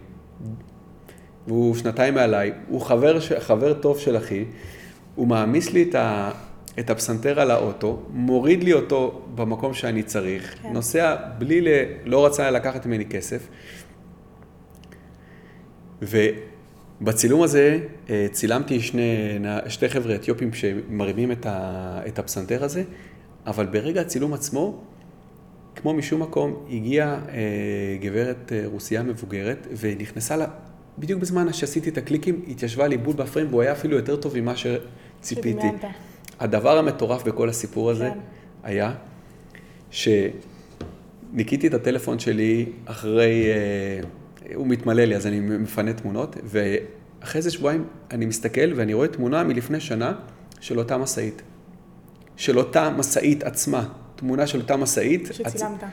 והוא 1.48 1.76
שנתיים 1.76 2.14
מעליי, 2.14 2.52
הוא 2.70 2.82
חבר, 2.82 3.20
חבר 3.40 3.74
טוב 3.74 4.00
של 4.00 4.18
אחי, 4.18 4.46
הוא 5.16 5.28
מעמיס 5.28 5.74
לי 5.74 5.84
את, 5.90 5.96
ה, 5.96 6.32
את 6.80 6.90
הפסנתר 6.90 7.40
על 7.40 7.52
האוטו, 7.52 8.04
מוריד 8.10 8.64
לי 8.64 8.74
אותו 8.74 9.22
במקום 9.36 9.74
שאני 9.74 10.04
צריך, 10.04 10.56
כן. 10.62 10.74
נוסע 10.74 11.16
בלי, 11.38 11.62
ל, 11.62 11.68
לא 12.06 12.26
רצה 12.26 12.52
לקחת 12.52 12.86
ממני 12.86 13.06
כסף. 13.06 13.48
ובצילום 17.02 17.44
הזה 17.44 17.80
אה, 18.10 18.28
צילמתי 18.32 18.82
שני, 18.82 19.40
שתי 19.68 19.90
חבר'ה 19.90 20.16
אתיופים 20.16 20.54
שמרימים 20.54 21.32
את, 21.32 21.46
ה, 21.46 22.02
את 22.08 22.20
הפסנתר 22.20 22.64
הזה, 22.64 22.84
אבל 23.48 23.66
ברגע 23.66 24.02
הצילום 24.02 24.34
עצמו, 24.34 24.84
כמו 25.76 25.94
משום 25.94 26.22
מקום, 26.22 26.66
הגיעה 26.70 27.20
אה, 27.30 27.98
גברת 28.02 28.52
אה, 28.52 28.64
רוסייה 28.66 29.04
מבוגרת 29.04 29.68
ונכנסה 29.80 30.38
לה, 30.38 30.46
בדיוק 31.00 31.22
בזמן 31.22 31.54
שעשיתי 31.54 31.90
את 31.90 31.98
הקליקים, 31.98 32.42
התיישבה 32.48 32.88
לי 32.88 32.98
בול 32.98 33.16
בפריים 33.16 33.48
והוא 33.50 33.62
היה 33.62 33.72
אפילו 33.72 33.96
יותר 33.96 34.16
טוב 34.16 34.40
ממה 34.40 34.54
שציפיתי. 34.56 35.68
הדבר 36.40 36.78
המטורף 36.78 37.24
בכל 37.24 37.50
הסיפור 37.50 37.90
הזה 37.90 38.10
כן. 38.14 38.20
היה 38.64 38.94
שניקיתי 39.92 41.68
את 41.68 41.74
הטלפון 41.74 42.20
שלי 42.20 42.66
אחרי, 42.86 43.46
אה, 43.46 44.00
הוא 44.56 44.68
מתמלא 44.68 45.04
לי 45.04 45.16
אז 45.16 45.28
אני 45.28 45.40
מפנה 45.40 45.94
תמונות, 45.94 46.36
ואחרי 46.44 47.40
איזה 47.40 47.52
שבועיים 47.52 47.86
אני 48.12 48.26
מסתכל 48.26 48.74
ואני 48.76 48.94
רואה 48.94 49.08
תמונה 49.08 49.44
מלפני 49.44 49.80
שנה 49.80 50.14
של 50.60 50.80
אותה 50.80 50.98
משאית. 50.98 51.42
של 52.36 52.58
אותה 52.58 52.90
משאית 52.90 53.44
עצמה. 53.44 53.88
תמונה 54.16 54.48
של 54.48 54.60
אותה 54.60 54.78
משאית. 54.78 55.30
שצילמת. 55.32 55.84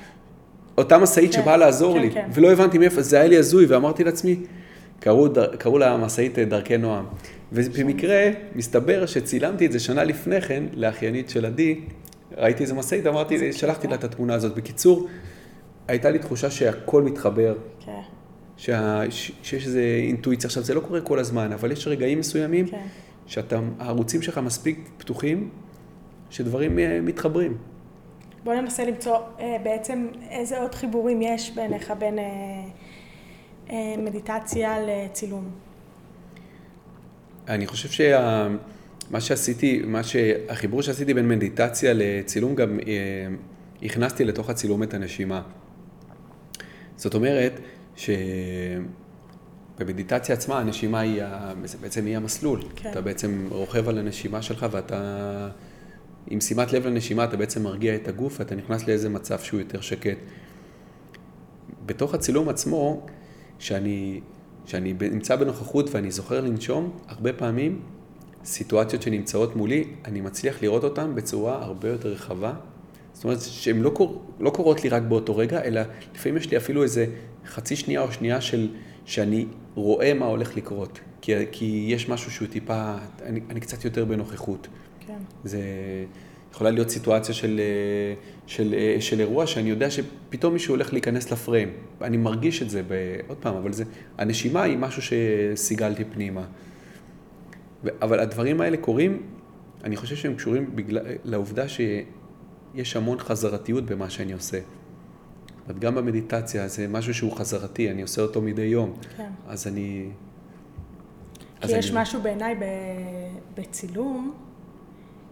אותה 0.78 0.98
משאית 0.98 1.34
כן, 1.34 1.42
שבאה 1.42 1.57
לעזור 1.57 1.94
כן, 1.94 2.00
לי, 2.00 2.11
כן. 2.11 2.28
ולא 2.34 2.52
הבנתי 2.52 2.78
מאיפה, 2.78 3.02
זה 3.02 3.16
היה 3.16 3.28
לי 3.28 3.36
הזוי, 3.36 3.66
ואמרתי 3.66 4.05
לעצמי, 4.05 4.36
קראו, 5.00 5.28
קראו 5.59 5.78
לה 5.78 5.96
משאית 5.96 6.38
דרכי 6.38 6.76
נועם. 6.76 7.05
ובמקרה, 7.52 8.30
מסתבר 8.55 9.07
שצילמתי 9.07 9.66
את 9.66 9.72
זה 9.72 9.80
שנה 9.80 10.05
לפני 10.05 10.40
כן 10.40 10.64
לאחיינית 10.72 11.28
של 11.28 11.46
עדי, 11.46 11.80
ראיתי 12.36 12.62
איזה 12.62 12.74
משאית, 12.74 13.07
אמרתי, 13.07 13.52
שלחתי 13.52 13.88
לה 13.88 13.94
את 13.94 14.05
התמונה 14.05 14.34
הזאת. 14.34 14.55
בקיצור, 14.55 15.09
הייתה 15.88 16.11
לי 16.11 16.18
תחושה 16.18 16.50
שהכל 16.50 17.02
מתחבר. 17.02 17.55
כן. 17.80 17.92
שה, 18.57 19.02
שיש 19.42 19.66
איזו 19.66 19.78
אינטואיציה. 19.78 20.48
עכשיו, 20.48 20.62
זה 20.62 20.74
לא 20.74 20.80
קורה 20.80 21.00
כל 21.00 21.18
הזמן, 21.18 21.52
אבל 21.52 21.72
יש 21.72 21.86
רגעים 21.86 22.18
מסוימים 22.18 22.66
כן. 22.66 22.86
שהערוצים 23.26 24.22
שלך 24.22 24.38
מספיק 24.38 24.88
פתוחים, 24.98 25.50
שדברים 26.30 26.78
אה, 26.78 27.00
מתחברים. 27.02 27.57
בוא 28.44 28.55
ננסה 28.55 28.84
למצוא 28.84 29.18
אה, 29.40 29.57
בעצם 29.62 30.09
איזה 30.30 30.61
עוד 30.61 30.74
חיבורים 30.74 31.22
יש 31.22 31.50
ביניך 31.50 31.92
בין 31.98 32.18
אה, 33.70 33.94
מדיטציה 33.98 34.76
לצילום. 34.86 35.50
אני 37.48 37.66
חושב 37.66 37.88
שמה 37.88 39.20
שעשיתי, 39.20 39.82
מה 39.86 40.02
שהחיבור 40.02 40.82
שעשיתי 40.82 41.14
בין 41.14 41.28
מדיטציה 41.28 41.92
לצילום 41.94 42.55
גם 42.55 42.80
אה, 42.86 43.26
הכנסתי 43.82 44.24
לתוך 44.24 44.50
הצילום 44.50 44.82
את 44.82 44.94
הנשימה. 44.94 45.42
זאת 46.96 47.14
אומרת 47.14 47.61
שבמדיטציה 49.76 50.34
עצמה 50.34 50.59
הנשימה 50.59 51.01
היא, 51.01 51.22
בעצם 51.80 52.07
היא 52.07 52.16
המסלול. 52.16 52.61
כן. 52.76 52.90
אתה 52.90 53.01
בעצם 53.01 53.49
רוכב 53.51 53.88
על 53.88 53.99
הנשימה 53.99 54.42
שלך 54.42 54.66
ואתה 54.70 55.51
עם 56.26 56.40
שימת 56.40 56.72
לב 56.72 56.86
לנשימה 56.86 57.24
אתה 57.24 57.36
בעצם 57.36 57.62
מרגיע 57.62 57.95
את 57.95 58.09
הגוף 58.09 58.36
ואתה 58.38 58.55
נכנס 58.55 58.88
לאיזה 58.88 59.09
מצב 59.09 59.38
שהוא 59.38 59.61
יותר 59.61 59.80
שקט. 59.80 60.18
בתוך 61.86 62.14
הצילום 62.14 62.49
עצמו, 62.49 63.07
שאני, 63.59 64.20
שאני 64.66 64.95
נמצא 65.01 65.36
בנוכחות 65.36 65.95
ואני 65.95 66.11
זוכר 66.11 66.40
לנשום, 66.40 66.99
הרבה 67.09 67.32
פעמים 67.32 67.82
סיטואציות 68.45 69.03
שנמצאות 69.03 69.57
מולי, 69.57 69.84
אני 70.05 70.20
מצליח 70.20 70.62
לראות 70.62 70.84
אותן 70.84 71.14
בצורה 71.14 71.62
הרבה 71.62 71.88
יותר 71.88 72.09
רחבה. 72.09 72.53
זאת 73.12 73.24
אומרת 73.24 73.40
שהן 73.40 73.80
לא, 73.80 73.90
קור, 73.90 74.22
לא 74.40 74.51
קורות 74.51 74.84
לי 74.84 74.90
רק 74.90 75.03
באותו 75.03 75.36
רגע, 75.36 75.62
אלא 75.62 75.80
לפעמים 76.14 76.36
יש 76.36 76.51
לי 76.51 76.57
אפילו 76.57 76.82
איזה 76.82 77.07
חצי 77.47 77.76
שנייה 77.76 78.01
או 78.01 78.12
שנייה 78.12 78.40
של, 78.40 78.68
שאני 79.05 79.47
רואה 79.74 80.14
מה 80.14 80.26
הולך 80.26 80.57
לקרות. 80.57 81.01
כי, 81.20 81.32
כי 81.53 81.86
יש 81.88 82.09
משהו 82.09 82.30
שהוא 82.30 82.49
טיפה, 82.49 82.95
אני, 83.22 83.40
אני 83.51 83.61
קצת 83.61 83.84
יותר 83.84 84.05
בנוכחות. 84.05 84.68
כן. 85.07 85.18
זה 85.45 85.61
יכולה 86.53 86.70
להיות 86.70 86.90
סיטואציה 86.90 87.34
של, 87.34 87.61
של, 88.47 88.74
של 89.01 89.20
אירוע 89.20 89.47
שאני 89.47 89.70
יודע 89.70 89.88
שפתאום 89.90 90.53
מישהו 90.53 90.74
הולך 90.74 90.92
להיכנס 90.92 91.32
לפריים. 91.32 91.70
אני 92.03 92.16
מרגיש 92.16 92.62
את 92.62 92.70
זה, 92.70 92.82
ב, 92.88 93.16
עוד 93.28 93.36
פעם, 93.38 93.57
אבל 93.57 93.72
זה, 93.72 93.84
הנשימה 94.18 94.62
היא 94.62 94.78
משהו 94.78 95.03
שסיגלתי 95.03 96.05
פנימה. 96.05 96.45
אבל 98.03 98.20
הדברים 98.20 98.61
האלה 98.61 98.76
קורים, 98.76 99.22
אני 99.84 99.97
חושב 99.97 100.16
שהם 100.16 100.34
קשורים 100.34 100.76
בגלל, 100.76 101.07
לעובדה 101.24 101.64
שיש 101.68 102.97
המון 102.97 103.18
חזרתיות 103.18 103.84
במה 103.84 104.11
שאני 104.11 104.32
עושה. 104.32 104.59
גם 105.79 105.95
במדיטציה 105.95 106.69
זה 106.69 106.89
משהו 106.89 107.15
שהוא 107.15 107.37
חזרתי, 107.37 107.91
אני 107.91 108.03
עושה 108.03 108.23
אותו 108.23 108.43
מדי 108.43 108.62
יום. 108.62 108.97
כן. 109.17 109.31
אז 109.49 109.67
אני... 109.67 110.09
כי 111.61 111.73
יש 111.77 111.91
אני... 111.91 112.03
משהו 112.03 112.23
בעיניי 112.23 112.55
בצילום, 113.55 114.35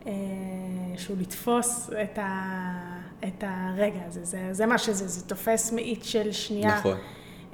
אה, 0.07 0.13
שהוא 0.97 1.17
לתפוס 1.21 1.91
את, 2.03 2.19
ה, 2.19 2.31
את 3.25 3.45
הרגע 3.47 4.01
הזה, 4.07 4.25
זה, 4.25 4.49
זה 4.53 4.67
מה 4.67 4.79
שזה, 4.79 5.09
זה 5.09 5.29
תופס 5.29 5.73
מאית 5.73 6.05
של 6.05 6.33
שנייה. 6.33 6.79
נכון. 6.79 6.97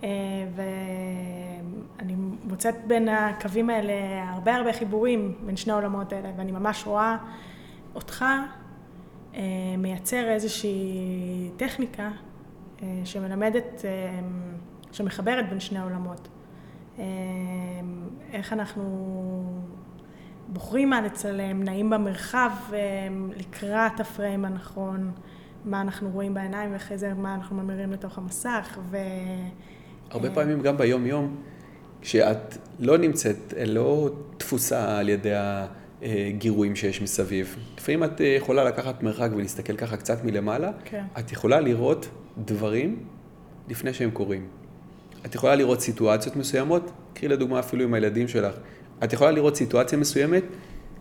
אה, 0.03 0.09
ואני 0.57 2.15
מוצאת 2.45 2.75
בין 2.87 3.09
הקווים 3.09 3.71
האלה 3.71 3.93
הרבה 4.33 4.57
הרבה 4.57 4.73
חיבורים 4.73 5.35
בין 5.47 5.57
שני 5.57 5.73
העולמות 5.73 6.13
האלה, 6.13 6.33
ואני 6.37 6.53
ממש 6.53 6.87
רואה 6.87 7.17
אותך 7.95 8.25
אה, 9.35 9.41
מייצר 9.79 10.31
איזושהי 10.31 11.51
טכניקה 11.57 12.11
שמלמדת, 13.05 13.85
שמחברת 14.93 15.49
בין 15.49 15.61
שני 15.61 15.79
העולמות. 15.79 16.29
איך 18.33 18.53
אנחנו 18.53 18.85
בוחרים 20.49 20.91
מה 20.91 21.01
לצלם, 21.01 21.63
נעים 21.63 21.91
במרחב 21.91 22.51
אה, 22.73 22.79
לקראת 23.37 24.01
הפריים 24.01 24.45
הנכון, 24.45 25.13
מה 25.65 25.81
אנחנו 25.81 26.11
רואים 26.11 26.35
בעיניים 26.35 26.73
ואחרי 26.73 26.99
זה 26.99 27.15
מה 27.15 27.35
אנחנו 27.35 27.57
ממירים 27.57 27.93
לתוך 27.93 28.19
המסך. 28.19 28.79
ו... 28.91 28.97
הרבה 30.11 30.31
פעמים 30.31 30.61
גם 30.61 30.77
ביום-יום, 30.77 31.37
כשאת 32.01 32.57
לא 32.79 32.99
נמצאת, 32.99 33.55
לא 33.67 34.11
תפוסה 34.37 34.99
על 34.99 35.09
ידי 35.09 35.33
הגירויים 36.03 36.77
שיש 36.77 37.03
מסביב. 37.03 37.57
לפעמים 37.77 38.05
את 38.05 38.21
אה, 38.21 38.27
יכולה 38.27 38.65
לקחת 38.65 39.03
מרחק 39.03 39.31
ולהסתכל 39.37 39.77
ככה 39.77 39.97
קצת 39.97 40.25
מלמעלה, 40.25 40.71
כן. 40.85 41.05
את 41.19 41.33
יכולה 41.33 41.61
לראות 41.61 42.09
דברים 42.45 42.97
לפני 43.69 43.95
שהם 43.95 44.11
קורים. 44.11 44.47
את 45.27 45.35
יכולה 45.35 45.55
לראות 45.55 45.81
סיטואציות 45.81 46.37
מסוימות, 46.37 46.91
קחי 47.15 47.29
לדוגמה 47.29 47.59
אפילו 47.59 47.85
עם 47.85 47.95
הילדים 47.95 48.29
שלך, 48.29 48.55
את 49.05 49.13
יכולה 49.13 49.31
לראות 49.31 49.57
סיטואציה 49.57 49.99
מסוימת 49.99 50.45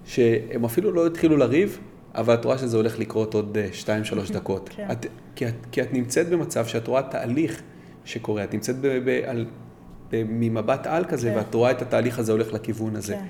שהם 0.06 0.66
אפילו 0.66 0.92
לא 0.92 1.08
התחילו 1.08 1.38
לריב, 1.38 1.80
אבל 2.16 2.34
את 2.34 2.46
רואה 2.46 2.58
שזה 2.58 2.78
הולך 2.78 3.00
לקרות 3.00 3.34
עוד 3.34 3.58
2-3 4.30 4.34
דקות. 4.34 4.70
כן. 4.76 4.88
את, 4.92 5.06
כי, 5.36 5.48
את, 5.48 5.54
כי 5.72 5.82
את 5.82 5.94
נמצאת 5.94 6.30
במצב 6.30 6.66
שאת 6.66 6.88
רואה 6.88 7.02
תהליך 7.02 7.62
שקורה, 8.06 8.44
את 8.44 8.54
נמצאת 8.54 8.76
ב, 8.82 8.88
ב, 8.88 9.22
על, 9.26 9.46
ב, 10.12 10.24
ממבט 10.30 10.88
על 10.88 11.06
כזה, 11.06 11.30
כן. 11.30 11.38
ואת 11.38 11.54
רואה 11.54 11.72
את 11.72 11.82
התהליך 11.82 12.20
הזה 12.20 12.32
הולך 12.32 12.54
לכיוון 12.54 12.96
הזה. 12.96 13.14
כן. 13.14 13.26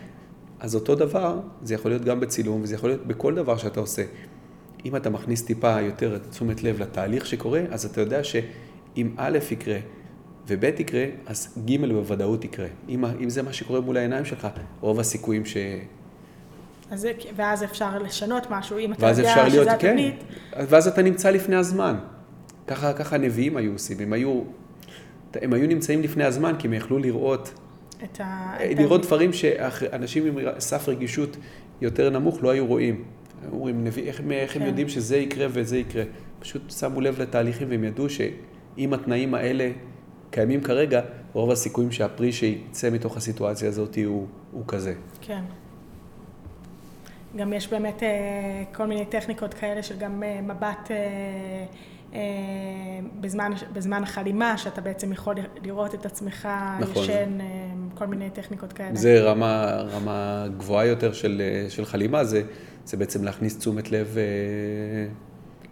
אז 0.59 0.75
אותו 0.75 0.95
דבר, 0.95 1.39
זה 1.63 1.73
יכול 1.73 1.91
להיות 1.91 2.05
גם 2.05 2.19
בצילום, 2.19 2.61
וזה 2.61 2.75
יכול 2.75 2.89
להיות 2.89 3.07
בכל 3.07 3.35
דבר 3.35 3.57
שאתה 3.57 3.79
עושה. 3.79 4.03
אם 4.85 4.95
אתה 4.95 5.09
מכניס 5.09 5.41
טיפה 5.41 5.81
יותר 5.81 6.17
תשומת 6.17 6.63
לב 6.63 6.81
לתהליך 6.81 7.25
שקורה, 7.25 7.61
אז 7.71 7.85
אתה 7.85 8.01
יודע 8.01 8.23
שאם 8.23 9.09
א' 9.17 9.37
יקרה 9.51 9.77
וב' 10.47 10.63
יקרה, 10.63 11.05
אז 11.25 11.57
ג' 11.65 11.85
בוודאות 11.85 12.45
יקרה. 12.45 12.67
אם, 12.89 13.05
אם 13.05 13.29
זה 13.29 13.43
מה 13.43 13.53
שקורה 13.53 13.81
מול 13.81 13.97
העיניים 13.97 14.25
שלך, 14.25 14.47
רוב 14.81 14.99
הסיכויים 14.99 15.45
ש... 15.45 15.57
אז 16.91 17.01
זה, 17.01 17.11
ואז 17.35 17.63
אפשר 17.63 17.97
לשנות 17.99 18.47
משהו, 18.49 18.77
אם 18.77 18.93
אתה 18.93 19.07
יודע 19.09 19.29
אפשר 19.29 19.47
להיות, 19.47 19.67
שזה 19.67 19.77
כן, 19.79 19.87
התבנית. 19.87 20.23
ואז 20.69 20.87
אתה 20.87 21.01
נמצא 21.01 21.29
לפני 21.29 21.55
הזמן. 21.55 21.95
ככה, 22.67 22.93
ככה 22.93 23.15
הנביאים 23.15 23.57
היו 23.57 23.71
עושים, 23.71 23.99
הם 23.99 24.13
היו, 24.13 24.41
הם 25.33 25.53
היו 25.53 25.67
נמצאים 25.67 26.01
לפני 26.01 26.23
הזמן, 26.23 26.55
כי 26.59 26.67
הם 26.67 26.73
יכלו 26.73 26.99
לראות 26.99 27.53
את 28.03 28.21
ה... 28.21 28.55
את 28.71 28.79
לראות 28.79 29.03
ה- 29.03 29.07
דברים 29.07 29.33
שאנשים 29.33 30.25
עם 30.25 30.59
סף 30.59 30.89
רגישות 30.89 31.37
יותר 31.81 32.09
נמוך 32.09 32.43
לא 32.43 32.49
היו 32.49 32.65
רואים. 32.65 33.03
הם 33.45 33.53
אומרים, 33.53 33.83
נביא, 33.83 34.03
איך, 34.07 34.19
הם- 34.19 34.31
איך 34.31 34.55
הם 34.55 34.61
כן. 34.61 34.67
יודעים 34.67 34.89
שזה 34.89 35.17
יקרה 35.17 35.47
וזה 35.49 35.77
יקרה? 35.77 36.03
פשוט 36.39 36.71
שמו 36.71 37.01
לב 37.01 37.21
לתהליכים 37.21 37.67
והם 37.69 37.83
ידעו 37.83 38.09
שאם 38.09 38.93
התנאים 38.93 39.33
האלה 39.33 39.71
קיימים 40.31 40.61
כרגע, 40.61 41.01
רוב 41.33 41.51
הסיכויים 41.51 41.91
שהפרי 41.91 42.31
שיצא 42.31 42.89
מתוך 42.89 43.17
הסיטואציה 43.17 43.69
הזאת 43.69 43.97
הוא, 44.05 44.27
הוא 44.51 44.63
כזה. 44.67 44.93
כן. 45.21 45.41
גם 47.35 47.53
יש 47.53 47.67
באמת 47.69 48.03
אה, 48.03 48.07
כל 48.73 48.85
מיני 48.87 49.05
טכניקות 49.05 49.53
כאלה 49.53 49.83
של 49.83 49.97
גם 49.97 50.23
אה, 50.23 50.39
מבט 50.41 50.91
אה, 52.13 52.19
בזמן, 53.21 53.51
בזמן 53.73 54.03
החלימה, 54.03 54.57
שאתה 54.57 54.81
בעצם 54.81 55.11
יכול 55.11 55.35
לראות 55.63 55.95
את 55.95 56.05
עצמך 56.05 56.47
נכון. 56.79 57.03
ישן, 57.03 57.37
כל 57.95 58.07
מיני 58.07 58.29
טכניקות 58.29 58.73
כאלה. 58.73 58.95
זה 58.95 59.21
רמה, 59.21 59.65
רמה 59.91 60.45
גבוהה 60.57 60.85
יותר 60.85 61.13
של, 61.13 61.41
של 61.69 61.85
חלימה, 61.85 62.23
זה, 62.23 62.41
זה 62.87 62.97
בעצם 62.97 63.23
להכניס 63.23 63.57
תשומת 63.57 63.91
לב 63.91 64.17
אה, 64.17 64.23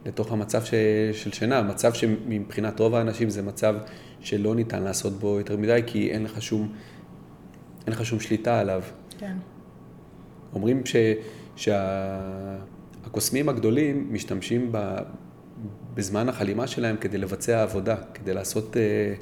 לתוך 0.05 0.31
המצב 0.31 0.63
ש, 0.63 0.73
של 1.13 1.31
שינה, 1.31 1.61
מצב 1.61 1.93
שמבחינת 1.93 2.79
רוב 2.79 2.95
האנשים 2.95 3.29
זה 3.29 3.41
מצב 3.41 3.75
שלא 4.19 4.55
ניתן 4.55 4.83
לעשות 4.83 5.13
בו 5.13 5.37
יותר 5.37 5.57
מדי, 5.57 5.81
כי 5.85 6.11
אין 6.11 6.23
לך 6.23 6.41
שום, 6.41 6.73
אין 7.85 7.93
לך 7.93 8.05
שום 8.05 8.19
שליטה 8.19 8.59
עליו. 8.59 8.81
כן, 9.17 9.37
אומרים 10.53 10.85
ש, 10.85 10.95
שהקוסמים 11.55 13.49
הגדולים 13.49 14.13
משתמשים 14.13 14.69
ב, 14.71 14.97
בזמן 15.93 16.29
החלימה 16.29 16.67
שלהם 16.67 16.97
כדי 16.97 17.17
לבצע 17.17 17.61
עבודה, 17.61 17.95
כדי 18.13 18.33
לעשות, 18.33 18.77
אה, 18.77 19.13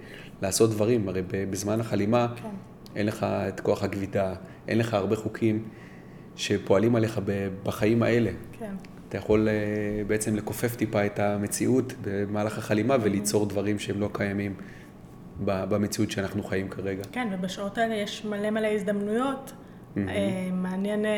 לעשות 0.41 0.69
דברים. 0.69 1.09
הרי 1.09 1.21
בזמן 1.29 1.79
החלימה 1.79 2.27
כן. 2.35 2.49
אין 2.95 3.05
לך 3.05 3.23
את 3.23 3.59
כוח 3.59 3.83
הכבידה, 3.83 4.33
אין 4.67 4.77
לך 4.77 4.93
הרבה 4.93 5.15
חוקים 5.15 5.63
שפועלים 6.35 6.95
עליך 6.95 7.21
בחיים 7.63 8.03
האלה. 8.03 8.31
כן, 8.59 8.73
אתה 9.09 9.17
יכול 9.17 9.47
אה, 9.47 9.53
בעצם 10.07 10.35
לכופף 10.35 10.75
טיפה 10.75 11.05
את 11.05 11.19
המציאות 11.19 11.93
במהלך 12.01 12.57
החלימה 12.57 12.95
וליצור 13.01 13.45
דברים 13.45 13.79
שהם 13.79 13.99
לא 13.99 14.09
קיימים 14.13 14.55
במציאות 15.39 16.11
שאנחנו 16.11 16.43
חיים 16.43 16.69
כרגע. 16.69 17.03
כן, 17.11 17.27
ובשעות 17.31 17.77
האלה 17.77 17.95
יש 17.95 18.25
מלא 18.25 18.49
מלא 18.49 18.67
הזדמנויות. 18.67 19.53
אה, 19.97 20.49
מעניין 20.53 21.05
אה, 21.05 21.11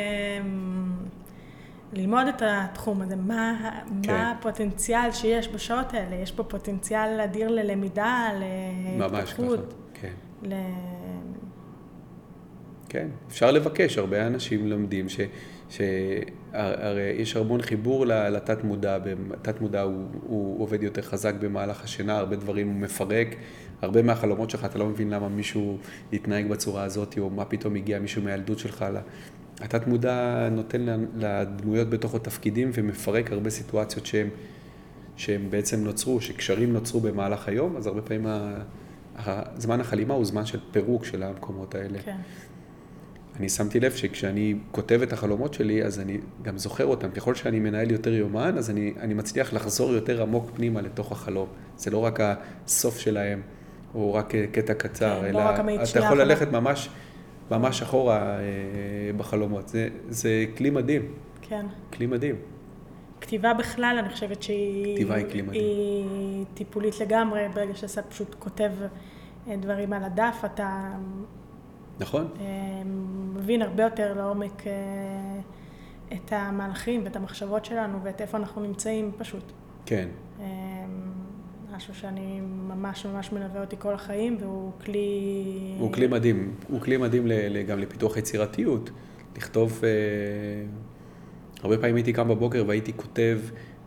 ללמוד 1.94 2.28
את 2.28 2.42
התחום 2.46 3.02
הזה, 3.02 3.16
מה, 3.16 3.72
כן. 4.04 4.12
מה 4.12 4.32
הפוטנציאל 4.32 5.12
שיש 5.12 5.50
בשעות 5.50 5.94
האלה. 5.94 6.16
יש 6.16 6.32
פה 6.32 6.44
פוטנציאל 6.44 7.22
אדיר 7.22 7.50
ללמידה, 7.50 8.30
ממש 8.98 9.34
ככה. 9.34 9.44
להתפתחות. 9.44 9.74
כן. 9.94 10.14
ל... 10.44 10.54
כן, 12.90 13.08
אפשר 13.28 13.52
לבקש, 13.52 13.98
הרבה 13.98 14.28
אנשים 14.28 14.68
לומדים 14.68 15.10
ש... 15.10 15.20
שהרי 15.70 17.02
יש 17.18 17.36
המון 17.36 17.62
חיבור 17.62 18.06
לתת 18.06 18.64
מודע, 18.64 18.98
תת 19.42 19.62
מודע 19.62 19.82
הוא, 19.82 20.08
הוא 20.28 20.62
עובד 20.62 20.84
יותר 20.84 21.02
חזק 21.02 21.34
במהלך 21.40 21.84
השינה, 21.84 22.18
הרבה 22.18 22.36
דברים 22.36 22.68
הוא 22.68 22.76
מפרק, 22.76 23.36
הרבה 23.82 24.02
מהחלומות 24.02 24.50
שלך, 24.50 24.66
אתה 24.66 24.80
לא 24.80 24.86
מבין 24.86 25.10
למה 25.10 25.30
מישהו 25.30 25.78
יתנהג 26.12 26.48
בצורה 26.50 26.84
הזאת, 26.84 27.18
או 27.18 27.30
מה 27.30 27.46
פתאום 27.46 27.76
הגיע 27.76 28.00
מישהו 28.00 28.22
מהילדות 28.22 28.60
שלך. 28.60 28.86
ל- 28.94 28.98
התת 29.62 29.88
מודע 29.88 30.48
נותן 30.52 30.86
לדמויות 31.18 31.90
בתוכו 31.90 32.20
תפקידים 32.20 32.72
ומפרק 32.74 33.32
הרבה 33.32 33.50
סיטואציות 33.50 34.06
שהם, 34.06 34.28
שהם 35.18 35.48
בעצם 35.50 35.84
נוצרו, 35.84 36.22
שקשרים 36.22 36.74
נוצרו 36.74 37.00
במהלך 37.00 37.48
היום, 37.48 37.78
אז 37.78 37.88
הרבה 37.88 38.02
פעמים 38.02 38.26
ה- 38.28 38.54
הזמן 39.18 39.82
החלימה 39.82 40.14
הוא 40.14 40.26
זמן 40.26 40.46
של 40.46 40.60
פירוק 40.72 41.06
של 41.06 41.24
המקומות 41.24 41.76
האלה. 41.76 42.00
כן, 42.00 42.16
אני 43.40 43.50
שמתי 43.50 43.80
לב 43.80 43.92
שכשאני 43.92 44.56
כותב 44.72 45.00
את 45.04 45.14
החלומות 45.14 45.54
שלי, 45.54 45.84
אז 45.84 46.00
אני 46.00 46.18
גם 46.42 46.58
זוכר 46.58 46.86
אותם. 46.86 47.12
ככל 47.12 47.36
שאני 47.36 47.60
מנהל 47.60 47.92
יותר 47.92 48.14
יומן, 48.14 48.58
אז 48.58 48.70
אני, 48.70 48.94
אני 49.00 49.14
מצליח 49.14 49.54
לחזור 49.54 49.92
יותר 49.94 50.22
עמוק 50.22 50.52
פנימה 50.56 50.82
לתוך 50.82 51.12
החלום. 51.12 51.48
זה 51.78 51.92
לא 51.92 51.98
רק 51.98 52.20
הסוף 52.22 53.00
שלהם, 53.00 53.42
או 53.96 54.14
רק 54.14 54.34
קטע 54.52 54.74
קצר, 54.74 55.22
כן, 55.22 55.34
לא 55.34 55.40
אלא 55.40 55.50
רק 55.50 55.60
המאית 55.60 55.82
אתה 55.82 55.90
יכול 55.90 56.02
האחרונה. 56.02 56.24
ללכת 56.24 56.52
ממש, 56.52 56.90
ממש 57.52 57.82
אחורה 57.82 58.18
אה, 58.40 58.44
בחלומות. 59.18 59.68
זה, 59.68 59.88
זה 60.10 60.46
כלי 60.58 60.70
מדהים, 60.70 61.02
כן. 61.42 61.66
כלי 61.94 62.06
מדהים. 62.06 62.36
כתיבה 63.22 63.54
בכלל, 63.54 63.96
אני 64.00 64.10
חושבת 64.10 64.44
שהיא... 64.44 64.96
כתיבה 64.96 65.16
היא 65.16 65.26
כלי 65.32 65.42
מדהים. 65.42 65.62
היא 65.62 66.46
טיפולית 66.54 67.00
לגמרי, 67.00 67.42
ברגע 67.54 67.76
שאתה 67.76 68.02
פשוט 68.02 68.36
כותב 68.40 68.72
אה, 69.48 69.56
דברים 69.56 69.94
על 69.94 70.04
הדף, 70.04 70.42
אתה 70.46 70.92
נכון? 72.00 72.28
אה, 72.40 72.46
מבין 73.36 73.62
הרבה 73.62 73.84
יותר 73.84 74.14
לעומק 74.14 74.68
אה, 74.68 74.74
את 76.14 76.32
המהלכים 76.34 77.02
ואת 77.04 77.16
המחשבות 77.16 77.66
שלנו 77.66 77.98
ואת 78.04 78.22
איפה 78.22 78.38
אנחנו 78.38 78.62
נמצאים 78.62 79.12
פשוט. 79.18 79.52
כן. 79.86 80.08
אה, 80.40 80.46
משהו 81.76 81.96
שאני 81.96 82.42
ממש 82.68 83.06
ממש 83.06 83.32
מלווה 83.32 83.62
אותי 83.62 83.76
כל 83.80 83.94
החיים, 83.94 84.38
והוא 84.40 84.72
כלי... 84.86 85.76
הוא 85.80 85.94
כלי 85.94 86.08
מדהים, 86.08 86.54
הוא 86.70 86.82
כלי 86.82 86.98
מדהים 86.98 87.28
גם 87.68 87.80
לפיתוח 87.80 88.18
יצירתיות. 88.18 88.90
לכתוב, 89.38 89.82
הרבה 91.64 91.78
פעמים 91.78 91.96
הייתי 91.96 92.14
קם 92.14 92.28
בבוקר 92.28 92.64
והייתי 92.68 92.94
כותב 92.96 93.40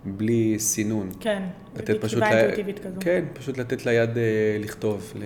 בלי 0.05 0.59
סינון. 0.59 1.09
כן, 1.21 1.43
לתת 1.77 2.01
פשוט, 2.01 2.19
כתיבה 2.23 2.31
ל- 2.35 2.39
אינטואיטיבית 2.39 2.79
כזו. 2.79 2.97
כן, 3.01 3.25
פשוט 3.33 3.59
לתת 3.59 3.87
ליד 3.87 4.11
לכתוב. 4.61 5.13
ל- 5.17 5.23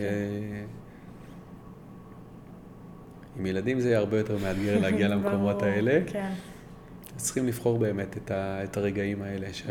עם 3.37 3.47
ילדים 3.47 3.81
זה 3.81 3.89
יהיה 3.89 3.99
הרבה 3.99 4.19
יותר 4.19 4.39
מאתגר 4.39 4.81
להגיע 4.81 5.09
למקומות 5.15 5.63
האלה. 5.63 6.01
כן. 6.07 6.33
צריכים 7.17 7.47
לבחור 7.47 7.79
באמת 7.79 8.17
את, 8.17 8.31
ה, 8.31 8.65
את 8.65 8.77
הרגעים 8.77 9.23
האלה 9.23 9.53
ש... 9.53 9.63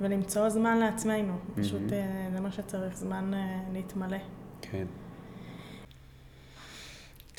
ולמצוא 0.00 0.48
זמן 0.48 0.78
לעצמנו, 0.78 1.38
פשוט 1.54 1.92
אה, 1.92 2.28
זה 2.34 2.40
מה 2.40 2.52
שצריך, 2.52 2.96
זמן 2.96 3.34
אה, 3.34 3.60
להתמלא. 3.72 4.16
כן. 4.62 4.86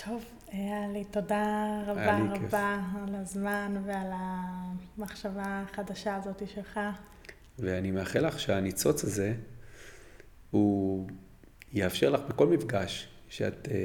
טוב, 0.05 0.23
היה 0.51 0.87
לי 0.93 1.03
תודה 1.03 1.81
רבה 1.85 2.19
לי 2.19 2.39
כיף. 2.39 2.43
רבה 2.43 2.79
על 3.07 3.15
הזמן 3.15 3.81
ועל 3.85 4.11
המחשבה 4.13 5.63
החדשה 5.63 6.15
הזאת 6.15 6.43
שלך. 6.47 6.79
ואני 7.59 7.91
מאחל 7.91 8.27
לך 8.27 8.39
שהניצוץ 8.39 9.03
הזה, 9.03 9.33
הוא 10.51 11.07
יאפשר 11.73 12.09
לך 12.09 12.21
בכל 12.29 12.47
מפגש 12.47 13.07
שאת 13.31 13.67
אה, 13.71 13.75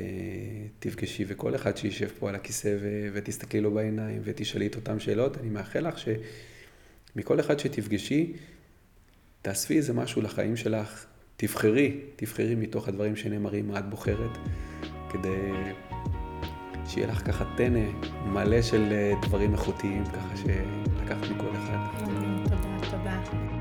תפגשי, 0.78 1.24
וכל 1.28 1.54
אחד 1.54 1.76
שישב 1.76 2.08
פה 2.18 2.28
על 2.28 2.34
הכיסא 2.34 2.76
ו- 2.80 3.08
ותסתכלי 3.12 3.60
לו 3.60 3.70
בעיניים 3.70 4.22
ותשאלי 4.24 4.66
את 4.66 4.76
אותן 4.76 5.00
שאלות, 5.00 5.38
אני 5.38 5.48
מאחל 5.48 5.88
לך 5.88 5.94
שמכל 5.98 7.40
אחד 7.40 7.58
שתפגשי, 7.58 8.32
תאספי 9.42 9.76
איזה 9.76 9.92
משהו 9.92 10.22
לחיים 10.22 10.56
שלך, 10.56 11.06
תבחרי, 11.36 12.00
תבחרי 12.16 12.54
מתוך 12.54 12.88
הדברים 12.88 13.16
שנאמרים 13.16 13.68
מה 13.68 13.78
את 13.78 13.90
בוחרת, 13.90 14.38
כדי 15.10 15.52
שיהיה 16.86 17.06
לך 17.06 17.26
ככה 17.26 17.44
טנא 17.56 17.90
מלא 18.26 18.62
של 18.62 18.92
אה, 18.92 19.12
דברים 19.22 19.52
איכותיים, 19.52 20.04
ככה 20.04 20.36
שלקחת 20.36 21.30
מכל 21.30 21.56
אחד. 21.56 21.76
תודה, 22.90 23.20
תודה. 23.24 23.55